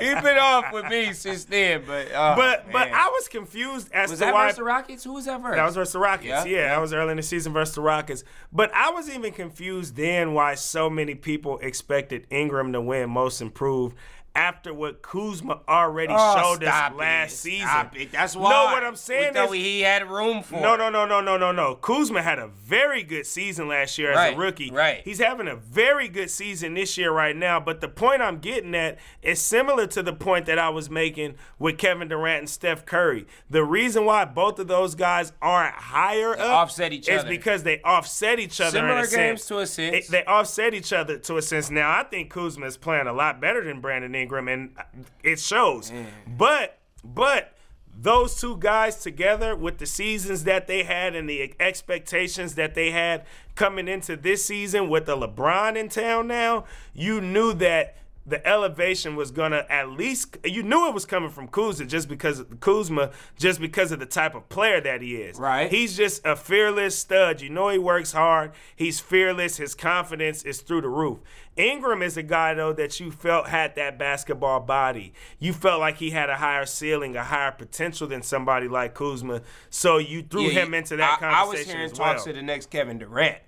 he 0.00 0.14
been 0.14 0.38
off 0.38 0.72
with 0.72 0.86
me 0.86 1.12
since 1.12 1.44
then. 1.44 1.82
But 1.86 2.12
uh, 2.12 2.34
But 2.36 2.72
but. 2.72 2.88
I 2.90 3.08
was 3.08 3.28
confused 3.28 3.90
as 3.92 4.10
was 4.10 4.18
to 4.20 4.24
that 4.26 4.34
why 4.34 4.44
versus 4.46 4.56
the 4.56 4.64
Rockets? 4.64 5.04
Who 5.04 5.12
was 5.14 5.26
that 5.26 5.40
versus? 5.42 5.56
That 5.56 5.64
was 5.66 5.74
versus 5.74 5.92
the 5.92 5.98
Rockets. 5.98 6.26
Yeah, 6.28 6.44
Yeah, 6.44 6.56
yeah. 6.56 6.68
that 6.70 6.80
was 6.80 6.92
early 6.92 7.10
in 7.12 7.16
the 7.18 7.22
season 7.22 7.52
versus 7.52 7.74
the 7.74 7.82
Rockets. 7.82 8.24
But 8.52 8.72
I 8.74 8.90
was 8.90 9.10
even 9.10 9.32
confused 9.32 9.96
then 9.96 10.32
why 10.34 10.54
so 10.54 10.88
many 10.90 11.14
people 11.14 11.58
expected 11.58 12.26
Ingram 12.30 12.72
to 12.72 12.80
win 12.80 13.10
most 13.10 13.40
improved 13.40 13.96
after 14.36 14.72
what 14.74 15.00
Kuzma 15.02 15.60
already 15.66 16.12
Oh, 16.16 16.36
showed 16.54 16.62
us 16.62 16.92
last 16.94 17.32
it. 17.32 17.36
season. 17.36 17.66
Stop 17.66 17.96
it. 17.96 18.12
That's 18.12 18.36
why. 18.36 18.50
No, 18.50 18.64
what 18.66 18.84
I'm 18.84 18.94
saying 18.94 19.32
we 19.50 19.58
is 19.58 19.64
he 19.64 19.80
had 19.80 20.08
room 20.08 20.42
for. 20.42 20.60
no, 20.60 20.76
no, 20.76 20.90
no, 20.90 21.06
no, 21.06 21.20
no, 21.22 21.36
no, 21.38 21.52
no. 21.52 21.74
Kuzma 21.76 22.20
had 22.22 22.38
a 22.38 22.48
very 22.48 23.02
good 23.02 23.26
season 23.26 23.66
last 23.68 23.96
year 23.98 24.12
as 24.12 24.34
a 24.34 24.36
rookie. 24.36 24.70
right. 24.70 25.00
He's 25.04 25.18
having 25.18 25.48
a 25.48 25.56
very 25.56 26.08
good 26.08 26.30
season 26.30 26.74
this 26.74 26.98
year 26.98 27.10
right 27.10 27.34
now. 27.34 27.58
But 27.58 27.80
the 27.80 27.88
point 27.88 28.20
I'm 28.20 28.38
getting 28.38 28.74
at 28.74 28.98
is 29.22 29.40
similar 29.40 29.86
to 29.88 30.02
the 30.02 30.12
point 30.12 30.44
that 30.46 30.58
I 30.58 30.68
was 30.68 30.90
making 30.90 31.36
with 31.58 31.78
Kevin 31.78 32.08
Durant 32.08 32.38
and 32.40 32.50
Steph 32.50 32.84
Curry. 32.84 33.26
The 33.48 33.64
reason 33.64 34.04
why 34.04 34.26
both 34.26 34.58
of 34.58 34.68
those 34.68 34.94
guys 34.94 35.32
aren't 35.40 35.74
higher 35.76 36.32
up 36.38 36.40
offset 36.66 36.92
each 36.92 37.08
is 37.08 37.20
other. 37.20 37.28
because 37.30 37.62
they 37.62 37.80
offset 37.82 38.38
each 38.38 38.60
other. 38.60 38.72
Similar 38.78 39.00
games 39.06 39.10
sense. 39.10 39.46
to 39.46 39.58
a 39.60 39.66
sense. 39.66 39.96
It- 40.08 40.10
they 40.10 40.24
offset 40.24 40.74
each 40.74 40.92
other 40.92 41.16
to 41.18 41.38
a 41.38 41.42
sense. 41.42 41.70
Now 41.70 41.90
I 41.90 42.02
think 42.02 42.30
Kuzma 42.30 42.66
is 42.66 42.76
playing 42.76 43.06
a 43.06 43.12
lot 43.12 43.40
better 43.40 43.64
than 43.64 43.80
Brandon 43.80 44.14
Ingram, 44.14 44.25
and 44.48 44.74
it 45.22 45.38
shows. 45.38 45.92
But 46.26 46.78
but 47.04 47.52
those 47.98 48.38
two 48.40 48.56
guys 48.58 48.96
together 48.96 49.56
with 49.56 49.78
the 49.78 49.86
seasons 49.86 50.44
that 50.44 50.66
they 50.66 50.82
had 50.82 51.14
and 51.14 51.28
the 51.28 51.54
expectations 51.58 52.54
that 52.54 52.74
they 52.74 52.90
had 52.90 53.24
coming 53.54 53.88
into 53.88 54.16
this 54.16 54.44
season 54.44 54.88
with 54.90 55.06
the 55.06 55.16
LeBron 55.16 55.76
in 55.76 55.88
town 55.88 56.26
now, 56.28 56.66
you 56.92 57.20
knew 57.20 57.54
that 57.54 57.96
the 58.26 58.44
elevation 58.46 59.14
was 59.14 59.30
gonna 59.30 59.64
at 59.70 59.90
least 59.90 60.36
you 60.44 60.62
knew 60.62 60.88
it 60.88 60.94
was 60.94 61.04
coming 61.06 61.30
from 61.30 61.46
Kuzma 61.48 61.86
just 61.86 62.08
because 62.08 62.42
Kuzma 62.60 63.12
just 63.38 63.60
because 63.60 63.92
of 63.92 64.00
the 64.00 64.06
type 64.06 64.34
of 64.34 64.48
player 64.48 64.80
that 64.80 65.00
he 65.00 65.16
is. 65.16 65.38
Right. 65.38 65.70
He's 65.70 65.96
just 65.96 66.26
a 66.26 66.34
fearless 66.34 66.98
stud. 66.98 67.40
You 67.40 67.50
know 67.50 67.68
he 67.68 67.78
works 67.78 68.12
hard. 68.12 68.52
He's 68.74 68.98
fearless. 69.00 69.58
His 69.58 69.74
confidence 69.74 70.42
is 70.42 70.60
through 70.60 70.80
the 70.82 70.88
roof. 70.88 71.20
Ingram 71.56 72.02
is 72.02 72.16
a 72.16 72.22
guy 72.22 72.52
though 72.54 72.72
that 72.72 72.98
you 73.00 73.10
felt 73.10 73.48
had 73.48 73.76
that 73.76 73.98
basketball 73.98 74.60
body. 74.60 75.12
You 75.38 75.52
felt 75.52 75.80
like 75.80 75.98
he 75.98 76.10
had 76.10 76.28
a 76.28 76.36
higher 76.36 76.66
ceiling, 76.66 77.16
a 77.16 77.24
higher 77.24 77.52
potential 77.52 78.06
than 78.08 78.22
somebody 78.22 78.66
like 78.68 78.94
Kuzma. 78.94 79.42
So 79.70 79.98
you 79.98 80.22
threw 80.22 80.42
Yeah, 80.48 80.64
him 80.64 80.74
into 80.74 80.96
that 80.96 81.22
I, 81.22 81.26
I 81.26 81.30
was 81.44 81.44
conversation 81.44 81.70
hearing 81.76 81.92
as 81.92 81.98
well. 81.98 82.12
talks 82.14 82.26
of 82.26 82.34
the 82.34 82.42
next 82.42 82.70
Kevin 82.70 82.98
Durant. 82.98 83.38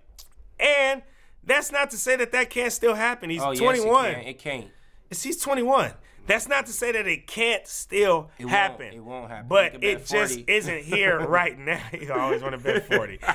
and 0.60 1.02
that's 1.48 1.72
not 1.72 1.90
to 1.90 1.96
say 1.96 2.14
that 2.16 2.30
that 2.32 2.50
can't 2.50 2.72
still 2.72 2.94
happen. 2.94 3.30
He's 3.30 3.42
Oh, 3.42 3.50
yes, 3.50 3.58
21. 3.60 4.06
it 4.06 4.14
can. 4.14 4.24
It 4.26 4.38
can't. 4.38 4.64
It's- 5.10 5.22
he's 5.22 5.40
21. 5.40 5.92
That's 6.26 6.46
not 6.46 6.66
to 6.66 6.72
say 6.72 6.92
that 6.92 7.06
it 7.06 7.26
can't 7.26 7.66
still 7.66 8.28
It 8.38 8.44
won't. 8.44 8.54
happen. 8.54 8.92
It 8.92 9.02
won't 9.02 9.30
happen. 9.30 9.48
But 9.48 9.82
it 9.82 10.04
just 10.04 10.40
isn't 10.46 10.84
here 10.84 11.18
right 11.26 11.58
now. 11.58 11.80
You 11.98 12.12
always 12.12 12.42
want 12.42 12.52
to 12.54 12.58
bet 12.58 12.86
40. 12.86 13.18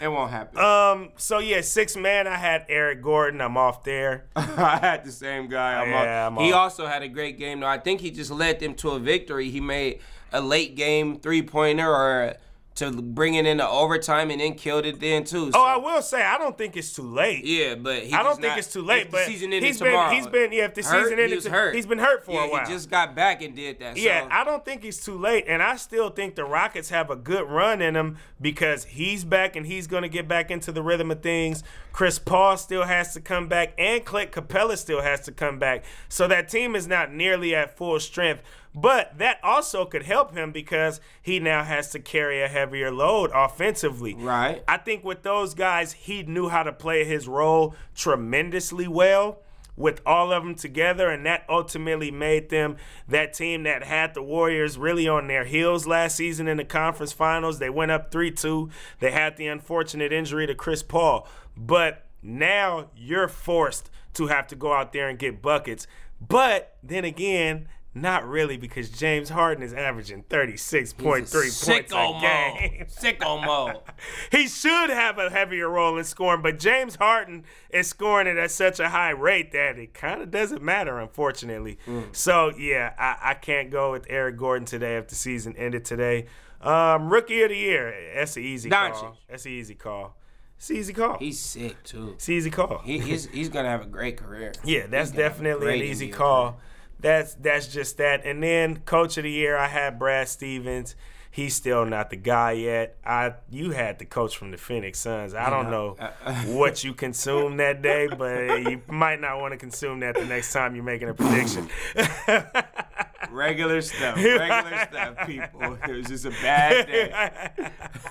It 0.00 0.08
won't 0.08 0.30
happen. 0.30 0.58
um. 0.62 1.10
So 1.16 1.38
yeah, 1.40 1.60
six 1.60 1.96
man. 1.96 2.26
I 2.28 2.36
had 2.36 2.64
Eric 2.68 3.02
Gordon. 3.02 3.40
I'm 3.40 3.56
off 3.56 3.82
there. 3.84 4.26
I 4.36 4.78
had 4.80 5.04
the 5.04 5.10
same 5.12 5.48
guy. 5.48 5.74
I'm 5.82 5.90
Yeah, 5.90 6.26
off. 6.26 6.32
I'm 6.38 6.44
he 6.44 6.52
off. 6.52 6.58
also 6.60 6.86
had 6.86 7.02
a 7.02 7.08
great 7.08 7.36
game, 7.38 7.60
though. 7.60 7.66
I 7.66 7.78
think 7.78 8.00
he 8.00 8.10
just 8.12 8.30
led 8.30 8.60
them 8.60 8.74
to 8.76 8.90
a 8.90 8.98
victory. 9.00 9.50
He 9.50 9.60
made 9.60 9.98
a 10.32 10.40
late 10.40 10.76
game 10.76 11.18
three 11.18 11.42
pointer 11.42 11.90
or 11.90 12.34
to 12.78 12.90
bring 12.92 13.34
it 13.34 13.44
into 13.46 13.66
overtime 13.68 14.30
and 14.30 14.40
then 14.40 14.54
killed 14.54 14.86
it 14.86 15.00
then 15.00 15.24
too. 15.24 15.50
Oh, 15.54 15.64
I 15.64 15.76
will 15.76 16.00
say 16.00 16.22
I 16.22 16.38
don't 16.38 16.56
think 16.56 16.76
it's 16.76 16.92
too 16.92 17.02
late. 17.02 17.44
yeah, 17.44 17.74
but 17.74 18.04
he 18.04 18.12
I 18.14 18.22
don't 18.22 18.36
think 18.36 18.48
not- 18.48 18.58
it's 18.58 18.72
too 18.72 18.82
late. 18.82 19.06
the 19.06 19.16
but 19.16 19.26
season 19.26 19.52
ended 19.52 19.64
he's 19.64 19.78
tomorrow, 19.78 20.08
been 20.08 20.16
he's 20.16 20.26
been 20.28 20.52
yeah. 20.52 20.64
If 20.66 20.74
the 20.74 20.82
hurt, 20.82 21.02
season 21.04 21.18
he 21.18 21.24
ended, 21.24 21.40
to- 21.42 21.50
hurt. 21.50 21.74
he's 21.74 21.86
been 21.86 21.98
hurt 21.98 22.24
for 22.24 22.32
yeah, 22.32 22.46
a 22.46 22.50
while. 22.50 22.66
He 22.66 22.72
just 22.72 22.88
got 22.90 23.14
back 23.16 23.42
and 23.42 23.54
did 23.54 23.80
that. 23.80 23.96
Yeah, 23.96 24.22
so. 24.22 24.28
I 24.30 24.44
don't 24.44 24.64
think 24.64 24.84
it's 24.84 25.04
too 25.04 25.18
late, 25.18 25.44
and 25.48 25.62
I 25.62 25.76
still 25.76 26.10
think 26.10 26.34
the 26.36 26.44
Rockets 26.44 26.90
have 26.90 27.10
a 27.10 27.16
good 27.16 27.48
run 27.48 27.82
in 27.82 27.94
them 27.94 28.16
because 28.40 28.84
he's 28.84 29.24
back 29.24 29.56
and 29.56 29.66
he's 29.66 29.86
going 29.86 30.02
to 30.02 30.08
get 30.08 30.28
back 30.28 30.50
into 30.50 30.70
the 30.70 30.82
rhythm 30.82 31.10
of 31.10 31.20
things. 31.22 31.64
Chris 31.92 32.18
Paul 32.20 32.56
still 32.56 32.84
has 32.84 33.12
to 33.14 33.20
come 33.20 33.48
back, 33.48 33.74
and 33.76 34.04
Clint 34.04 34.30
Capela 34.30 34.76
still 34.78 35.02
has 35.02 35.22
to 35.22 35.32
come 35.32 35.58
back. 35.58 35.82
So 36.08 36.28
that 36.28 36.48
team 36.48 36.76
is 36.76 36.86
not 36.86 37.12
nearly 37.12 37.56
at 37.56 37.76
full 37.76 37.98
strength, 37.98 38.42
but 38.80 39.18
that 39.18 39.38
also 39.42 39.84
could 39.84 40.04
help 40.04 40.34
him 40.34 40.52
because 40.52 41.00
he 41.20 41.40
now 41.40 41.64
has 41.64 41.90
to 41.90 41.98
carry 41.98 42.42
a 42.42 42.48
heavier 42.48 42.90
load 42.90 43.30
offensively. 43.34 44.14
Right. 44.14 44.62
I 44.68 44.76
think 44.76 45.04
with 45.04 45.22
those 45.22 45.54
guys, 45.54 45.92
he 45.92 46.22
knew 46.22 46.48
how 46.48 46.62
to 46.62 46.72
play 46.72 47.04
his 47.04 47.26
role 47.26 47.74
tremendously 47.94 48.86
well 48.86 49.40
with 49.76 50.00
all 50.04 50.32
of 50.32 50.42
them 50.42 50.54
together, 50.54 51.08
and 51.08 51.24
that 51.24 51.44
ultimately 51.48 52.10
made 52.10 52.50
them 52.50 52.76
that 53.06 53.32
team 53.32 53.62
that 53.62 53.84
had 53.84 54.12
the 54.12 54.22
Warriors 54.22 54.76
really 54.76 55.08
on 55.08 55.28
their 55.28 55.44
heels 55.44 55.86
last 55.86 56.16
season 56.16 56.48
in 56.48 56.56
the 56.56 56.64
conference 56.64 57.12
finals. 57.12 57.58
They 57.58 57.70
went 57.70 57.92
up 57.92 58.10
3 58.10 58.32
2. 58.32 58.70
They 58.98 59.12
had 59.12 59.36
the 59.36 59.46
unfortunate 59.46 60.12
injury 60.12 60.46
to 60.46 60.54
Chris 60.54 60.82
Paul. 60.82 61.28
But 61.56 62.06
now 62.22 62.90
you're 62.96 63.28
forced 63.28 63.90
to 64.14 64.26
have 64.26 64.48
to 64.48 64.56
go 64.56 64.72
out 64.72 64.92
there 64.92 65.08
and 65.08 65.18
get 65.18 65.40
buckets. 65.40 65.86
But 66.20 66.76
then 66.82 67.04
again, 67.04 67.68
not 67.94 68.26
really 68.28 68.56
because 68.56 68.90
James 68.90 69.28
Harden 69.28 69.62
is 69.62 69.72
averaging 69.72 70.22
36.3 70.24 70.98
points 70.98 71.34
a 71.34 72.18
game. 72.20 72.86
Sicko 72.86 73.44
mode. 73.44 73.82
he 74.32 74.46
should 74.46 74.90
have 74.90 75.18
a 75.18 75.30
heavier 75.30 75.68
role 75.68 75.98
in 75.98 76.04
scoring, 76.04 76.42
but 76.42 76.58
James 76.58 76.96
Harden 76.96 77.44
is 77.70 77.88
scoring 77.88 78.26
it 78.26 78.36
at 78.36 78.50
such 78.50 78.78
a 78.78 78.90
high 78.90 79.10
rate 79.10 79.52
that 79.52 79.78
it 79.78 79.94
kind 79.94 80.22
of 80.22 80.30
doesn't 80.30 80.62
matter, 80.62 80.98
unfortunately. 80.98 81.78
Mm. 81.86 82.14
So 82.14 82.52
yeah, 82.56 82.92
I, 82.98 83.30
I 83.30 83.34
can't 83.34 83.70
go 83.70 83.92
with 83.92 84.06
Eric 84.08 84.36
Gordon 84.36 84.66
today 84.66 84.96
if 84.96 85.08
the 85.08 85.14
season 85.14 85.56
ended 85.56 85.84
today. 85.84 86.26
Um, 86.60 87.08
rookie 87.08 87.42
of 87.42 87.50
the 87.50 87.56
year, 87.56 87.94
that's 88.14 88.36
an 88.36 88.42
easy 88.42 88.68
Doncic. 88.68 88.92
call. 88.94 89.18
That's 89.28 89.46
an 89.46 89.52
easy 89.52 89.74
call. 89.74 90.16
It's 90.56 90.70
an 90.70 90.76
easy 90.76 90.92
call. 90.92 91.18
He's 91.18 91.38
sick 91.38 91.82
too. 91.84 92.12
it's 92.14 92.26
an 92.26 92.34
easy 92.34 92.50
call. 92.50 92.78
He, 92.78 92.98
he's 92.98 93.26
he's 93.26 93.48
gonna 93.48 93.68
have 93.68 93.82
a 93.82 93.86
great 93.86 94.16
career. 94.16 94.52
Yeah, 94.64 94.86
that's 94.88 95.10
He's 95.10 95.16
gonna 95.16 95.22
have 95.28 95.40
a 95.40 95.44
definitely 95.44 95.80
an 95.80 95.86
easy 95.86 96.08
call. 96.08 96.60
That's 97.00 97.34
that's 97.34 97.68
just 97.68 97.98
that. 97.98 98.24
And 98.24 98.42
then 98.42 98.78
coach 98.78 99.16
of 99.16 99.24
the 99.24 99.30
year, 99.30 99.56
I 99.56 99.68
had 99.68 99.98
Brad 99.98 100.28
Stevens. 100.28 100.96
He's 101.30 101.54
still 101.54 101.84
not 101.84 102.10
the 102.10 102.16
guy 102.16 102.52
yet. 102.52 102.96
I 103.04 103.34
you 103.50 103.70
had 103.70 103.98
the 103.98 104.04
coach 104.04 104.36
from 104.36 104.50
the 104.50 104.56
Phoenix 104.56 104.98
Suns. 104.98 105.34
I 105.34 105.50
don't 105.50 105.70
know 105.70 105.96
what 106.46 106.82
you 106.82 106.94
consumed 106.94 107.60
that 107.60 107.82
day, 107.82 108.08
but 108.08 108.62
you 108.62 108.82
might 108.88 109.20
not 109.20 109.40
want 109.40 109.52
to 109.52 109.58
consume 109.58 110.00
that 110.00 110.16
the 110.16 110.24
next 110.24 110.52
time 110.52 110.74
you're 110.74 110.84
making 110.84 111.08
a 111.08 111.14
prediction. 111.14 111.68
regular 113.30 113.80
stuff, 113.82 114.16
regular 114.16 114.86
stuff, 114.90 115.26
people. 115.26 115.78
It 115.88 115.90
was 115.90 116.06
just 116.06 116.24
a 116.24 116.30
bad 116.30 116.86
day. 116.86 117.30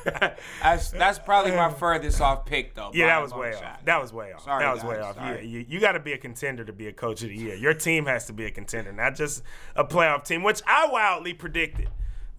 that's 0.61 0.91
that's 0.91 1.19
probably 1.19 1.51
my 1.51 1.71
furthest 1.71 2.21
off 2.21 2.45
pick 2.45 2.75
though. 2.75 2.91
Yeah, 2.93 3.07
that 3.07 3.21
was 3.21 3.33
way 3.33 3.53
shot. 3.53 3.63
off. 3.63 3.85
That 3.85 4.01
was 4.01 4.13
way 4.13 4.33
off. 4.33 4.43
Sorry, 4.43 4.63
that 4.63 4.73
was 4.73 4.83
way 4.83 4.99
off. 4.99 5.15
Sorry. 5.15 5.37
Yeah, 5.37 5.41
you, 5.41 5.65
you 5.67 5.79
got 5.79 5.93
to 5.93 5.99
be 5.99 6.13
a 6.13 6.17
contender 6.17 6.65
to 6.65 6.73
be 6.73 6.87
a 6.87 6.93
coach 6.93 7.23
of 7.23 7.29
the 7.29 7.35
year. 7.35 7.55
Your 7.55 7.73
team 7.73 8.05
has 8.05 8.25
to 8.25 8.33
be 8.33 8.45
a 8.45 8.51
contender, 8.51 8.91
not 8.91 9.15
just 9.15 9.43
a 9.75 9.83
playoff 9.83 10.25
team, 10.25 10.43
which 10.43 10.62
I 10.65 10.87
wildly 10.87 11.33
predicted. 11.33 11.89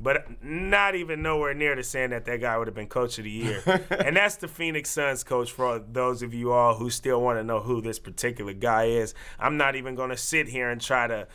But 0.01 0.45
not 0.45 0.95
even 0.95 1.23
nowhere 1.23 1.55
near 1.55 1.75
to 1.75 1.83
saying 1.83 2.11
that 2.11 2.25
that 2.27 2.41
guy 2.41 2.57
would 2.57 2.69
have 2.69 2.75
been 2.77 2.87
coach 2.87 3.19
of 3.19 3.25
the 3.25 3.31
year. 3.33 3.61
and 3.91 4.17
that's 4.17 4.37
the 4.37 4.47
Phoenix 4.47 4.91
Suns 4.91 5.25
coach 5.25 5.51
for 5.51 5.81
those 5.81 6.23
of 6.23 6.33
you 6.33 6.53
all 6.53 6.77
who 6.77 6.89
still 6.89 7.21
want 7.21 7.41
to 7.41 7.43
know 7.43 7.59
who 7.59 7.81
this 7.81 7.99
particular 7.99 8.53
guy 8.53 8.85
is. 8.85 9.13
I'm 9.41 9.57
not 9.57 9.75
even 9.75 9.97
going 9.97 10.11
to 10.11 10.17
sit 10.17 10.47
here 10.47 10.71
and 10.71 10.81
try 10.81 11.09
to 11.09 11.27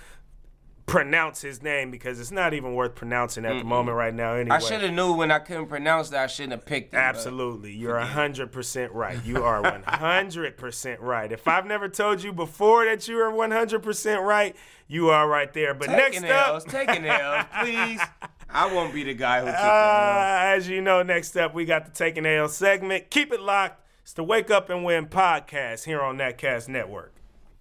pronounce 0.86 1.41
his 1.41 1.63
name 1.63 1.89
because 1.91 2.19
it's 2.19 2.29
not 2.31 2.53
even 2.53 2.75
worth 2.75 2.93
pronouncing 2.93 3.45
at 3.45 3.57
the 3.57 3.63
moment 3.63 3.95
right 3.97 4.13
now 4.13 4.34
anyway. 4.34 4.57
I 4.57 4.59
should 4.59 4.81
have 4.81 4.91
knew 4.93 5.13
when 5.13 5.31
I 5.31 5.39
couldn't 5.39 5.67
pronounce 5.67 6.09
that. 6.09 6.23
I 6.23 6.27
shouldn't 6.27 6.51
have 6.51 6.65
picked 6.65 6.88
it. 6.93 6.97
but- 6.97 6.99
Absolutely. 6.99 7.71
You're 7.73 7.95
100% 7.99 8.89
right. 8.91 9.17
You 9.25 9.43
are 9.43 9.61
100% 9.63 10.97
right. 10.99 11.31
If 11.31 11.47
I've 11.47 11.65
never 11.65 11.88
told 11.89 12.21
you 12.21 12.34
before 12.34 12.86
that 12.86 13.07
you 13.07 13.17
are 13.19 13.31
100% 13.31 14.21
right, 14.25 14.55
you 14.88 15.09
are 15.09 15.27
right 15.27 15.51
there. 15.53 15.73
But 15.73 15.89
next 15.89 16.23
up, 16.25 16.47
L's, 16.49 16.65
taking 16.65 17.05
L's, 17.05 17.45
please. 17.61 18.01
I 18.49 18.71
won't 18.71 18.93
be 18.93 19.03
the 19.03 19.13
guy 19.15 19.41
who 19.41 19.47
L. 19.47 19.53
uh, 19.55 20.53
as 20.55 20.67
you 20.67 20.81
know, 20.81 21.01
next 21.01 21.36
up, 21.38 21.55
we 21.55 21.65
got 21.65 21.86
the 21.86 21.91
Taking 21.91 22.25
L 22.25 22.47
segment. 22.47 23.09
Keep 23.09 23.31
it 23.34 23.39
locked. 23.41 23.79
It's 24.03 24.13
the 24.13 24.23
Wake 24.23 24.51
Up 24.51 24.69
and 24.69 24.84
Win 24.84 25.07
podcast 25.07 25.86
here 25.86 26.01
on 26.01 26.17
Thatcast 26.17 26.67
Network. 26.67 27.15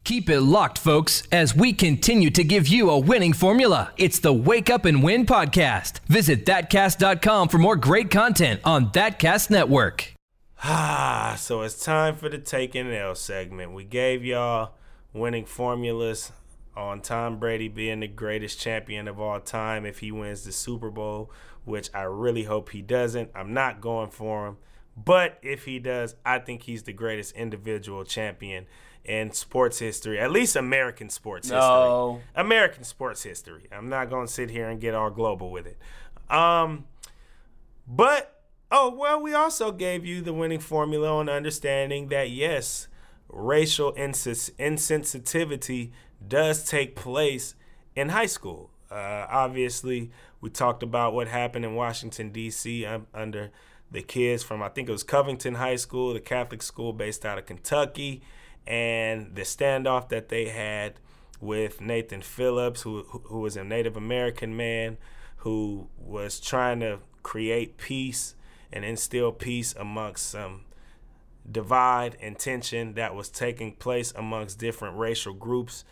Keep 0.05 0.31
it 0.31 0.41
locked, 0.41 0.79
folks, 0.79 1.23
as 1.31 1.55
we 1.55 1.73
continue 1.73 2.29
to 2.31 2.43
give 2.43 2.67
you 2.67 2.91
a 2.91 2.99
winning 2.99 3.33
formula. 3.33 3.93
It's 3.97 4.19
the 4.19 4.33
Wake 4.33 4.69
Up 4.69 4.85
and 4.85 5.01
Win 5.01 5.27
podcast. 5.27 6.01
Visit 6.09 6.45
thatcast.com 6.45 7.49
for 7.49 7.59
more 7.59 7.77
great 7.77 8.11
content 8.11 8.61
on 8.65 8.91
Thatcast 8.91 9.49
Network. 9.49 10.13
Ah, 10.65 11.37
so 11.39 11.63
it's 11.63 11.85
time 11.85 12.17
for 12.17 12.29
the 12.29 12.39
Take 12.39 12.75
and 12.75 12.93
L 12.93 13.15
segment. 13.15 13.75
We 13.75 13.85
gave 13.85 14.25
y'all 14.25 14.73
winning 15.13 15.45
formulas 15.45 16.33
on 16.77 17.01
Tom 17.01 17.39
Brady 17.39 17.69
being 17.69 18.01
the 18.01 18.09
greatest 18.09 18.59
champion 18.61 19.07
of 19.07 19.21
all 19.21 19.39
time 19.39 19.87
if 19.87 20.01
he 20.01 20.11
wins 20.11 20.43
the 20.43 20.51
Super 20.51 20.91
Bowl, 20.91 21.31
which 21.65 21.91
I 21.95 22.03
really 22.03 22.43
hope 22.43 22.71
he 22.71 22.83
doesn't. 22.83 23.31
I'm 23.37 23.55
not 23.55 23.81
going 23.81 24.11
for 24.11 24.49
him. 24.49 24.57
But 24.97 25.39
if 25.43 25.65
he 25.65 25.79
does, 25.79 26.17
I 26.27 26.41
think 26.41 26.65
he's 26.65 26.83
the 26.83 26.93
greatest 26.93 27.37
individual 27.37 28.05
champion 28.05 28.67
in 29.05 29.33
sports 29.33 29.79
history, 29.79 30.19
at 30.21 30.31
least 30.31 30.55
American 30.57 31.09
sports 31.11 31.51
No. 31.51 32.21
history. 32.25 32.31
American 32.37 32.85
sports 32.85 33.23
history. 33.23 33.67
I'm 33.73 33.89
not 33.89 34.11
going 34.11 34.27
to 34.27 34.33
sit 34.33 34.51
here 34.51 34.69
and 34.69 34.81
get 34.81 34.95
all 34.95 35.11
global 35.11 35.51
with 35.51 35.67
it. 35.67 35.77
Um, 36.31 36.85
but 37.87 38.43
oh 38.71 38.95
well, 38.97 39.21
we 39.21 39.35
also 39.35 39.73
gave 39.73 40.05
you 40.07 40.21
the 40.23 40.33
winning 40.33 40.61
formula 40.61 41.17
on 41.19 41.29
understanding 41.29 42.09
that 42.09 42.31
yes, 42.31 42.89
racial 43.29 43.93
insis- 43.95 44.51
insensitivity 44.53 45.91
does 46.27 46.65
take 46.69 46.95
place 46.97 47.55
in 47.97 48.11
high 48.11 48.27
school. 48.27 48.71
Uh, 48.91 49.27
obviously, 49.31 50.11
we 50.41 50.51
talked 50.51 50.83
about 50.83 51.15
what 51.15 51.29
happened 51.29 51.65
in 51.65 51.75
Washington 51.75 52.31
D.C. 52.31 52.85
um, 52.87 53.07
under 53.15 53.51
the 53.91 54.03
kids 54.03 54.43
from 54.43 54.63
I 54.63 54.69
think 54.69 54.89
it 54.89 54.93
was 54.93 55.03
Covington 55.03 55.57
High 55.57 55.77
School, 55.77 56.15
the 56.15 56.21
Catholic 56.21 56.63
school 56.63 56.93
based 56.93 57.27
out 57.27 57.39
of 57.39 57.47
Kentucky, 57.47 58.23
and 58.67 59.35
the 59.35 59.43
standoff 59.43 60.09
that 60.11 60.29
they 60.29 60.49
had 60.49 60.95
with 61.41 61.81
Nathan 61.81 62.23
Phillips, 62.23 62.83
who 62.83 63.03
who 63.03 63.41
was 63.41 63.57
a 63.57 63.65
Native 63.65 63.97
American 63.97 64.57
man 64.57 64.99
who 65.39 65.89
was 65.99 66.39
trying 66.39 66.81
to 66.81 67.01
create 67.23 67.77
peace 67.77 68.35
and 68.73 68.85
instill 68.85 69.33
peace 69.33 69.75
amongst 69.75 70.31
some 70.31 70.63
divide 71.51 72.17
and 72.21 72.39
tension 72.39 72.95
that 72.95 73.15
was 73.15 73.29
taking 73.29 73.73
place 73.75 74.13
amongst 74.17 74.59
different 74.59 74.97
racial 74.97 75.35
groups 75.35 75.85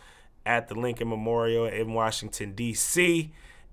at 0.47 0.69
the 0.69 0.75
Lincoln 0.75 1.09
Memorial 1.09 1.67
in 1.67 1.93
Washington, 1.93 2.55
D.C. 2.55 3.33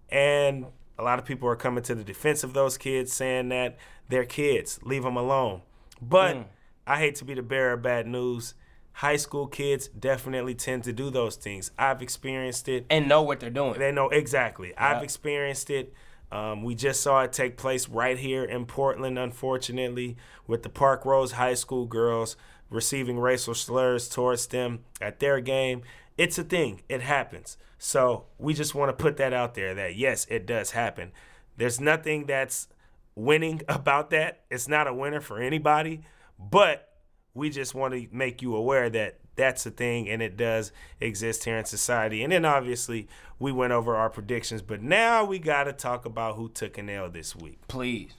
And 0.10 0.66
a 0.98 1.04
lot 1.04 1.20
of 1.20 1.26
people 1.26 1.48
are 1.48 1.56
coming 1.56 1.84
to 1.84 1.96
the 1.96 2.04
defense 2.04 2.44
of 2.44 2.54
those 2.54 2.78
kids, 2.78 3.14
saying 3.14 3.50
that 3.50 3.78
they're 4.10 4.26
kids, 4.26 4.80
leave 4.84 5.04
them 5.04 5.18
alone. 5.18 5.62
But 6.02 6.36
mm. 6.36 6.46
I 6.86 6.98
hate 6.98 7.16
to 7.16 7.26
be 7.26 7.34
the 7.34 7.42
bearer 7.42 7.74
of 7.74 7.82
bad 7.82 8.08
news. 8.08 8.54
High 8.98 9.18
school 9.18 9.46
kids 9.46 9.90
definitely 9.90 10.56
tend 10.56 10.84
to 10.86 10.92
do 10.92 11.12
those 11.12 11.36
things. 11.36 11.70
I've 11.78 12.02
experienced 12.02 12.68
it. 12.68 12.88
And 12.90 13.08
know 13.08 13.22
what 13.22 13.40
they're 13.40 13.52
doing. 13.52 13.78
They 13.78 13.92
know 13.92 14.10
exactly. 14.10 14.76
I've 14.76 15.04
experienced 15.04 15.70
it. 15.70 15.94
Um, 16.32 16.64
we 16.64 16.74
just 16.74 17.02
saw 17.02 17.22
it 17.22 17.32
take 17.32 17.58
place 17.58 17.88
right 17.88 18.18
here 18.18 18.44
in 18.44 18.66
Portland, 18.66 19.20
unfortunately, 19.20 20.18
with 20.48 20.64
the 20.64 20.70
Parkrose 20.70 21.34
High 21.34 21.54
School 21.54 21.86
girls 21.86 22.38
receiving 22.72 23.20
racial 23.20 23.54
slurs 23.54 24.10
towards 24.10 24.48
them 24.48 24.80
at 25.00 25.20
their 25.20 25.42
game. 25.42 25.84
It's 26.18 26.40
a 26.40 26.44
thing. 26.44 26.82
It 26.90 27.04
happens. 27.04 27.56
So 27.78 28.26
we 28.40 28.56
just 28.56 28.74
want 28.74 28.90
to 28.90 28.94
put 28.94 29.18
that 29.18 29.32
out 29.32 29.54
there 29.54 29.76
that 29.76 29.96
yes, 29.96 30.26
it 30.28 30.48
does 30.48 30.72
happen. 30.72 31.12
There's 31.56 31.80
nothing 31.80 32.26
that's 32.26 32.68
winning 33.14 33.62
about 33.70 34.10
that. 34.10 34.40
It's 34.50 34.68
not 34.68 34.88
a 34.88 34.94
winner 34.94 35.22
for 35.22 35.40
anybody, 35.40 36.02
but 36.40 36.97
we 37.38 37.50
just 37.50 37.76
want 37.76 37.94
to 37.94 38.08
make 38.12 38.42
you 38.42 38.56
aware 38.56 38.90
that 38.90 39.20
that's 39.36 39.66
a 39.66 39.72
thing 39.72 40.10
and 40.10 40.22
it 40.22 40.36
does 40.36 40.72
exist 41.00 41.46
here 41.46 41.58
in 41.58 41.66
society. 41.66 42.24
And 42.24 42.34
then 42.34 42.44
obviously 42.44 43.08
we 43.40 43.52
went 43.52 43.72
over 43.72 43.96
our 43.96 44.10
predictions, 44.10 44.62
but 44.62 44.82
now 44.82 45.24
we 45.24 45.40
got 45.40 45.66
to 45.66 45.74
talk 45.74 46.06
about 46.06 46.36
who 46.36 46.50
took 46.50 46.78
an 46.78 46.90
L 46.90 47.10
this 47.10 47.36
week. 47.36 47.60
Please, 47.68 48.14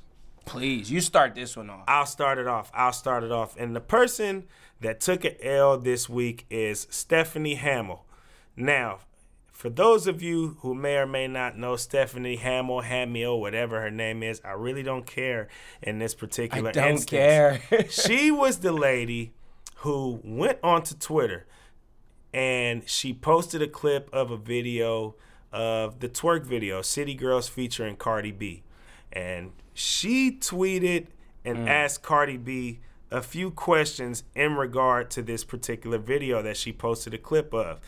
please, 0.45 0.91
you 0.91 1.01
start 1.01 1.35
this 1.35 1.57
one 1.57 1.69
off. 1.69 1.85
I'll 1.89 2.07
start 2.07 2.39
it 2.39 2.47
off. 2.47 2.71
I'll 2.73 2.93
start 2.93 3.25
it 3.25 3.33
off. 3.33 3.57
And 3.59 3.75
the 3.75 3.81
person 3.81 4.45
that 4.81 5.01
took 5.01 5.25
an 5.25 5.35
L 5.43 5.77
this 5.77 6.09
week 6.09 6.47
is 6.49 6.87
Stephanie 6.89 7.57
Hamill. 7.57 8.07
Now, 8.57 9.01
for 9.59 9.69
those 9.69 10.07
of 10.07 10.23
you 10.23 10.57
who 10.61 10.73
may 10.73 10.99
or 10.99 11.07
may 11.07 11.27
not 11.27 11.59
know 11.59 11.75
Stephanie 11.75 12.37
Hamill, 12.37 12.83
Hamill, 12.83 13.41
whatever 13.41 13.81
her 13.81 13.91
name 13.91 14.23
is, 14.23 14.41
I 14.45 14.53
really 14.53 14.85
don't 14.85 15.05
care 15.05 15.49
in 15.83 15.99
this 15.99 16.15
particular 16.15 16.69
I 16.69 16.73
don't 16.73 16.91
instance. 16.93 17.11
care. 17.11 17.61
she 17.91 18.31
was 18.31 18.59
the 18.59 18.71
lady 18.71 19.33
who 19.79 20.21
went 20.23 20.59
onto 20.63 20.95
Twitter 20.95 21.45
and 22.33 22.89
she 22.89 23.13
posted 23.13 23.61
a 23.61 23.67
clip 23.67 24.09
of 24.13 24.31
a 24.31 24.37
video 24.37 25.17
of 25.53 25.99
the 25.99 26.09
twerk 26.09 26.47
video, 26.47 26.81
City 26.81 27.15
Girls 27.15 27.49
featuring 27.49 27.97
Cardi 27.97 28.31
B. 28.31 28.63
And 29.13 29.51
she 29.75 30.31
tweeted 30.31 31.09
and 31.45 31.59
mm. 31.59 31.69
asked 31.69 32.05
Cardi 32.05 32.37
B 32.37 32.79
a 33.11 33.23
few 33.23 33.51
questions 33.51 34.23
in 34.37 34.55
regard 34.55 35.11
to 35.11 35.21
this 35.21 35.43
particular 35.43 35.99
video 35.99 36.43
that 36.43 36.57
she 36.57 36.73
posted 36.73 37.13
a 37.13 37.19
clip 37.19 37.53
of. 37.53 37.81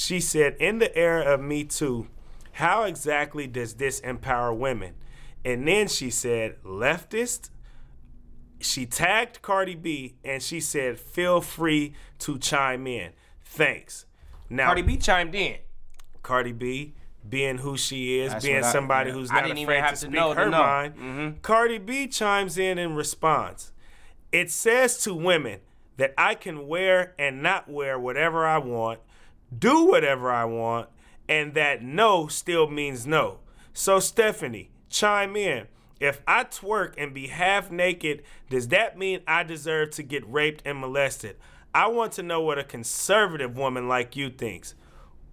She 0.00 0.20
said, 0.20 0.54
In 0.60 0.78
the 0.78 0.96
era 0.96 1.24
of 1.34 1.40
Me 1.40 1.64
Too, 1.64 2.06
how 2.52 2.84
exactly 2.84 3.48
does 3.48 3.74
this 3.74 3.98
empower 3.98 4.54
women? 4.54 4.94
And 5.44 5.66
then 5.66 5.88
she 5.88 6.08
said, 6.10 6.62
Leftist? 6.62 7.50
she 8.60 8.86
tagged 8.86 9.42
Cardi 9.42 9.74
B 9.74 10.14
and 10.24 10.40
she 10.42 10.60
said, 10.60 10.98
"Feel 10.98 11.40
free 11.40 11.94
to 12.20 12.38
chime 12.38 12.86
in. 12.88 13.12
Thanks." 13.44 14.04
Now, 14.48 14.66
Cardi 14.66 14.82
B 14.82 14.96
chimed 14.96 15.34
in. 15.34 15.56
Cardi 16.22 16.52
B, 16.52 16.94
being 17.28 17.58
who 17.58 17.76
she 17.76 18.18
is, 18.20 18.32
That's 18.32 18.44
being 18.44 18.64
I- 18.64 18.72
somebody 18.72 19.10
yeah. 19.10 19.14
who's 19.16 19.30
I 19.30 19.34
not 19.34 19.42
didn't 19.44 19.58
even 19.58 19.74
afraid 19.74 19.80
have 19.80 19.90
to 19.90 19.94
to 19.96 20.00
speak 20.06 20.12
know 20.14 20.32
her 20.34 20.44
know. 20.50 20.58
mind, 20.58 20.94
Mm-hmm. 20.96 21.40
Cardi 21.42 21.78
B 21.78 22.06
chimes 22.08 22.56
in 22.58 22.78
in 22.78 22.94
response. 22.96 23.72
It 24.32 24.50
says 24.50 24.98
to 25.04 25.14
women 25.14 25.60
that 25.96 26.14
I 26.18 26.34
can 26.34 26.66
wear 26.68 27.14
and 27.18 27.42
not 27.42 27.68
wear 27.68 27.98
whatever 27.98 28.44
I 28.46 28.58
want, 28.58 28.98
do 29.56 29.84
whatever 29.84 30.30
I 30.30 30.44
want, 30.44 30.88
and 31.28 31.54
that 31.54 31.82
no 31.82 32.26
still 32.26 32.68
means 32.68 33.06
no. 33.06 33.38
So, 33.72 34.00
Stephanie, 34.00 34.70
chime 34.88 35.36
in. 35.36 35.66
If 36.00 36.22
I 36.26 36.44
twerk 36.44 36.94
and 36.96 37.12
be 37.12 37.26
half 37.28 37.70
naked, 37.70 38.22
does 38.50 38.68
that 38.68 38.96
mean 38.96 39.20
I 39.26 39.42
deserve 39.42 39.90
to 39.92 40.02
get 40.02 40.28
raped 40.30 40.62
and 40.64 40.78
molested? 40.78 41.36
I 41.74 41.88
want 41.88 42.12
to 42.12 42.22
know 42.22 42.40
what 42.40 42.58
a 42.58 42.64
conservative 42.64 43.56
woman 43.56 43.88
like 43.88 44.16
you 44.16 44.30
thinks. 44.30 44.74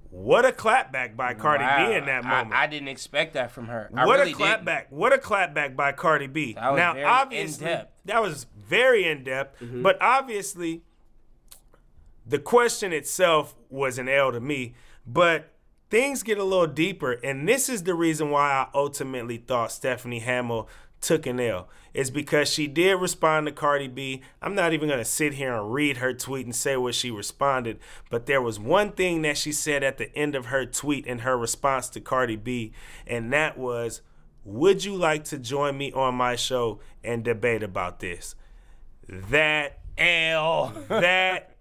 What 0.10 0.46
a 0.46 0.52
clapback 0.52 1.18
by 1.18 1.34
Cardi 1.34 1.66
Wow. 1.66 1.90
B 1.90 1.96
in 1.96 2.06
that 2.06 2.24
moment. 2.24 2.54
I, 2.54 2.68
didn't 2.68 2.88
expect 2.88 3.34
that 3.34 3.52
from 3.52 3.68
her. 3.68 3.90
I 3.94 4.06
what 4.06 4.20
really 4.20 4.32
a 4.32 4.36
didn't. 4.36 4.66
clapback! 4.66 4.86
What 4.90 5.12
a 5.12 5.18
clapback 5.18 5.76
by 5.76 5.92
Cardi 5.92 6.28
B. 6.28 6.54
That 6.54 6.72
was 6.72 6.78
now, 6.78 6.94
very 6.94 7.06
obviously, 7.06 7.66
in-depth. 7.66 7.92
that 8.06 8.22
was 8.22 8.48
very 8.58 9.08
in 9.10 9.24
depth. 9.26 9.62
Mm-hmm. 9.62 9.82
But 9.82 10.02
obviously, 10.02 10.84
the 12.26 12.40
question 12.40 12.92
itself 12.92 13.56
was 13.70 13.98
an 13.98 14.10
L 14.10 14.32
to 14.32 14.40
me. 14.40 14.74
But 15.06 15.54
things 15.90 16.24
get 16.24 16.38
a 16.38 16.44
little 16.44 16.68
deeper, 16.68 17.14
and 17.14 17.48
this 17.48 17.70
is 17.70 17.84
the 17.84 17.94
reason 17.94 18.32
why 18.32 18.52
I 18.52 18.68
ultimately 18.74 19.38
thought 19.38 19.72
Stephanie 19.72 20.20
Hamill 20.20 20.68
took 21.02 21.26
an 21.26 21.40
L. 21.40 21.70
Is 21.94 22.12
because 22.12 22.52
she 22.52 22.68
did 22.68 22.96
respond 22.96 23.46
to 23.46 23.54
Cardi 23.54 23.88
B. 23.88 24.22
I'm 24.42 24.56
not 24.56 24.74
even 24.74 24.90
gonna 24.90 25.06
sit 25.06 25.36
here 25.36 25.56
and 25.56 25.72
read 25.72 25.98
her 25.98 26.14
tweet 26.14 26.46
and 26.46 26.56
say 26.56 26.76
what 26.76 26.96
she 26.96 27.10
responded, 27.10 27.80
but 28.10 28.26
there 28.26 28.42
was 28.42 28.60
one 28.60 28.92
thing 28.92 29.22
that 29.22 29.38
she 29.38 29.54
said 29.54 29.84
at 29.84 29.98
the 29.98 30.14
end 30.14 30.36
of 30.36 30.48
her 30.48 30.66
tweet 30.66 31.06
in 31.06 31.20
her 31.20 31.38
response 31.38 31.88
to 31.90 32.02
Cardi 32.02 32.36
B, 32.36 32.74
and 33.08 33.32
that 33.32 33.58
was, 33.58 34.02
Would 34.44 34.84
you 34.84 34.96
like 34.96 35.24
to 35.26 35.38
join 35.38 35.78
me 35.78 35.94
on 35.94 36.16
my 36.16 36.36
show 36.36 36.80
and 37.04 37.24
debate 37.24 37.64
about 37.64 38.00
this? 38.00 38.36
That 39.08 39.80
L. 39.98 40.74
that 40.90 41.55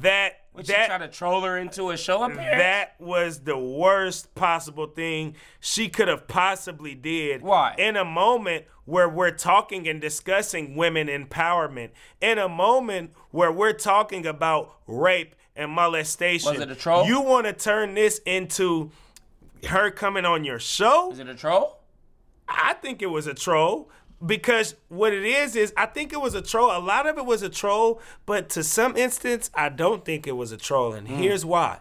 that 0.00 0.40
Would 0.54 0.66
that 0.66 0.86
try 0.86 0.98
to 0.98 1.08
troll 1.08 1.42
her 1.42 1.58
into 1.58 1.90
a 1.90 1.96
show 1.96 2.22
appearance? 2.22 2.58
that 2.58 2.94
was 2.98 3.40
the 3.40 3.58
worst 3.58 4.34
possible 4.34 4.86
thing 4.86 5.36
she 5.60 5.88
could 5.88 6.08
have 6.08 6.26
possibly 6.26 6.94
did. 6.94 7.42
Why? 7.42 7.74
In 7.78 7.96
a 7.96 8.04
moment 8.04 8.64
where 8.84 9.08
we're 9.08 9.30
talking 9.30 9.86
and 9.88 10.00
discussing 10.00 10.74
women 10.76 11.06
empowerment, 11.06 11.90
in 12.20 12.38
a 12.38 12.48
moment 12.48 13.12
where 13.30 13.52
we're 13.52 13.72
talking 13.72 14.26
about 14.26 14.74
rape 14.86 15.34
and 15.54 15.70
molestation. 15.70 16.50
Was 16.52 16.60
it 16.60 16.70
a 16.70 16.74
troll? 16.74 17.06
You 17.06 17.20
want 17.20 17.46
to 17.46 17.52
turn 17.52 17.94
this 17.94 18.20
into 18.26 18.90
her 19.68 19.90
coming 19.90 20.24
on 20.24 20.44
your 20.44 20.58
show? 20.58 21.12
Is 21.12 21.18
it 21.18 21.28
a 21.28 21.34
troll? 21.34 21.78
I 22.48 22.74
think 22.74 23.02
it 23.02 23.06
was 23.06 23.26
a 23.26 23.34
troll 23.34 23.88
because 24.24 24.74
what 24.88 25.12
it 25.12 25.24
is 25.24 25.56
is 25.56 25.72
I 25.76 25.86
think 25.86 26.12
it 26.12 26.20
was 26.20 26.34
a 26.34 26.42
troll. 26.42 26.76
A 26.76 26.78
lot 26.78 27.06
of 27.06 27.18
it 27.18 27.26
was 27.26 27.42
a 27.42 27.48
troll, 27.48 28.00
but 28.26 28.48
to 28.50 28.62
some 28.62 28.96
instance, 28.96 29.50
I 29.54 29.68
don't 29.68 30.04
think 30.04 30.26
it 30.26 30.32
was 30.32 30.52
a 30.52 30.56
troll. 30.56 30.92
And 30.92 31.08
here's 31.08 31.44
why. 31.44 31.80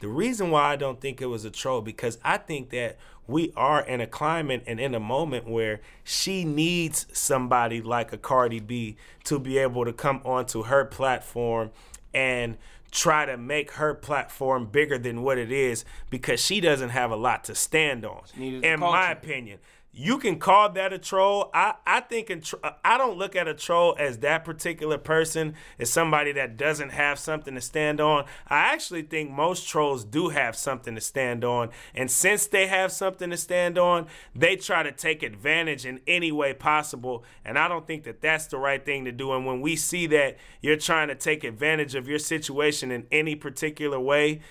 The 0.00 0.08
reason 0.08 0.50
why 0.50 0.72
I 0.72 0.76
don't 0.76 1.00
think 1.00 1.20
it 1.20 1.26
was 1.26 1.44
a 1.44 1.50
troll 1.50 1.80
because 1.80 2.18
I 2.22 2.36
think 2.36 2.70
that 2.70 2.98
we 3.26 3.52
are 3.56 3.84
in 3.84 4.00
a 4.00 4.06
climate 4.06 4.62
and 4.66 4.78
in 4.80 4.94
a 4.94 5.00
moment 5.00 5.48
where 5.48 5.80
she 6.04 6.44
needs 6.44 7.06
somebody 7.12 7.82
like 7.82 8.12
a 8.12 8.18
Cardi 8.18 8.60
B 8.60 8.96
to 9.24 9.38
be 9.38 9.58
able 9.58 9.84
to 9.84 9.92
come 9.92 10.20
onto 10.24 10.64
her 10.64 10.84
platform 10.84 11.70
and 12.14 12.56
try 12.90 13.26
to 13.26 13.36
make 13.36 13.72
her 13.72 13.92
platform 13.92 14.66
bigger 14.66 14.98
than 14.98 15.22
what 15.22 15.36
it 15.36 15.52
is 15.52 15.84
because 16.10 16.40
she 16.40 16.60
doesn't 16.60 16.88
have 16.90 17.10
a 17.10 17.16
lot 17.16 17.44
to 17.44 17.54
stand 17.54 18.04
on. 18.04 18.22
In 18.64 18.80
my 18.80 19.10
opinion. 19.10 19.58
You 20.00 20.18
can 20.18 20.38
call 20.38 20.70
that 20.70 20.92
a 20.92 20.98
troll. 20.98 21.50
I, 21.52 21.74
I 21.84 21.98
think 21.98 22.30
in 22.30 22.42
tr- 22.42 22.54
I 22.84 22.96
don't 22.96 23.18
look 23.18 23.34
at 23.34 23.48
a 23.48 23.52
troll 23.54 23.96
as 23.98 24.18
that 24.18 24.44
particular 24.44 24.96
person 24.96 25.54
as 25.76 25.90
somebody 25.90 26.30
that 26.34 26.56
doesn't 26.56 26.90
have 26.90 27.18
something 27.18 27.56
to 27.56 27.60
stand 27.60 28.00
on. 28.00 28.24
I 28.46 28.58
actually 28.72 29.02
think 29.02 29.28
most 29.28 29.68
trolls 29.68 30.04
do 30.04 30.28
have 30.28 30.54
something 30.54 30.94
to 30.94 31.00
stand 31.00 31.44
on. 31.44 31.70
And 31.96 32.08
since 32.08 32.46
they 32.46 32.68
have 32.68 32.92
something 32.92 33.30
to 33.30 33.36
stand 33.36 33.76
on, 33.76 34.06
they 34.36 34.54
try 34.54 34.84
to 34.84 34.92
take 34.92 35.24
advantage 35.24 35.84
in 35.84 36.00
any 36.06 36.30
way 36.30 36.54
possible. 36.54 37.24
And 37.44 37.58
I 37.58 37.66
don't 37.66 37.84
think 37.84 38.04
that 38.04 38.20
that's 38.20 38.46
the 38.46 38.58
right 38.58 38.84
thing 38.84 39.04
to 39.04 39.10
do. 39.10 39.32
And 39.32 39.46
when 39.46 39.60
we 39.60 39.74
see 39.74 40.06
that 40.06 40.36
you're 40.62 40.76
trying 40.76 41.08
to 41.08 41.16
take 41.16 41.42
advantage 41.42 41.96
of 41.96 42.06
your 42.06 42.20
situation 42.20 42.92
in 42.92 43.08
any 43.10 43.34
particular 43.34 43.98
way, 43.98 44.42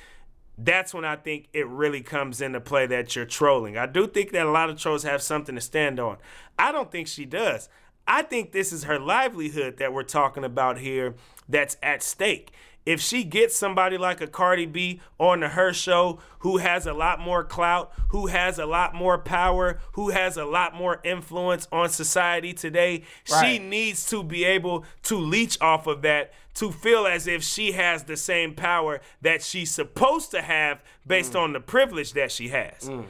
that's 0.57 0.93
when 0.93 1.05
I 1.05 1.15
think 1.15 1.47
it 1.53 1.67
really 1.67 2.01
comes 2.01 2.41
into 2.41 2.59
play 2.59 2.87
that 2.87 3.15
you're 3.15 3.25
trolling. 3.25 3.77
I 3.77 3.85
do 3.85 4.07
think 4.07 4.31
that 4.31 4.45
a 4.45 4.51
lot 4.51 4.69
of 4.69 4.79
trolls 4.79 5.03
have 5.03 5.21
something 5.21 5.55
to 5.55 5.61
stand 5.61 5.99
on. 5.99 6.17
I 6.57 6.71
don't 6.71 6.91
think 6.91 7.07
she 7.07 7.25
does. 7.25 7.69
I 8.07 8.21
think 8.21 8.51
this 8.51 8.71
is 8.71 8.85
her 8.85 8.99
livelihood 8.99 9.77
that 9.77 9.93
we're 9.93 10.03
talking 10.03 10.43
about 10.43 10.79
here 10.79 11.15
that's 11.47 11.77
at 11.83 12.01
stake. 12.01 12.51
If 12.87 13.01
she 13.01 13.25
gets 13.25 13.53
somebody 13.53 13.97
like 13.97 14.21
a 14.21 14.27
Cardi 14.27 14.65
B 14.65 15.01
on 15.19 15.41
her 15.41 15.73
show 15.73 16.19
who 16.39 16.55
has 16.55 16.87
a 16.87 16.93
lot 16.93 17.19
more 17.19 17.43
clout, 17.43 17.91
who 18.11 18.27
has 18.27 18.57
a 18.57 18.65
lot 18.65 18.95
more 18.95 19.17
power, 19.17 19.81
who 19.91 20.11
has 20.11 20.37
a 20.37 20.45
lot 20.45 20.73
more 20.73 21.01
influence 21.03 21.67
on 21.69 21.89
society 21.89 22.53
today, 22.53 23.03
she 23.25 23.59
needs 23.59 24.05
to 24.05 24.23
be 24.23 24.45
able 24.45 24.85
to 25.03 25.17
leech 25.17 25.59
off 25.59 25.85
of 25.85 26.01
that 26.03 26.31
to 26.53 26.71
feel 26.71 27.05
as 27.05 27.27
if 27.27 27.43
she 27.43 27.73
has 27.73 28.05
the 28.05 28.15
same 28.15 28.55
power 28.55 29.01
that 29.21 29.43
she's 29.43 29.69
supposed 29.69 30.31
to 30.31 30.41
have 30.41 30.81
based 31.05 31.33
mm. 31.33 31.41
on 31.41 31.51
the 31.51 31.59
privilege 31.59 32.13
that 32.13 32.31
she 32.31 32.47
has. 32.47 32.83
Mm. 32.83 33.05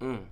Mm. 0.00 0.24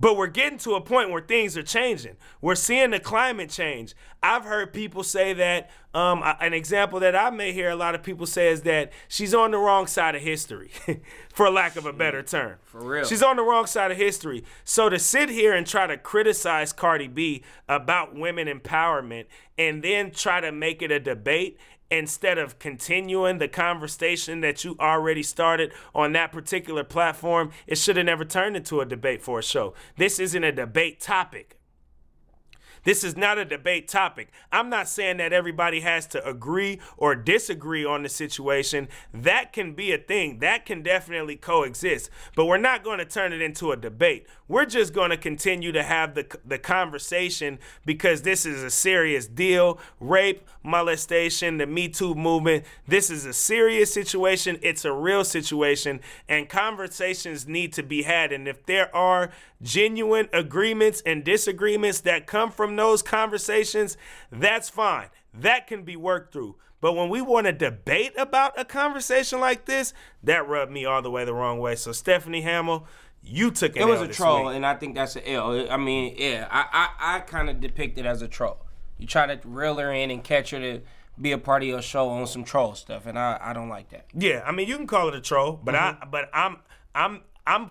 But 0.00 0.16
we're 0.16 0.28
getting 0.28 0.58
to 0.60 0.74
a 0.74 0.80
point 0.80 1.10
where 1.10 1.22
things 1.22 1.56
are 1.56 1.62
changing. 1.62 2.16
We're 2.40 2.54
seeing 2.54 2.90
the 2.90 3.00
climate 3.00 3.50
change. 3.50 3.94
I've 4.22 4.44
heard 4.44 4.72
people 4.72 5.02
say 5.02 5.32
that. 5.34 5.70
Um, 5.94 6.22
an 6.24 6.52
example 6.52 7.00
that 7.00 7.16
I 7.16 7.30
may 7.30 7.52
hear 7.52 7.70
a 7.70 7.76
lot 7.76 7.94
of 7.94 8.02
people 8.02 8.26
say 8.26 8.50
is 8.50 8.62
that 8.62 8.92
she's 9.08 9.34
on 9.34 9.50
the 9.50 9.58
wrong 9.58 9.86
side 9.86 10.14
of 10.14 10.22
history, 10.22 10.70
for 11.32 11.50
lack 11.50 11.76
of 11.76 11.86
a 11.86 11.92
better 11.92 12.22
term. 12.22 12.58
For 12.62 12.80
real. 12.84 13.04
She's 13.04 13.22
on 13.22 13.36
the 13.36 13.42
wrong 13.42 13.66
side 13.66 13.90
of 13.90 13.96
history. 13.96 14.44
So 14.64 14.88
to 14.88 14.98
sit 14.98 15.30
here 15.30 15.54
and 15.54 15.66
try 15.66 15.86
to 15.86 15.96
criticize 15.96 16.72
Cardi 16.72 17.08
B 17.08 17.42
about 17.68 18.14
women 18.14 18.46
empowerment 18.48 19.24
and 19.56 19.82
then 19.82 20.10
try 20.10 20.40
to 20.40 20.52
make 20.52 20.82
it 20.82 20.92
a 20.92 21.00
debate 21.00 21.58
instead 21.90 22.38
of 22.38 22.58
continuing 22.58 23.38
the 23.38 23.48
conversation 23.48 24.40
that 24.40 24.64
you 24.64 24.76
already 24.78 25.22
started 25.22 25.72
on 25.94 26.12
that 26.12 26.32
particular 26.32 26.84
platform, 26.84 27.50
it 27.66 27.78
should 27.78 27.96
have 27.96 28.06
never 28.06 28.24
turned 28.24 28.56
into 28.56 28.80
a 28.80 28.86
debate 28.86 29.22
for 29.22 29.38
a 29.38 29.42
show. 29.42 29.74
This 29.96 30.18
isn't 30.18 30.44
a 30.44 30.52
debate 30.52 31.00
topic. 31.00 31.57
This 32.88 33.04
is 33.04 33.18
not 33.18 33.36
a 33.36 33.44
debate 33.44 33.86
topic. 33.86 34.30
I'm 34.50 34.70
not 34.70 34.88
saying 34.88 35.18
that 35.18 35.30
everybody 35.30 35.80
has 35.80 36.06
to 36.06 36.26
agree 36.26 36.80
or 36.96 37.14
disagree 37.14 37.84
on 37.84 38.02
the 38.02 38.08
situation. 38.08 38.88
That 39.12 39.52
can 39.52 39.74
be 39.74 39.92
a 39.92 39.98
thing. 39.98 40.38
That 40.38 40.64
can 40.64 40.82
definitely 40.82 41.36
coexist. 41.36 42.08
But 42.34 42.46
we're 42.46 42.56
not 42.56 42.84
going 42.84 42.96
to 42.98 43.04
turn 43.04 43.34
it 43.34 43.42
into 43.42 43.72
a 43.72 43.76
debate. 43.76 44.26
We're 44.48 44.64
just 44.64 44.94
going 44.94 45.10
to 45.10 45.18
continue 45.18 45.70
to 45.72 45.82
have 45.82 46.14
the, 46.14 46.38
the 46.46 46.56
conversation 46.56 47.58
because 47.84 48.22
this 48.22 48.46
is 48.46 48.62
a 48.62 48.70
serious 48.70 49.26
deal. 49.26 49.78
Rape, 50.00 50.48
molestation, 50.62 51.58
the 51.58 51.66
Me 51.66 51.90
Too 51.90 52.14
movement. 52.14 52.64
This 52.86 53.10
is 53.10 53.26
a 53.26 53.34
serious 53.34 53.92
situation. 53.92 54.58
It's 54.62 54.86
a 54.86 54.92
real 54.94 55.24
situation. 55.24 56.00
And 56.26 56.48
conversations 56.48 57.46
need 57.46 57.74
to 57.74 57.82
be 57.82 58.04
had. 58.04 58.32
And 58.32 58.48
if 58.48 58.64
there 58.64 58.94
are 58.96 59.30
genuine 59.60 60.28
agreements 60.32 61.02
and 61.04 61.22
disagreements 61.22 62.00
that 62.00 62.26
come 62.26 62.50
from 62.50 62.77
those 62.78 63.02
conversations, 63.02 63.96
that's 64.32 64.68
fine. 64.68 65.08
That 65.34 65.66
can 65.66 65.82
be 65.82 65.96
worked 65.96 66.32
through. 66.32 66.56
But 66.80 66.94
when 66.94 67.08
we 67.08 67.20
want 67.20 67.46
to 67.46 67.52
debate 67.52 68.12
about 68.16 68.58
a 68.58 68.64
conversation 68.64 69.40
like 69.40 69.64
this, 69.64 69.92
that 70.22 70.48
rubbed 70.48 70.72
me 70.72 70.84
all 70.84 71.02
the 71.02 71.10
way 71.10 71.24
the 71.24 71.34
wrong 71.34 71.58
way. 71.58 71.74
So 71.74 71.92
Stephanie 71.92 72.42
Hamill, 72.42 72.86
you 73.22 73.50
took 73.50 73.76
an 73.76 73.82
It 73.82 73.86
was 73.86 74.00
a 74.00 74.08
troll, 74.08 74.46
week. 74.46 74.56
and 74.56 74.64
I 74.64 74.74
think 74.74 74.94
that's 74.94 75.16
an 75.16 75.24
L. 75.26 75.70
I 75.70 75.76
mean, 75.76 76.14
yeah, 76.16 76.46
I 76.50 76.88
I, 77.00 77.16
I 77.16 77.20
kind 77.20 77.50
of 77.50 77.60
depict 77.60 77.98
it 77.98 78.06
as 78.06 78.22
a 78.22 78.28
troll. 78.28 78.64
You 78.96 79.06
try 79.06 79.26
to 79.26 79.48
reel 79.48 79.76
her 79.76 79.92
in 79.92 80.10
and 80.10 80.22
catch 80.22 80.50
her 80.50 80.60
to 80.60 80.80
be 81.20 81.32
a 81.32 81.38
part 81.38 81.62
of 81.62 81.68
your 81.68 81.82
show 81.82 82.08
on 82.08 82.26
some 82.28 82.44
troll 82.44 82.74
stuff, 82.74 83.06
and 83.06 83.18
I, 83.18 83.38
I 83.40 83.52
don't 83.52 83.68
like 83.68 83.88
that. 83.90 84.06
Yeah, 84.14 84.42
I 84.46 84.52
mean 84.52 84.68
you 84.68 84.76
can 84.76 84.86
call 84.86 85.08
it 85.08 85.14
a 85.16 85.20
troll, 85.20 85.60
but 85.62 85.74
I 85.74 85.92
mm-hmm. 85.92 86.10
but 86.10 86.30
I'm 86.32 86.58
I'm 86.94 87.22
I'm 87.46 87.70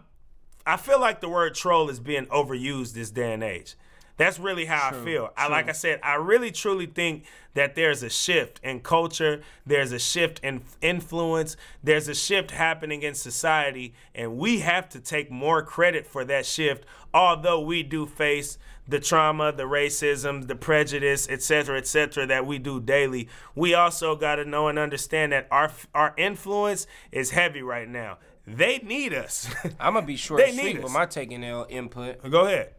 I 0.66 0.76
feel 0.76 0.99
like 0.99 1.22
the 1.22 1.30
word 1.30 1.55
troll 1.55 1.89
is 1.89 2.01
being 2.01 2.26
overused 2.26 2.93
this 2.93 3.10
day 3.10 3.34
and 3.34 3.41
age. 3.41 3.76
That's 4.18 4.39
really 4.39 4.65
how 4.65 4.89
I 4.89 4.93
feel. 5.03 5.32
I 5.38 5.47
like 5.47 5.70
I 5.70 5.74
said, 5.74 5.99
I 6.03 6.15
really 6.15 6.51
truly 6.51 6.88
think 6.88 7.26
that 7.53 7.76
there's 7.76 8.03
a 8.03 8.09
shift 8.09 8.59
in 8.63 8.80
culture, 8.82 9.41
there's 9.65 9.91
a 9.91 9.99
shift 9.99 10.39
in 10.43 10.63
influence, 10.82 11.55
there's 11.84 12.07
a 12.07 12.15
shift 12.15 12.51
happening 12.51 13.03
in 13.03 13.13
society, 13.13 13.93
and 14.15 14.38
we 14.38 14.59
have 14.59 14.89
to 14.89 14.99
take 14.99 15.32
more 15.32 15.61
credit 15.61 16.05
for 16.05 16.26
that 16.26 16.45
shift, 16.45 16.84
although 17.13 17.61
we 17.61 17.84
do 17.84 18.05
face 18.05 18.57
the 18.88 18.99
trauma, 18.99 19.51
the 19.51 19.63
racism, 19.63 20.47
the 20.47 20.55
prejudice, 20.55 21.28
et 21.30 21.41
cetera, 21.41 21.78
et 21.78 21.88
cetera, 21.88 22.26
that 22.26 22.45
we 22.45 22.57
do 22.57 22.80
daily. 22.80 23.28
We 23.53 23.74
also 23.74 24.15
got 24.15 24.36
to 24.36 24.45
know 24.45 24.68
and 24.68 24.80
understand 24.80 25.32
that 25.32 25.47
our 25.51 25.72
our 25.93 26.13
influence 26.18 26.88
is 27.11 27.32
heavy 27.32 27.61
right 27.61 27.88
now. 27.88 28.18
They 28.47 28.80
need 28.80 29.13
us. 29.13 29.49
I'm 29.80 29.93
gonna 29.93 30.05
be 30.05 30.15
short 30.15 30.39
They 30.39 30.49
and 30.49 30.57
need 30.57 30.72
sweet 30.72 30.84
with 30.84 30.93
my 30.93 31.05
taking 31.05 31.43
L 31.43 31.65
input. 31.70 32.30
Go 32.32 32.45
ahead. 32.45 32.74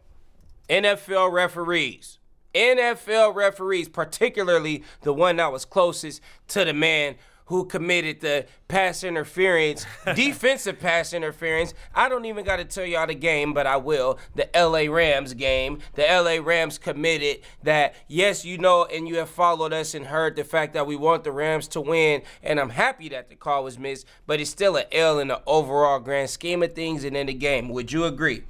NFL 0.69 1.31
referees. 1.31 2.19
NFL 2.55 3.35
referees, 3.35 3.89
particularly 3.89 4.83
the 5.01 5.13
one 5.13 5.37
that 5.37 5.51
was 5.51 5.65
closest 5.65 6.21
to 6.49 6.65
the 6.65 6.73
man 6.73 7.15
who 7.49 7.65
committed 7.65 8.21
the 8.21 8.45
pass 8.67 9.03
interference, 9.03 9.83
defensive 10.15 10.79
pass 10.79 11.13
interference. 11.13 11.73
I 11.95 12.07
don't 12.07 12.25
even 12.25 12.45
got 12.45 12.57
to 12.57 12.65
tell 12.65 12.85
y'all 12.85 13.07
the 13.07 13.15
game, 13.15 13.53
but 13.53 13.65
I 13.65 13.77
will. 13.77 14.19
The 14.35 14.47
LA 14.55 14.91
Rams 14.93 15.33
game. 15.33 15.79
The 15.95 16.03
LA 16.03 16.45
Rams 16.45 16.77
committed 16.77 17.41
that, 17.63 17.95
yes, 18.07 18.45
you 18.45 18.59
know, 18.59 18.85
and 18.85 19.07
you 19.07 19.17
have 19.17 19.29
followed 19.29 19.73
us 19.73 19.95
and 19.95 20.05
heard 20.05 20.35
the 20.35 20.43
fact 20.43 20.73
that 20.73 20.85
we 20.85 20.95
want 20.95 21.23
the 21.23 21.31
Rams 21.31 21.67
to 21.69 21.81
win. 21.81 22.21
And 22.43 22.59
I'm 22.59 22.69
happy 22.69 23.09
that 23.09 23.29
the 23.29 23.35
call 23.35 23.63
was 23.63 23.79
missed, 23.79 24.05
but 24.27 24.39
it's 24.39 24.51
still 24.51 24.75
an 24.75 24.85
L 24.91 25.17
in 25.17 25.29
the 25.29 25.41
overall 25.47 25.99
grand 25.99 26.29
scheme 26.29 26.61
of 26.61 26.73
things 26.73 27.03
and 27.03 27.17
in 27.17 27.25
the 27.25 27.33
game. 27.33 27.69
Would 27.69 27.91
you 27.91 28.05
agree? 28.05 28.43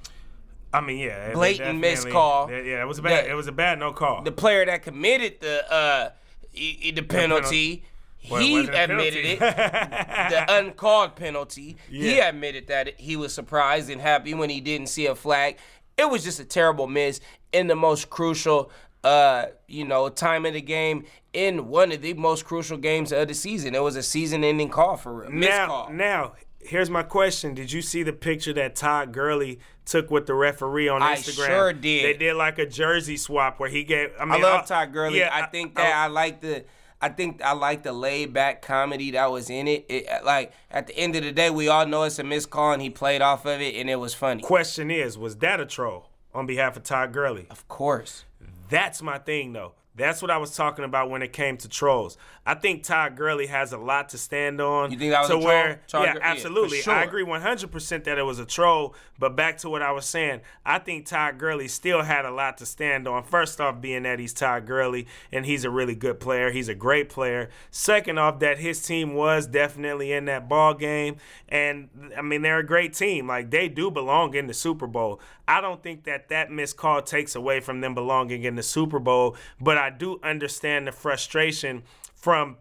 I 0.74 0.82
mean, 0.82 1.00
yeah, 1.00 1.34
Blatant 1.34 1.80
missed 1.80 2.10
call. 2.10 2.50
Yeah, 2.52 2.62
yeah, 2.62 2.82
it 2.82 2.88
was 2.88 3.00
a 3.00 3.02
bad. 3.02 3.26
The- 3.26 3.32
it 3.32 3.34
was 3.34 3.48
a 3.48 3.52
bad 3.52 3.80
no 3.80 3.92
call. 3.92 4.22
the 4.24 4.32
player 4.32 4.66
that 4.66 4.84
committed 4.84 5.40
the 5.42 5.72
uh 5.72 6.10
e- 6.54 6.78
e- 6.82 6.92
the 6.92 7.02
penalty 7.02 7.84
Well, 8.30 8.42
he 8.42 8.60
admitted 8.60 9.26
it, 9.26 9.40
the 9.40 10.46
uncalled 10.50 11.16
penalty. 11.16 11.78
He 11.90 12.20
admitted 12.20 12.68
that 12.68 13.00
he 13.00 13.16
was 13.16 13.34
surprised 13.34 13.90
and 13.90 14.00
happy 14.02 14.34
when 14.34 14.50
he 14.50 14.62
didn't 14.62 14.88
see 14.88 15.08
a 15.08 15.16
flag. 15.16 15.58
It 15.98 16.10
was 16.10 16.24
just 16.24 16.40
a 16.40 16.46
terrible 16.46 16.88
miss 16.88 17.20
in 17.52 17.68
the 17.68 17.76
most 17.76 18.10
crucial, 18.10 18.72
uh, 19.04 19.48
you 19.68 19.86
know, 19.86 20.08
time 20.10 20.46
of 20.46 20.54
the 20.54 20.62
game 20.62 21.06
in 21.34 21.68
one 21.68 21.92
of 21.92 22.02
the 22.02 22.14
most 22.14 22.46
crucial 22.46 22.78
games 22.78 23.12
of 23.12 23.28
the 23.28 23.34
season. 23.34 23.76
It 23.76 23.84
was 23.84 23.96
a 23.96 24.04
season-ending 24.04 24.70
call 24.70 24.98
for 24.98 25.14
real. 25.14 25.32
Now, 25.32 25.68
call. 25.68 25.90
now, 25.92 26.34
here's 26.60 26.90
my 26.90 27.04
question: 27.04 27.54
Did 27.54 27.72
you 27.72 27.82
see 27.82 28.04
the 28.04 28.14
picture 28.14 28.54
that 28.54 28.76
Todd 28.76 29.12
Gurley 29.12 29.60
took 29.90 30.12
with 30.12 30.26
the 30.26 30.34
referee 30.34 30.88
on 30.88 31.02
I 31.02 31.16
Instagram? 31.16 31.46
sure 31.48 31.74
did. 31.74 32.06
They 32.06 32.18
did 32.18 32.36
like 32.36 32.60
a 32.60 32.66
jersey 32.66 33.18
swap 33.18 33.60
where 33.60 33.70
he 33.70 33.84
gave. 33.84 34.12
I 34.20 34.24
I 34.24 34.38
love 34.38 34.62
uh, 34.62 34.64
Todd 34.64 34.94
Gurley. 34.94 35.20
Yeah, 35.20 35.30
I 35.32 35.48
think 35.48 35.76
that 35.76 35.94
I, 35.94 36.08
like 36.08 36.42
the. 36.42 36.66
I 37.02 37.08
think 37.08 37.42
I 37.42 37.54
like 37.54 37.84
the 37.84 37.94
laid 37.94 38.34
back 38.34 38.62
comedy 38.62 39.12
that 39.12 39.32
was 39.32 39.50
in 39.50 39.68
it. 39.68 39.86
it. 39.90 40.26
Like 40.26 40.52
at 40.70 40.88
the 40.88 40.98
end 40.98 41.16
of 41.16 41.24
the 41.24 41.32
day, 41.32 41.50
we 41.50 41.68
all 41.68 41.86
know 41.86 42.04
it's 42.04 42.20
a 42.20 42.24
missed 42.24 42.50
call, 42.50 42.74
and 42.74 42.82
he 42.82 42.90
played 42.90 43.22
off 43.22 43.46
of 43.46 43.62
it, 43.62 43.76
and 43.76 43.90
it 43.90 43.96
was 43.96 44.14
funny. 44.14 44.42
question 44.42 44.92
is, 44.92 45.18
was 45.18 45.38
that 45.38 45.60
a 45.60 45.66
troll 45.66 46.10
on 46.34 46.46
behalf 46.46 46.76
of 46.78 46.84
Todd 46.84 47.14
Gurley? 47.14 47.48
Of 47.50 47.68
course. 47.68 48.26
That's 48.70 49.02
my 49.02 49.18
thing, 49.18 49.54
though. 49.54 49.74
That's 50.00 50.22
what 50.22 50.32
I 50.32 50.38
was 50.38 50.56
talking 50.56 50.86
about 50.86 51.10
when 51.10 51.22
it 51.22 51.34
came 51.34 51.58
to 51.58 51.70
trolls. 51.70 52.18
I 52.46 52.56
think 52.56 52.84
Todd 52.84 53.16
Gurley 53.16 53.48
has 53.48 53.74
a 53.74 53.78
lot 53.78 54.10
to 54.10 54.18
stand 54.18 54.60
on. 54.60 54.92
You 54.92 54.98
think 54.98 55.12
that 55.12 55.20
was 55.22 55.30
to 55.30 55.38
a 55.38 55.42
troll? 55.42 55.46
where, 55.46 55.82
Todd 55.88 56.06
yeah, 56.06 56.14
Gur- 56.14 56.20
yeah, 56.20 56.32
absolutely. 56.32 56.82
sure. 56.82 56.94
I 56.94 57.04
agree 57.04 57.24
100% 57.24 58.04
that 58.06 58.18
it 58.18 58.24
was 58.24 58.40
a 58.40 58.46
troll. 58.46 58.96
But 59.20 59.36
back 59.36 59.58
to 59.60 59.70
what 59.70 59.82
I 59.82 59.92
was 59.92 60.06
saying, 60.06 60.42
I 60.66 60.80
think 60.80 61.06
Todd 61.06 61.38
Gurley 61.38 61.68
still 61.68 62.04
had 62.04 62.26
a 62.26 62.32
lot 62.32 62.58
to 62.60 62.66
stand 62.66 63.08
on. 63.08 63.24
First 63.24 63.60
off, 63.60 63.82
being 63.82 64.04
that 64.04 64.18
he's 64.18 64.34
Todd 64.34 64.66
Gurley 64.66 65.08
and 65.32 65.46
he's 65.46 65.66
a 65.66 65.70
really 65.70 65.96
good 65.96 66.20
player. 66.20 66.52
He's 66.52 66.70
a 66.70 66.76
great 66.76 67.10
player. 67.10 67.50
Second 67.70 68.18
off, 68.18 68.40
that 68.40 68.60
his 68.60 68.82
team 68.82 69.14
was 69.14 69.46
definitely 69.46 70.14
in 70.14 70.26
that 70.26 70.48
ball 70.48 70.74
game, 70.74 71.18
and 71.50 71.90
I 72.18 72.22
mean 72.22 72.42
they're 72.42 72.60
a 72.60 72.66
great 72.66 72.94
team. 72.94 73.28
Like 73.28 73.52
they 73.52 73.68
do 73.68 73.92
belong 73.92 74.34
in 74.34 74.48
the 74.48 74.54
Super 74.54 74.88
Bowl. 74.88 75.20
I 75.48 75.62
don't 75.62 75.82
think 75.82 76.04
that 76.04 76.30
that 76.30 76.52
missed 76.52 76.78
call 76.78 77.02
takes 77.02 77.36
away 77.36 77.60
from 77.60 77.82
them 77.82 77.96
belonging 77.96 78.44
in 78.44 78.56
the 78.56 78.64
Super 78.64 79.00
Bowl, 79.00 79.36
but 79.60 79.78
I 79.78 79.89
do 79.90 80.20
understand 80.24 80.88
the 80.88 80.92
frustration 80.92 81.84
from 82.16 82.58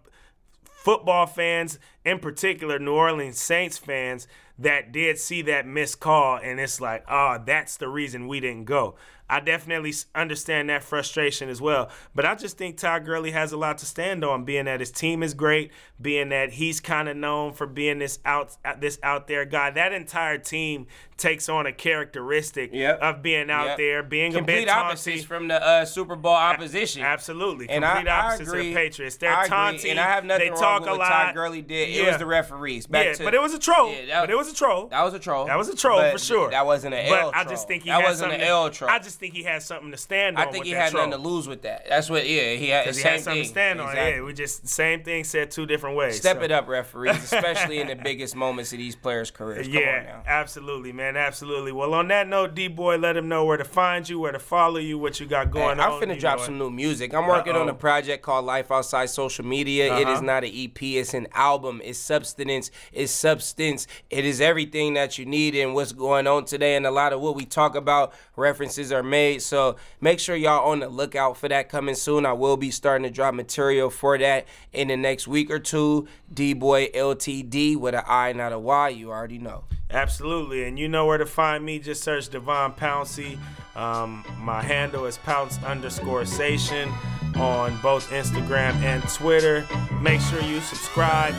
football 0.64 1.26
fans, 1.26 1.78
in 2.04 2.18
particular 2.18 2.78
New 2.78 2.94
Orleans 2.94 3.40
Saints 3.40 3.78
fans, 3.78 4.26
that 4.58 4.90
did 4.90 5.18
see 5.18 5.42
that 5.42 5.66
missed 5.66 6.00
call, 6.00 6.38
and 6.42 6.58
it's 6.58 6.80
like, 6.80 7.04
oh, 7.08 7.38
that's 7.44 7.76
the 7.76 7.88
reason 7.88 8.26
we 8.26 8.40
didn't 8.40 8.64
go. 8.64 8.96
I 9.30 9.40
definitely 9.40 9.92
understand 10.14 10.70
that 10.70 10.82
frustration 10.82 11.48
as 11.48 11.60
well. 11.60 11.90
But 12.14 12.24
I 12.24 12.34
just 12.34 12.56
think 12.56 12.76
Todd 12.78 13.04
Gurley 13.04 13.30
has 13.32 13.52
a 13.52 13.56
lot 13.56 13.78
to 13.78 13.86
stand 13.86 14.24
on, 14.24 14.44
being 14.44 14.64
that 14.64 14.80
his 14.80 14.90
team 14.90 15.22
is 15.22 15.34
great, 15.34 15.70
being 16.00 16.30
that 16.30 16.52
he's 16.54 16.80
kind 16.80 17.08
of 17.08 17.16
known 17.16 17.52
for 17.52 17.66
being 17.66 17.98
this 17.98 18.18
out 18.24 18.56
uh, 18.64 18.74
this 18.78 18.98
out 19.02 19.28
there 19.28 19.44
guy. 19.44 19.70
That 19.70 19.92
entire 19.92 20.38
team 20.38 20.86
takes 21.16 21.48
on 21.48 21.66
a 21.66 21.72
characteristic 21.72 22.70
Yep. 22.72 23.00
of 23.00 23.22
being 23.22 23.50
out 23.50 23.66
Yep. 23.66 23.76
there, 23.76 24.02
being 24.04 24.32
a 24.34 24.38
Complete 24.38 24.60
bit 24.66 24.68
opposites 24.68 25.22
taunty. 25.22 25.26
from 25.26 25.48
the 25.48 25.60
uh, 25.66 25.84
Super 25.84 26.14
Bowl 26.16 26.32
opposition. 26.32 27.02
Absolutely, 27.02 27.68
And 27.68 27.84
I, 27.84 27.94
complete 27.96 28.10
I 28.10 28.18
opposites 28.26 28.48
agree. 28.48 28.60
of 28.60 28.66
the 28.66 28.74
Patriots. 28.74 29.16
They're 29.16 29.36
I 29.36 29.48
taunty. 29.48 29.90
and 29.90 29.98
I 29.98 30.04
have 30.04 30.24
nothing 30.24 30.46
they 30.46 30.50
wrong 30.52 30.60
talk 30.60 30.80
with 30.82 30.88
a 30.90 30.92
what 30.92 31.00
lot. 31.00 31.08
Todd 31.08 31.34
Gurley 31.34 31.60
did. 31.62 31.88
It 31.88 32.06
was 32.06 32.18
the 32.18 32.26
referees. 32.26 32.86
Back 32.86 33.04
yeah, 33.06 33.12
to, 33.14 33.24
but 33.24 33.34
it 33.34 33.40
was 33.42 33.52
a 33.52 33.58
troll. 33.58 33.90
Yeah, 33.92 34.06
that- 34.06 34.20
but 34.22 34.30
it 34.30 34.36
was 34.36 34.48
a 34.48 34.54
troll. 34.54 34.86
That 34.88 35.02
was 35.02 35.12
a 35.14 35.18
troll. 35.18 35.46
That 35.46 35.58
was 35.58 35.68
a 35.68 35.76
troll 35.76 35.98
But 35.98 36.12
for 36.12 36.18
sure. 36.18 36.50
That 36.50 36.64
wasn't 36.66 36.94
an 36.94 37.06
but 37.08 37.18
L 37.18 37.28
I 37.34 37.42
troll. 37.42 37.52
just 37.54 37.66
think 37.68 37.82
he 37.82 37.90
that 37.90 38.02
wasn't 38.04 38.32
an 38.32 38.40
L 38.40 38.70
troll. 38.70 38.88
I 38.90 38.98
just 39.00 39.17
think 39.18 39.34
he 39.34 39.42
had 39.42 39.62
something 39.62 39.90
to 39.90 39.96
stand 39.96 40.36
on. 40.38 40.46
I 40.48 40.50
think 40.50 40.64
he 40.64 40.70
had 40.70 40.90
troll. 40.90 41.06
nothing 41.06 41.22
to 41.22 41.28
lose 41.28 41.46
with 41.48 41.62
that. 41.62 41.86
That's 41.88 42.08
what. 42.08 42.26
Yeah, 42.28 42.54
he 42.54 42.68
had. 42.68 42.86
He 42.86 42.92
same 42.94 43.12
had 43.12 43.20
something 43.20 43.34
thing. 43.34 43.42
to 43.44 43.48
stand 43.50 43.80
on. 43.80 43.96
Yeah, 43.96 44.22
we 44.22 44.32
just 44.32 44.66
same 44.68 45.02
thing 45.02 45.24
said 45.24 45.50
two 45.50 45.66
different 45.66 45.96
ways. 45.96 46.16
Step 46.16 46.38
so. 46.38 46.42
it 46.44 46.50
up, 46.52 46.68
referees, 46.68 47.16
especially 47.24 47.80
in 47.80 47.88
the 47.88 47.96
biggest 48.02 48.34
moments 48.36 48.72
of 48.72 48.78
these 48.78 48.96
players' 48.96 49.30
careers. 49.30 49.66
Come 49.66 49.76
on 49.76 49.82
Yeah, 49.82 50.02
now. 50.04 50.22
absolutely, 50.26 50.92
man, 50.92 51.16
absolutely. 51.16 51.72
Well, 51.72 51.94
on 51.94 52.08
that 52.08 52.28
note, 52.28 52.54
D 52.54 52.68
boy, 52.68 52.96
let 52.96 53.16
him 53.16 53.28
know 53.28 53.44
where 53.44 53.56
to 53.56 53.64
find 53.64 54.08
you, 54.08 54.18
where 54.20 54.32
to 54.32 54.38
follow 54.38 54.78
you, 54.78 54.98
what 54.98 55.18
you 55.20 55.26
got 55.26 55.50
going 55.50 55.78
Hey, 55.78 55.84
I'm 55.84 55.92
on. 55.92 56.02
finna 56.02 56.18
drop 56.18 56.40
some 56.40 56.58
new 56.58 56.70
music. 56.70 57.14
I'm 57.14 57.26
working 57.26 57.54
on 57.54 57.62
Uh-oh. 57.68 57.68
a 57.70 57.74
project 57.74 58.22
called 58.22 58.44
Life 58.44 58.70
Outside 58.70 59.10
Social 59.10 59.44
Media. 59.44 59.94
It 59.96 60.02
is 60.08 60.18
Uh-huh. 60.18 60.20
not 60.22 60.44
an 60.44 60.50
EP, 60.54 60.82
it's 60.96 61.14
an 61.14 61.26
album. 61.32 61.80
It's 61.84 61.98
substance, 61.98 62.70
it's 62.92 63.12
substance. 63.12 63.86
It 64.10 64.24
is 64.24 64.40
everything 64.40 64.94
that 64.94 65.18
you 65.18 65.26
need 65.26 65.54
and 65.54 65.74
what's 65.74 65.92
going 65.92 66.26
on 66.26 66.44
today. 66.44 66.76
And 66.76 66.86
a 66.86 66.90
lot 66.90 67.12
of 67.12 67.20
what 67.20 67.34
we 67.36 67.44
talk 67.44 67.74
about, 67.74 68.12
references 68.36 68.92
are 68.92 69.02
made. 69.08 69.42
So 69.42 69.76
make 70.00 70.20
sure 70.20 70.36
y'all 70.36 70.70
on 70.70 70.80
the 70.80 70.88
lookout 70.88 71.36
for 71.36 71.48
that 71.48 71.68
coming 71.68 71.94
soon. 71.94 72.26
I 72.26 72.32
will 72.32 72.56
be 72.56 72.70
starting 72.70 73.04
to 73.04 73.10
drop 73.10 73.34
material 73.34 73.90
for 73.90 74.18
that 74.18 74.46
in 74.72 74.88
the 74.88 74.96
next 74.96 75.26
week 75.26 75.50
or 75.50 75.58
two. 75.58 76.06
D 76.32 76.52
Boy 76.52 76.88
LTD 76.88 77.76
with 77.76 77.94
an 77.94 78.04
I, 78.06 78.32
not 78.32 78.52
a 78.52 78.58
Y. 78.58 78.90
You 78.90 79.10
already 79.10 79.38
know. 79.38 79.64
Absolutely, 79.90 80.64
and 80.64 80.78
you 80.78 80.86
know 80.86 81.06
where 81.06 81.16
to 81.16 81.24
find 81.24 81.64
me. 81.64 81.78
Just 81.78 82.04
search 82.04 82.28
Devon 82.28 82.72
Pouncey. 82.72 83.38
Um, 83.74 84.24
my 84.38 84.60
handle 84.60 85.06
is 85.06 85.16
Pounce 85.18 85.62
underscore 85.62 86.22
Sation 86.22 86.92
on 87.36 87.78
both 87.80 88.10
Instagram 88.10 88.74
and 88.82 89.02
Twitter. 89.08 89.66
Make 90.02 90.20
sure 90.20 90.42
you 90.42 90.60
subscribe. 90.60 91.32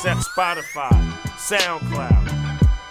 Set 0.00 0.16
Spotify, 0.18 0.90
SoundCloud, 1.36 2.39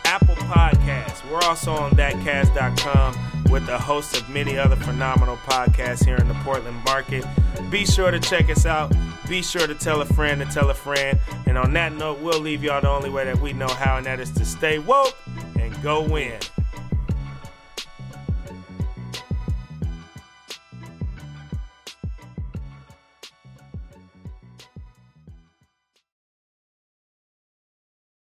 Apple 0.10 0.36
Podcasts. 0.38 1.24
We're 1.30 1.48
also 1.48 1.72
on 1.72 1.92
thatcast.com 1.92 3.44
with 3.52 3.70
a 3.70 3.78
host 3.78 4.18
of 4.18 4.28
many 4.28 4.58
other 4.58 4.76
phenomenal 4.76 5.38
podcasts 5.38 6.04
here 6.04 6.16
in 6.16 6.28
the 6.28 6.34
Portland 6.44 6.84
market. 6.84 7.24
Be 7.70 7.86
sure 7.86 8.10
to 8.10 8.20
check 8.20 8.50
us 8.50 8.66
out. 8.66 8.92
Be 9.28 9.44
sure 9.44 9.68
to 9.68 9.76
tell 9.76 10.02
a 10.02 10.06
friend 10.06 10.42
to 10.42 10.48
tell 10.48 10.72
a 10.72 10.74
friend. 10.74 11.20
And 11.46 11.60
on 11.60 11.74
that 11.74 11.94
note, 11.94 12.22
we'll 12.22 12.40
leave 12.40 12.64
y'all 12.64 12.82
the 12.82 12.90
only 12.90 13.12
way 13.12 13.24
that 13.26 13.40
we 13.40 13.54
know 13.54 13.68
how, 13.68 13.98
and 13.98 14.06
that 14.08 14.20
is 14.20 14.32
to 14.32 14.46
stay 14.46 14.80
woke 14.80 15.16
and 15.60 15.80
go 15.84 16.02
win. 16.02 16.40